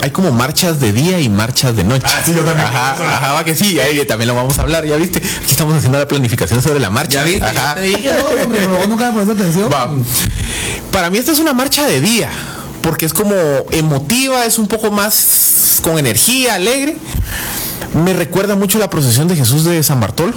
[0.00, 2.06] hay como marchas de día y marchas de noche.
[2.08, 2.66] Ah, sí, yo también.
[2.66, 5.18] Ajá, ajá, va que sí, ahí también lo vamos a hablar, ya viste.
[5.18, 7.20] Aquí estamos haciendo la planificación sobre la marcha.
[7.20, 7.54] Ya viste, Ajá.
[7.54, 9.70] ya te dije, no, hombre, pero vos nunca me pones atención.
[9.72, 9.90] Va.
[10.90, 12.30] Para mí esta es una marcha de día,
[12.82, 13.34] porque es como
[13.70, 16.96] emotiva, es un poco más con energía, alegre.
[17.94, 20.34] Me recuerda mucho la procesión de Jesús de San Bartolo.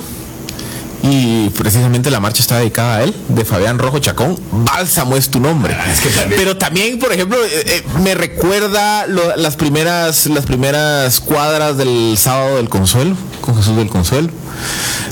[1.03, 4.37] Y precisamente la marcha está dedicada a él, de Fabián Rojo Chacón.
[4.51, 5.73] Bálsamo es tu nombre.
[5.79, 10.27] Ah, es que también- Pero también, por ejemplo, eh, eh, me recuerda lo- las primeras
[10.27, 14.29] las primeras cuadras del sábado del consuelo, con Jesús del Consuelo.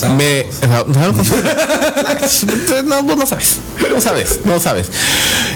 [2.84, 3.56] No, vos no sabes.
[3.90, 4.86] No sabes, no sabes.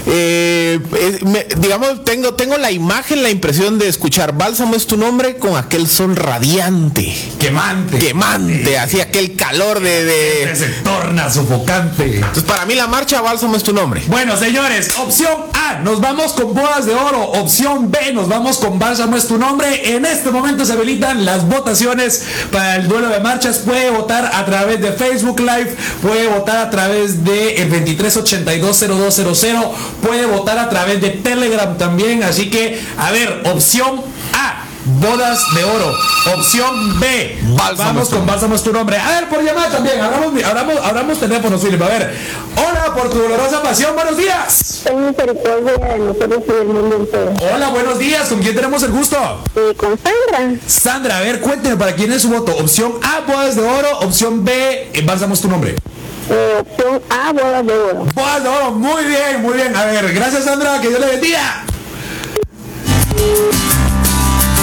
[0.07, 4.97] Eh, eh, me- digamos, tengo, tengo la imagen, la impresión de escuchar Bálsamo es tu
[4.97, 7.97] nombre con aquel sol radiante, Quemante.
[7.97, 12.17] quemante, así aquel calor de, de- se torna sofocante.
[12.17, 14.03] Entonces, para mí la marcha Bálsamo es tu nombre.
[14.07, 17.21] Bueno, señores, opción A, nos vamos con bodas de oro.
[17.31, 19.95] Opción B, nos vamos con Bálsamo es tu nombre.
[19.95, 23.57] En este momento se habilitan las votaciones para el duelo de marchas.
[23.59, 29.65] Puede votar a través de Facebook Live, puede votar a través de el 23820200,
[30.01, 32.23] puede votar a través de Telegram también.
[32.23, 34.01] Así que, a ver, opción
[34.33, 34.61] A.
[34.85, 35.91] Bodas de oro.
[36.35, 37.39] Opción B.
[37.57, 38.97] Bálsamo Vamos con Bálsamo es tu nombre.
[38.97, 39.99] A ver, por llamada también.
[39.99, 41.81] Abramos, abramos, abramos teléfonos, Philip.
[41.81, 42.15] A ver.
[42.55, 43.95] Hola, por tu dolorosa pasión.
[43.95, 44.81] Buenos días.
[44.83, 47.33] Ten misericordia de nosotros y del mundo entero.
[47.51, 48.27] Hola, buenos días.
[48.27, 49.17] ¿Con quién tenemos el gusto?
[49.55, 52.55] Eh, con Sandra, Sandra, a ver, cuénteme para quién es su voto.
[52.55, 53.99] Opción A, bodas de oro.
[54.01, 55.75] Opción B, eh, Bálsamo es tu nombre.
[56.29, 58.05] Eh, opción A, bodas de oro.
[58.13, 58.71] Bodas de oro.
[58.71, 59.75] Muy bien, muy bien.
[59.75, 60.79] A ver, gracias, Sandra.
[60.81, 61.63] Que Dios le bendiga.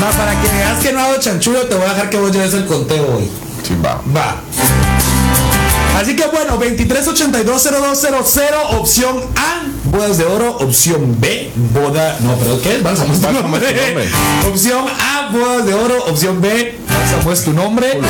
[0.03, 2.55] Va, para que veas que no hago chanchullo, te voy a dejar que vos lleves
[2.55, 3.31] el conteo hoy.
[3.63, 4.01] Sí, va.
[4.15, 4.37] Va.
[5.97, 12.77] Así que bueno, 23820200, opción A, bodas de oro, opción B, boda, no, pero ¿qué
[12.77, 12.83] es?
[12.83, 14.09] Bálsamo es tu nombre.
[14.49, 18.01] Opción A, bodas de oro, opción B, bálsamo es tu nombre.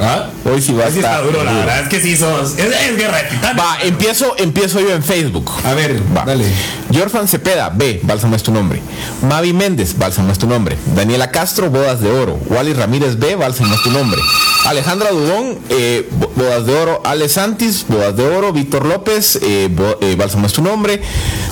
[0.00, 0.26] ¿Ah?
[0.44, 1.64] Hoy sí va a estar duro, la duro.
[1.66, 3.18] verdad es que sí sos, es, es guerra.
[3.58, 5.50] Va, empiezo, empiezo yo en Facebook.
[5.64, 6.24] A ver, Va.
[6.24, 6.44] dale.
[6.90, 8.80] Yorfan Cepeda, B, Bálsamo es tu nombre.
[9.22, 10.78] Mavi Méndez, Bálsamo es tu nombre.
[10.94, 12.38] Daniela Castro, Bodas de Oro.
[12.46, 14.20] Wally Ramírez, B, Bálsamo es tu nombre.
[14.66, 17.02] Alejandra Dudón, eh, Bo- Bodas de Oro.
[17.04, 18.52] Ale Santis, Bodas de Oro.
[18.52, 21.02] Víctor López, eh, Bo- eh, Bálsamo es tu nombre.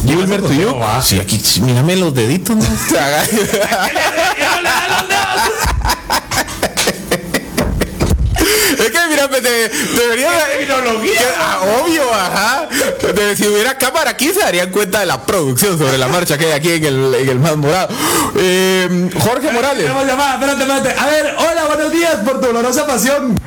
[0.04, 0.40] Wilmer
[0.80, 1.02] va.
[1.02, 2.64] Sí, aquí, mírame los deditos, ¿no?
[9.28, 11.12] De- debería terminología?
[11.18, 12.68] que- ah, obvio, ajá.
[13.14, 16.46] De- si hubiera cámara aquí se darían cuenta de la producción sobre la marcha que
[16.46, 17.88] hay aquí en el, en el más morado.
[18.36, 19.84] Eh, Jorge Morales.
[19.88, 20.94] Espérate, espérate.
[21.00, 23.38] A ver, hola, buenos días por tu dolorosa pasión.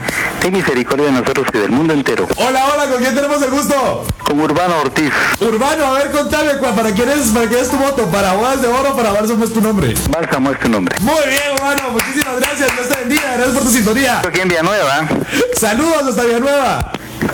[0.41, 2.27] Ten misericordia de nosotros y del mundo entero.
[2.37, 4.05] Hola, hola, ¿con quién tenemos el gusto?
[4.23, 7.77] Con Urbano Ortiz, Urbano, a ver, contame, ¿cuál- ¿para quién es, para quién es tu
[7.77, 8.05] voto?
[8.11, 9.93] ¿Para bodas de oro o para Bálsamo es tu nombre?
[10.09, 10.95] Bálsamo es tu nombre.
[11.01, 12.69] Muy bien, Urbano, muchísimas gracias,
[13.15, 14.19] Gracias por tu sintonía.
[14.19, 15.07] Aquí en Villanueva.
[15.55, 16.91] Saludos hasta Villanueva.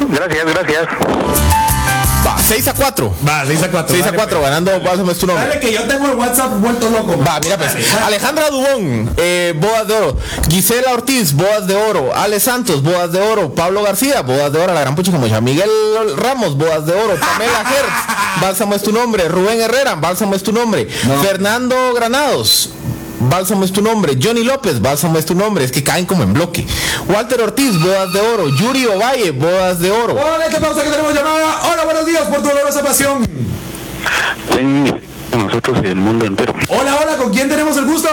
[0.09, 0.87] Gracias, gracias.
[2.25, 3.13] Va, 6 a 4.
[3.27, 3.95] Va, 6 a 4.
[3.95, 5.47] 6 a 4, ganando Bálsamo es tu nombre.
[5.47, 7.23] Dale que yo tengo el WhatsApp vuelto loco.
[7.23, 7.75] Va, mira pues.
[8.03, 10.17] Alejandra Dubón, eh, bodas de oro.
[10.49, 12.15] Gisela Ortiz, bodas de oro.
[12.15, 13.53] Ale Santos, bodas de oro.
[13.53, 14.73] Pablo García, bodas de oro.
[14.73, 15.39] La gran pucha como ya.
[15.39, 15.69] Miguel
[16.17, 17.15] Ramos, bodas de oro.
[17.15, 19.27] Pamela Hertz, bálsamo es tu nombre.
[19.27, 20.87] Rubén Herrera, bálsamo es tu nombre.
[21.21, 22.71] Fernando Granados.
[23.19, 24.17] Bálsamo es tu nombre.
[24.21, 25.63] Johnny López, Bálsamo es tu nombre.
[25.63, 26.65] Es que caen como en bloque.
[27.07, 28.49] Walter Ortiz, bodas de oro.
[28.49, 30.13] Yuri Ovalle, bodas de oro.
[30.13, 31.61] Hola, ¿qué pausa que tenemos llamada?
[31.71, 33.25] Hola, buenos días por tu dolorosa pasión.
[34.55, 36.53] De nosotros y del mundo entero.
[36.69, 38.09] Hola, hola, ¿con quién tenemos el gusto?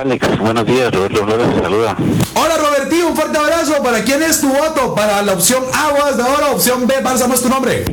[0.00, 0.92] Alex, buenos días.
[0.92, 1.96] Roberto Flores te saluda.
[2.34, 3.82] Hola, Robertín, un fuerte abrazo.
[3.82, 4.94] ¿Para quién es tu voto?
[4.94, 7.84] Para la opción A, bodas de oro, opción B, Bálsamo es tu nombre.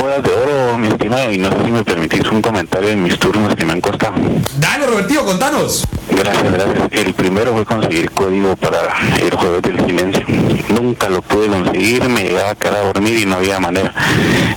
[0.00, 3.18] Bodas de oro, mi estimado, y no sé si me permitís un comentario en mis
[3.18, 4.14] turnos que me han costado.
[4.58, 5.86] Dale, Robertío, contanos.
[6.16, 6.88] Gracias, gracias.
[6.92, 8.78] El primero fue conseguir código para
[9.20, 10.24] el jueves del silencio.
[10.68, 13.92] Nunca lo pude conseguir, me llegaba a quedar a dormir y no había manera.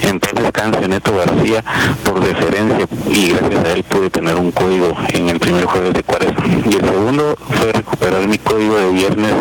[0.01, 1.63] Entonces Cancioneto García,
[2.03, 6.03] por deferencia, y gracias a él pude tener un código en el primer jueves de
[6.03, 6.45] cuaresma.
[6.47, 9.33] Y el segundo fue recuperar mi código de viernes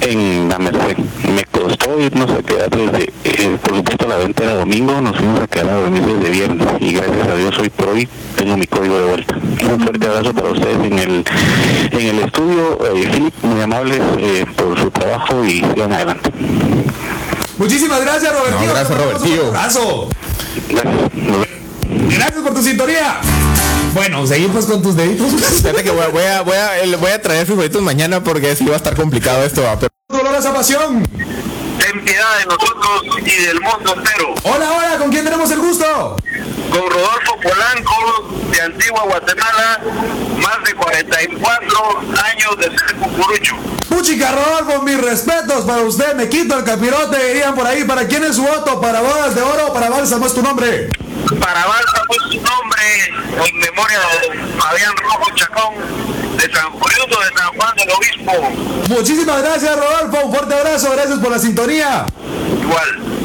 [0.00, 0.96] en la Merced.
[1.34, 5.40] Me costó irnos a quedar desde, eh, por supuesto la venta era domingo, nos fuimos
[5.40, 8.66] a quedar a dormir desde viernes y gracias a Dios hoy por hoy tengo mi
[8.66, 9.36] código de vuelta.
[9.36, 11.24] Un fuerte abrazo para ustedes en el
[11.92, 16.30] en el estudio, eh, Philip, muy amables eh, por su trabajo y sigan adelante.
[17.58, 18.66] Muchísimas gracias, Robertillo.
[18.66, 20.08] No, gracias, un abrazo.
[22.08, 22.40] Gracias.
[22.42, 23.20] Por tu sintonía.
[23.94, 25.30] Bueno, seguimos con tus deditos.
[25.62, 28.64] Fíjate que voy a, voy a, voy a, voy a traer frijolitos mañana porque sí
[28.64, 29.62] va a estar complicado esto.
[29.62, 31.02] va, pero- Dolorosa pasión.
[31.90, 34.34] Ten piedad de nosotros y del mundo entero.
[34.44, 36.16] Hola, hola, ¿con quién tenemos el gusto?
[36.70, 39.80] Con Rodolfo Polanco, de Antigua Guatemala,
[40.40, 43.56] más de 44 años de ser cucurucho.
[43.88, 46.14] Puchica Rodolfo, mis respetos para usted.
[46.14, 47.84] Me quito el capirote, dirían por ahí.
[47.84, 48.80] ¿Para quién es su voto?
[48.80, 50.90] ¿Para bodas de oro o para bálsamo es tu nombre?
[51.38, 52.82] Para Balsa fue su nombre
[53.46, 55.74] en memoria de Fabián Rojo Chacón,
[56.40, 58.94] de San de San Juan del Obispo.
[58.94, 60.26] Muchísimas gracias, Rodolfo.
[60.26, 60.90] Un fuerte abrazo.
[60.92, 62.06] Gracias por la sintonía.
[62.62, 63.20] Igual.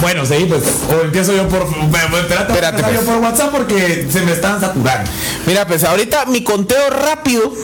[0.00, 1.62] Bueno, sí, pues, o empiezo yo por.
[1.62, 2.94] Espérate, Espérate, pues.
[2.94, 5.08] yo por WhatsApp porque se me están saturando.
[5.46, 7.54] Mira, pues ahorita mi conteo rápido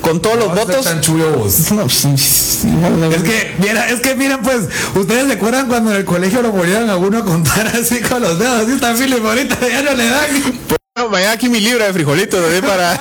[0.00, 0.84] con todos los No votos.
[0.84, 1.52] tan chulo vos.
[1.72, 5.90] No, sí, sí, no, Es que, mira, es que miren, pues, ustedes se acuerdan cuando
[5.90, 8.94] en el colegio lo ponían a uno a contar así con los dedos, así está
[8.94, 10.79] Philip, ahorita ya no le dan.
[11.02, 12.98] No, mañana aquí mi libra de frijolitos así para.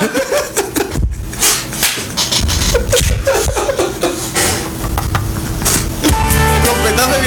[6.64, 7.22] Trompetazo de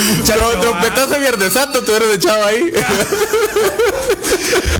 [0.00, 0.40] el muchacho.
[0.52, 2.72] Tro- Trompetazo de viernes santo te hubieras echado ahí.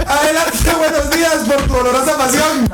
[0.06, 2.68] Adelante, buenos días por tu dolorosa pasión.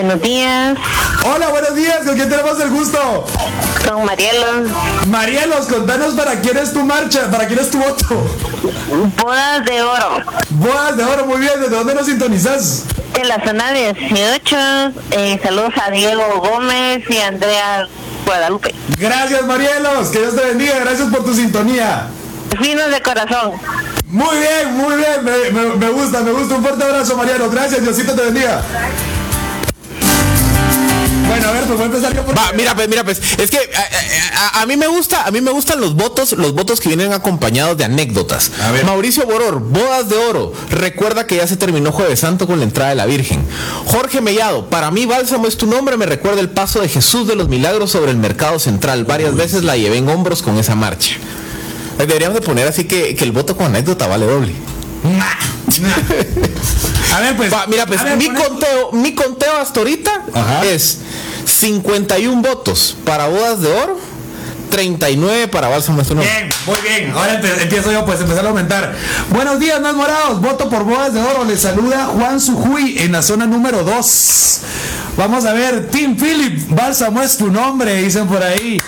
[0.00, 0.78] Buenos días,
[1.24, 3.26] Hola, buenos días, ¿con quién tenemos el gusto?
[3.84, 4.46] con Mariela.
[5.08, 8.04] Marielos, contanos para quién es tu marcha, para quién es tu voto.
[9.20, 10.22] Bodas de oro.
[10.50, 12.84] Bodas de oro, muy bien, ¿desde dónde nos sintonizas?
[13.12, 14.56] De la zona 18.
[15.10, 17.88] eh, saludos a Diego Gómez y Andrea
[18.24, 18.72] Guadalupe.
[19.00, 22.06] Gracias, Marielos, que Dios te bendiga, gracias por tu sintonía.
[22.62, 23.54] Finos de corazón.
[24.06, 26.54] Muy bien, muy bien, me, me- me gusta, me gusta.
[26.54, 27.50] Un fuerte abrazo, Mariano.
[27.50, 28.62] Gracias, Diosito te bendiga.
[31.28, 32.36] Bueno, a ver, pues voy a empezar yo por...
[32.36, 35.40] Va, mira, pues, mira, pues, es que a, a- a mí me gusta, a mí
[35.40, 38.50] me gustan los votos, los votos que vienen acompañados de anécdotas.
[38.62, 38.84] A ver.
[38.84, 40.52] Mauricio Boror, bodas de oro.
[40.70, 43.42] Recuerda que ya se terminó Jueves Santo con la entrada de la Virgen.
[43.86, 47.36] Jorge Mellado, para mí Bálsamo es tu nombre, me recuerda el paso de Jesús de
[47.36, 49.04] los Milagros sobre el mercado central.
[49.04, 51.14] Varias veces la llevé en hombros con esa marcha.
[51.98, 54.52] Eh, Deberíamos de poner así que, que el voto con anécdota vale doble.
[57.14, 57.52] A ver, pues...
[57.68, 60.64] Mira, pues ver, mi conteo, mi conteo hasta ahorita Ajá.
[60.64, 60.98] es
[61.44, 63.98] 51 votos para bodas de oro,
[64.70, 66.02] 39 para bálsamo.
[66.02, 67.10] Bien, muy bien.
[67.12, 68.94] Ahora empiezo yo, pues, empezar a aumentar.
[69.30, 70.40] Buenos días, más morados.
[70.40, 71.44] Voto por bodas de oro.
[71.44, 74.60] Les saluda Juan Sujuy en la zona número 2.
[75.16, 78.78] Vamos a ver, Tim Philip, Bálsamo es tu nombre, dicen por ahí.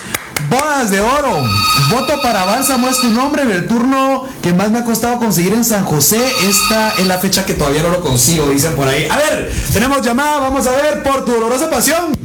[0.51, 1.45] Bodas de oro.
[1.89, 3.43] Voto para Bálsamo es tu nombre.
[3.43, 6.19] En el turno que más me ha costado conseguir en San José.
[6.41, 9.07] Esta es la fecha que todavía no lo consigo, dicen por ahí.
[9.09, 10.39] A ver, tenemos llamada.
[10.39, 12.17] Vamos a ver por tu dolorosa pasión.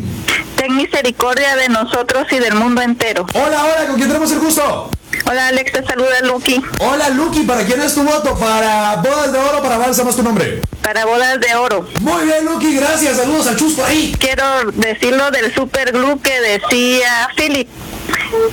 [0.57, 3.27] Ten misericordia de nosotros y del mundo entero.
[3.33, 4.91] Hola, hola, ¿con quién tenemos el gusto?
[5.31, 6.61] Hola Alex, te saluda Lucky.
[6.81, 8.37] Hola, Lucky, ¿para quién es tu voto?
[8.37, 10.63] ¿Para bodas de oro o para Bálsamo es tu nombre?
[10.83, 11.89] Para bodas de oro.
[12.01, 13.19] Muy bien, Lucky, gracias.
[13.19, 14.17] Saludos al chusco ahí.
[14.19, 17.69] Quiero decirlo del super glue que decía Philip.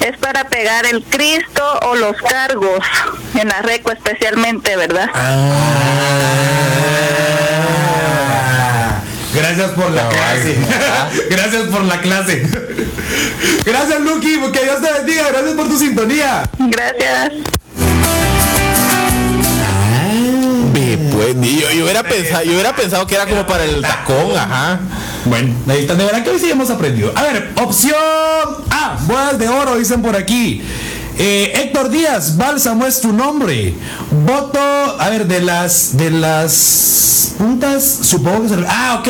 [0.02, 2.80] Es para pegar el Cristo o los cargos.
[3.40, 5.10] En la reco especialmente, ¿verdad?
[9.34, 10.58] Gracias por la clase.
[11.30, 12.48] gracias por la clase.
[13.66, 15.30] gracias, Lucky, que Dios te bendiga.
[15.30, 16.44] Gracias por tu sintonía.
[16.60, 17.32] Gracias.
[20.74, 23.82] Ve, pues, ni yo, yo hubiera pensado, yo hubiera pensado que era como para el
[23.82, 24.80] tacón, ajá.
[25.26, 25.96] Bueno, ahí está.
[25.96, 27.12] De verdad que hoy sí hemos aprendido.
[27.16, 27.96] A ver, opción
[28.70, 30.62] A, bodas de oro, dicen por aquí.
[31.18, 33.74] Eh, Héctor Díaz, Bálsamo es tu nombre.
[34.26, 38.56] Voto, a ver, de las de las puntas, supongo que se.
[38.68, 39.10] Ah, ok.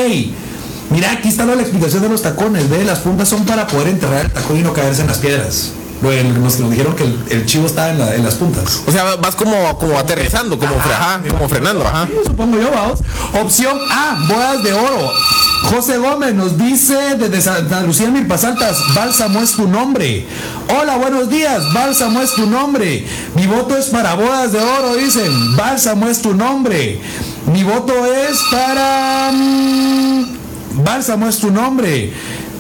[0.92, 2.70] Mira, aquí está la explicación de los tacones.
[2.70, 5.72] Ve, las puntas son para poder enterrar el tacón y no caerse en las piedras.
[6.12, 8.82] Nos, nos dijeron que el, el chivo estaba en, la- en las puntas.
[8.86, 12.08] O sea, vas como, como aterrizando, como, fre- ajá, como frenando, ajá.
[12.26, 13.00] Supongo yo, vamos.
[13.42, 15.10] Opción A, bodas de oro.
[15.64, 20.26] José Gómez nos dice desde Santa Lucía Milpas Altas, Bálsamo es tu nombre.
[20.78, 23.08] Hola, buenos días, Bálsamo es tu nombre.
[23.36, 25.56] Mi voto es para bodas de oro, dicen.
[25.56, 27.00] Bálsamo es tu nombre.
[27.46, 29.32] Mi voto es para...
[29.32, 32.12] mm, Bálsamo es tu nombre.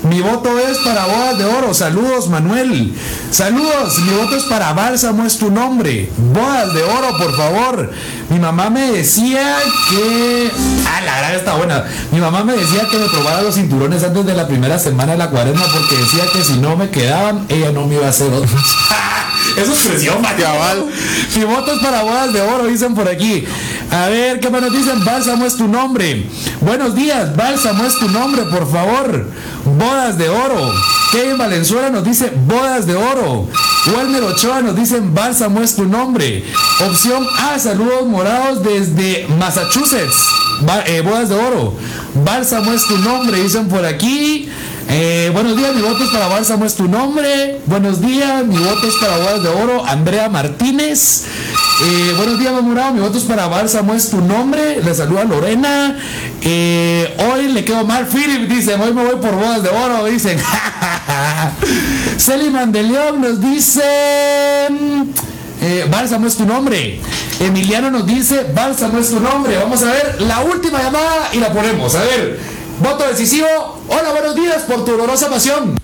[0.04, 1.74] Mi voto es para bodas de oro.
[1.74, 2.94] Saludos, Manuel.
[3.32, 4.00] Saludos.
[4.00, 6.12] Mi voto es para Bálsamo es tu nombre.
[6.18, 7.92] Bodas de oro, por favor.
[8.30, 9.56] Mi mamá me decía
[9.90, 10.52] que.
[10.86, 11.86] Ah, la verdad está buena.
[12.12, 15.20] Mi mamá me decía que me probara los cinturones antes de la primera semana de
[15.20, 18.32] la cuaresma porque decía que si no me quedaban, ella no me iba a hacer
[18.34, 18.52] otros.
[19.58, 20.22] Eso es presión,
[21.46, 23.46] voto es para bodas de oro, dicen por aquí.
[23.92, 25.04] A ver, ¿qué más nos dicen?
[25.06, 26.26] Bálsamo es tu nombre.
[26.62, 29.28] Buenos días, Bálsamo es tu nombre, por favor.
[29.66, 30.72] Bodas de oro.
[31.12, 33.48] Kevin Valenzuela nos dice bodas de oro.
[33.94, 36.44] Walmer Ochoa nos dice Bálsamo es tu nombre.
[36.90, 40.26] Opción A, saludos morados desde Massachusetts.
[40.88, 41.76] Eh, bodas de oro.
[42.26, 44.50] Bálsamo es tu nombre, dicen por aquí.
[44.90, 47.60] Eh, buenos días, mi voto es para Bálsamo es tu nombre.
[47.66, 51.24] Buenos días, mi voto es para Bodas de Oro, Andrea Martínez.
[51.84, 54.82] Eh, buenos días, Mamurado, mi voto es para Bálsamo es tu nombre.
[54.84, 55.98] Le saluda Lorena.
[56.42, 60.38] Eh, hoy le quedo mal, Philip, dice, hoy me voy por Bodas de Oro, dicen.
[62.18, 63.82] Celiman de León nos dice...
[65.62, 67.00] Eh, Bálsamo es tu nombre.
[67.40, 69.58] Emiliano nos dice, Bálsamo es tu nombre.
[69.58, 71.96] Vamos a ver la última llamada y la ponemos.
[71.96, 72.38] A ver,
[72.84, 73.48] voto decisivo.
[73.88, 75.80] Hola, buenos días por tu dolorosa pasión.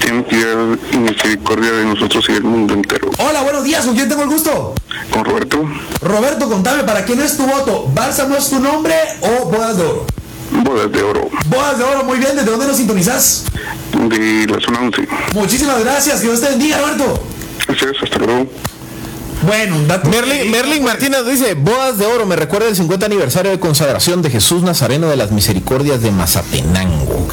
[0.00, 0.56] Ten piedad
[0.92, 3.10] y misericordia de nosotros y del mundo entero.
[3.18, 3.84] Hola, buenos días.
[3.84, 4.74] ¿Con quién tengo el gusto?
[5.12, 5.68] Con Roberto,
[6.00, 7.86] Roberto, contame, ¿para quién es tu voto?
[7.94, 10.06] ¿Bálsamo es tu nombre o Bodas de Oro?
[10.52, 12.34] bodas de oro Bodas de Oro, muy bien.
[12.34, 13.44] ¿Desde dónde nos sintonizás?
[13.92, 15.06] de la zona 11.
[15.34, 16.20] Muchísimas gracias.
[16.20, 17.22] Que Dios te bendiga, Roberto.
[17.66, 18.46] Gracias, hasta luego.
[19.42, 20.08] Bueno, un dato.
[20.08, 24.30] Merlin, Merlin Martínez dice, bodas de oro, me recuerda el 50 aniversario de consagración de
[24.30, 27.28] Jesús Nazareno de las Misericordias de Mazatenango.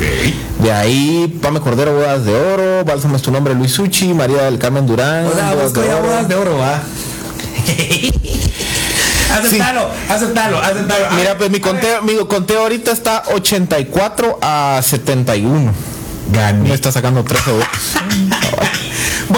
[0.60, 4.58] De ahí, Pame Cordero, bodas de oro, Bálsamo es tu nombre, Luis Suchi, María del
[4.58, 5.30] Carmen Durán.
[5.34, 6.04] Sea, bodas de oro.
[6.04, 6.82] Bodas de Oro, va.
[9.34, 11.06] aceptalo, aceptalo, aceptalo.
[11.08, 15.74] A Mira, pues mi conteo, mi conteo ahorita está 84 a 71.
[16.32, 16.70] Gané.
[16.70, 17.68] Me está sacando 13 votos.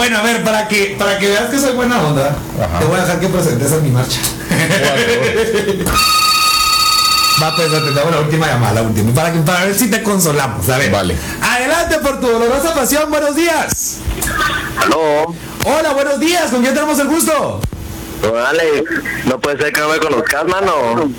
[0.00, 2.34] Bueno, a ver, para que, para que veas que soy buena onda,
[2.78, 4.18] te voy a dejar que presentes a mi marcha.
[7.42, 9.12] Va, pues, te damos la última llamada, la última.
[9.12, 10.90] Para, que, para ver si te consolamos, a ver.
[10.90, 11.14] Vale.
[11.42, 13.98] Adelante por tu dolorosa pasión, buenos días.
[14.78, 15.34] Aló,
[15.66, 17.60] Hola, buenos días, ¿con quién tenemos el gusto?
[18.48, 18.90] Alex,
[19.26, 21.10] no puede ser que no me conozcas, mano.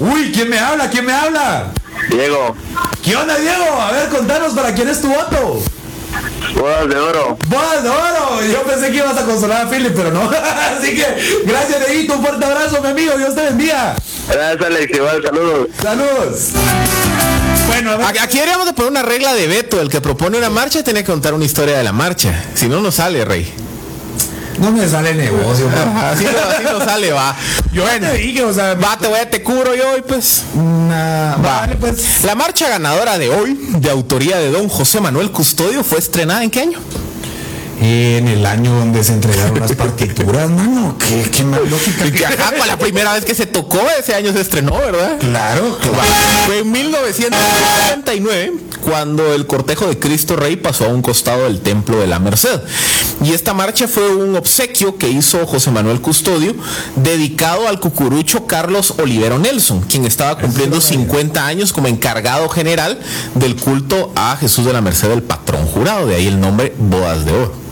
[0.00, 0.90] Uy, ¿quién me habla?
[0.90, 1.72] ¿Quién me habla?
[2.10, 2.54] Diego,
[3.02, 3.80] ¿Qué onda, Diego?
[3.80, 5.62] A ver, contanos para quién es tu voto.
[6.54, 7.38] Bodas de oro.
[7.46, 8.42] Bodas de oro.
[8.52, 10.30] Yo pensé que ibas a consolar a Philip, pero no.
[10.78, 12.14] Así que, gracias, Dieguito.
[12.14, 13.16] Un fuerte abrazo, mi amigo.
[13.16, 13.96] Dios te bendiga.
[14.28, 15.68] Gracias, Alex, igual, saludos.
[15.82, 16.48] Saludos.
[17.66, 18.06] Bueno, a ver.
[18.06, 19.80] Aquí aquí deberíamos de poner una regla de veto.
[19.80, 22.44] El que propone una marcha tiene que contar una historia de la marcha.
[22.54, 23.67] Si no, no sale, rey.
[24.60, 26.10] No me sale negocio, pa.
[26.10, 27.34] Así no, así no sale, va.
[27.72, 30.44] Yo te dije, o sea, Va, te voy a te cubro yo y pues.
[30.54, 31.36] una...
[31.40, 32.24] Vale, pues.
[32.24, 36.50] La marcha ganadora de hoy, de autoría de don José Manuel Custodio, fue estrenada en
[36.50, 36.78] qué año?
[37.80, 40.96] En el año donde se entregaron las partituras, mano.
[40.98, 42.10] Qué, qué más lógica.
[42.10, 45.18] Que ajá, fue la primera vez que se tocó, ese año se estrenó, ¿verdad?
[45.20, 45.98] Claro, claro.
[46.46, 48.52] Fue en 1979
[48.82, 52.60] cuando el cortejo de Cristo Rey pasó a un costado del Templo de la Merced.
[53.22, 56.54] Y esta marcha fue un obsequio que hizo José Manuel Custodio
[56.96, 62.98] dedicado al cucurucho Carlos Olivero Nelson, quien estaba cumpliendo 50 años como encargado general
[63.34, 66.06] del culto a Jesús de la Merced del patrón jurado.
[66.06, 67.67] De ahí el nombre Bodas de Oro.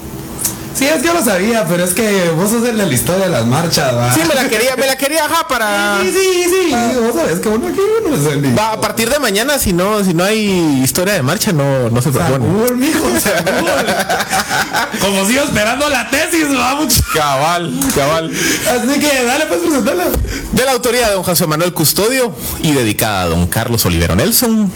[0.76, 3.24] Sí, es que yo lo sabía, pero es que vos sos el de la historia
[3.24, 4.12] de las marchas, va.
[4.12, 6.00] Sí, me la quería, me la quería, ajá, para...
[6.02, 6.74] Sí, sí, sí.
[7.00, 10.04] Vos sabés que uno aquí uno es el Va, a partir de mañana, si no,
[10.04, 12.44] si no hay historia de marcha, no, no se propone.
[12.44, 13.70] Sagún, mijo, sagún.
[15.00, 17.02] Como sigo esperando la tesis, vamos.
[17.14, 18.30] Cabal, cabal.
[18.30, 20.04] Así que dale, pues presentarla.
[20.52, 24.70] De la autoría de don José Manuel Custodio y dedicada a don Carlos Olivero Nelson,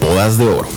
[0.00, 0.68] Bodas de Oro.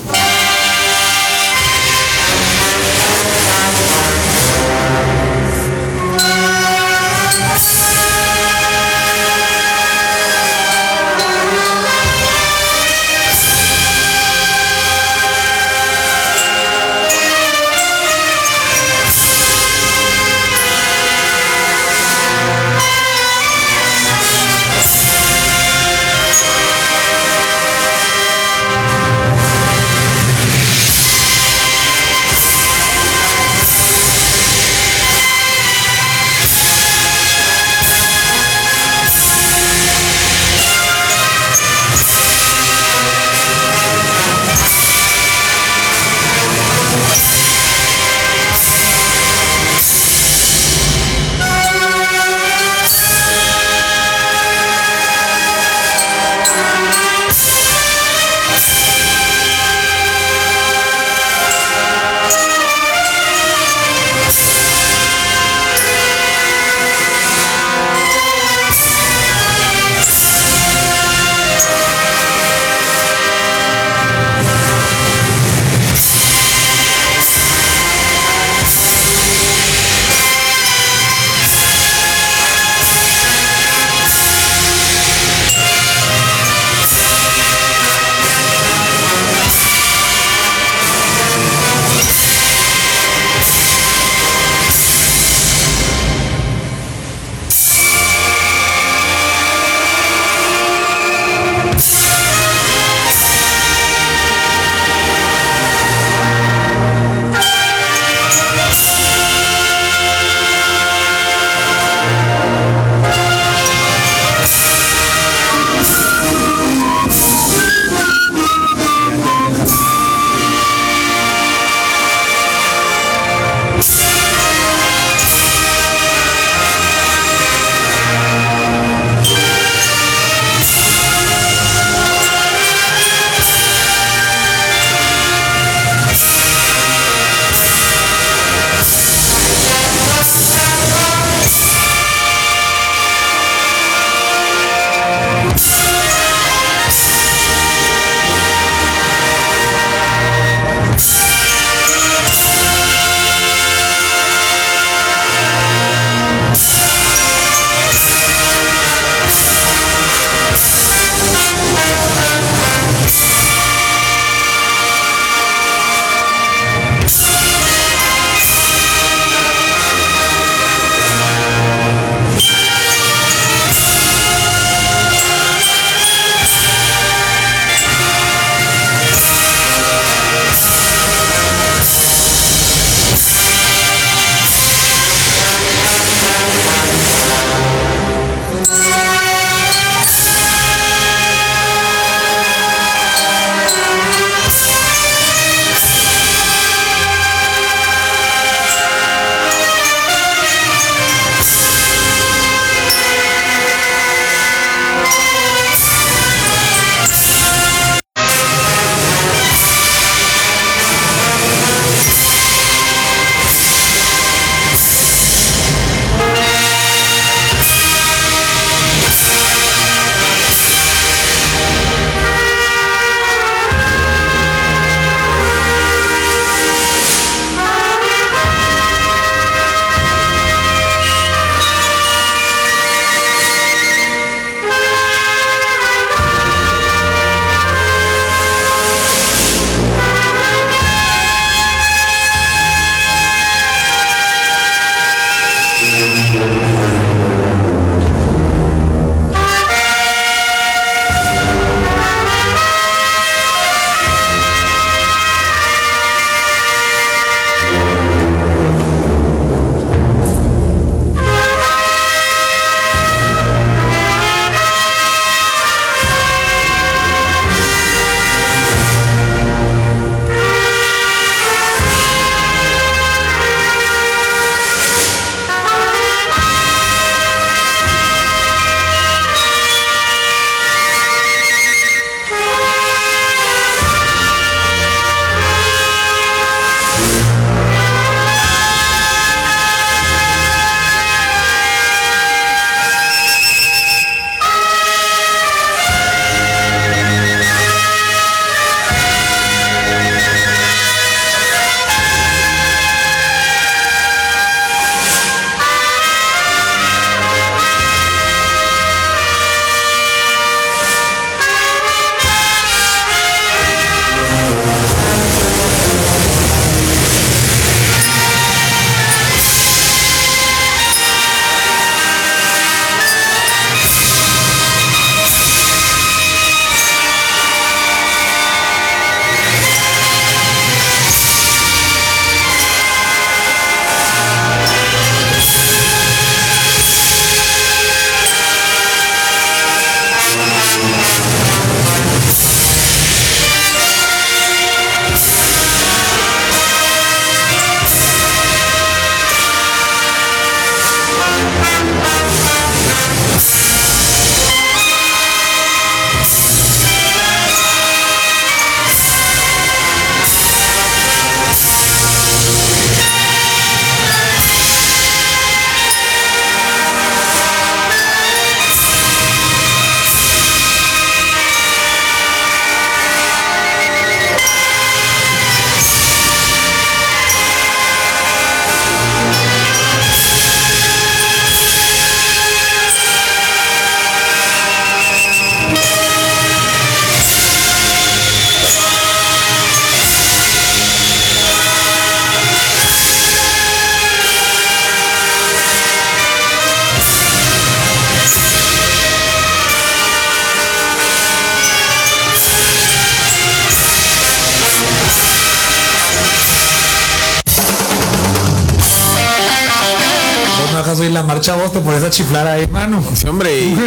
[411.73, 413.03] Te pones a chiflar ahí, mano.
[413.15, 413.59] Sí, hombre.
[413.59, 413.77] y-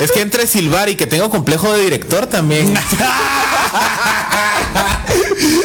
[0.00, 2.72] es que entre silbar y que tengo complejo de director también.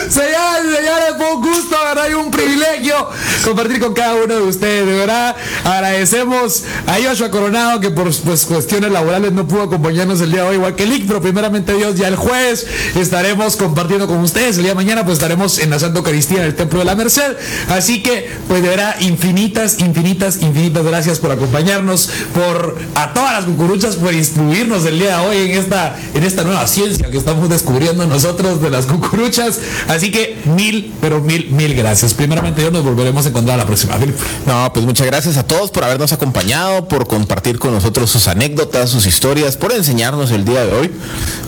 [0.09, 2.09] Señoras y señores, fue un gusto, ¿verdad?
[2.09, 3.09] Y un privilegio
[3.43, 5.35] compartir con cada uno de ustedes, de verdad.
[5.63, 10.49] Agradecemos a Joshua Coronado que por pues, cuestiones laborales no pudo acompañarnos el día de
[10.49, 14.57] hoy, igual que Lick, pero primeramente Dios, ya el jueves estaremos compartiendo con ustedes.
[14.57, 16.95] El día de mañana pues estaremos en la Santa Eucaristía en el Templo de la
[16.95, 17.35] Merced.
[17.69, 23.45] Así que, pues de verdad, infinitas, infinitas, infinitas gracias por acompañarnos, por a todas las
[23.45, 27.49] cucuruchas por instruirnos el día de hoy en esta, en esta nueva ciencia que estamos
[27.49, 29.59] descubriendo nosotros de las cucuruchas.
[29.87, 32.13] Así que mil, pero mil, mil gracias.
[32.13, 33.95] Primeramente Dios, nos volveremos a encontrar la próxima.
[33.95, 34.19] Felipe.
[34.45, 38.89] No, pues muchas gracias a todos por habernos acompañado, por compartir con nosotros sus anécdotas,
[38.89, 40.91] sus historias, por enseñarnos el día de hoy.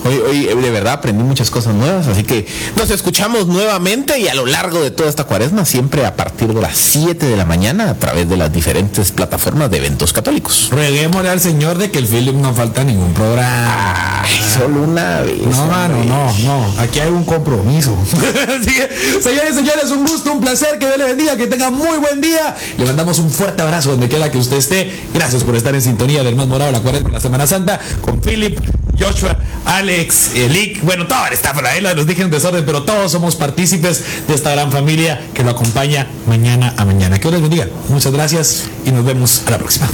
[0.04, 2.46] Hoy, hoy de verdad aprendí muchas cosas nuevas, así que
[2.76, 6.60] nos escuchamos nuevamente y a lo largo de toda esta cuaresma, siempre a partir de
[6.60, 10.68] las 7 de la mañana a través de las diferentes plataformas de eventos católicos.
[10.70, 14.22] Rueguémosle al Señor de que el Philip no falta ningún programa.
[14.22, 15.46] Ay, solo una vez.
[15.46, 16.80] No, mano, no, no.
[16.80, 17.96] Aquí hay un compromiso.
[18.60, 18.88] Así que,
[19.22, 20.78] señores y señores, un gusto, un placer.
[20.78, 22.56] Que Dios le bendiga, que tenga muy buen día.
[22.76, 24.90] Le mandamos un fuerte abrazo donde quiera que usted esté.
[25.14, 28.20] Gracias por estar en sintonía del más morado, la cuaresma de la Semana Santa, con
[28.20, 28.58] Philip,
[28.98, 30.82] Joshua, Alex, Elick.
[30.82, 34.50] Bueno, todo está por ahí, los dije en desorden, pero todos somos partícipes de esta
[34.50, 37.16] gran familia que lo acompaña mañana a mañana.
[37.18, 37.68] Que Dios les bendiga.
[37.88, 39.88] Muchas gracias y nos vemos a la próxima.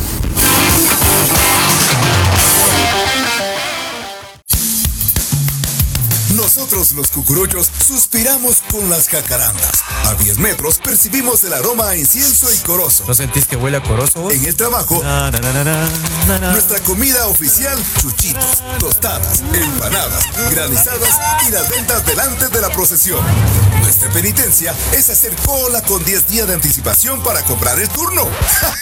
[6.76, 9.70] Nosotros los cucuruchos suspiramos con las jacarandas.
[10.04, 13.04] A 10 metros percibimos el aroma a incienso y corozo.
[13.08, 14.34] ¿No sentís que huele a corozo vos?
[14.34, 21.66] En el trabajo, Na, na, na, nuestra comida oficial, chuchitos, tostadas, empanadas, granizadas y las
[21.70, 23.24] ventas delante de la procesión.
[23.80, 28.28] Nuestra penitencia es hacer cola con 10 días de anticipación para comprar el turno.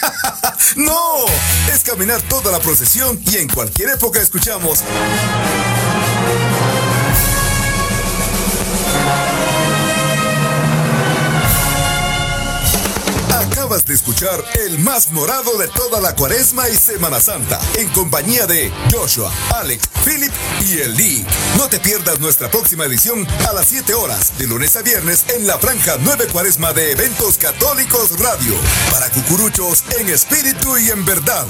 [0.75, 1.25] ¡No!
[1.73, 4.79] Es caminar toda la procesión y en cualquier época escuchamos
[13.33, 18.45] Acabas de escuchar el más morado de toda la cuaresma y Semana Santa, en compañía
[18.45, 20.31] de Joshua, Alex, Philip
[20.65, 21.25] y el Lee.
[21.57, 25.47] No te pierdas nuestra próxima edición a las 7 horas, de lunes a viernes, en
[25.47, 28.53] la franja 9 cuaresma de Eventos Católicos Radio,
[28.91, 31.45] para cucuruchos en espíritu y en verdad.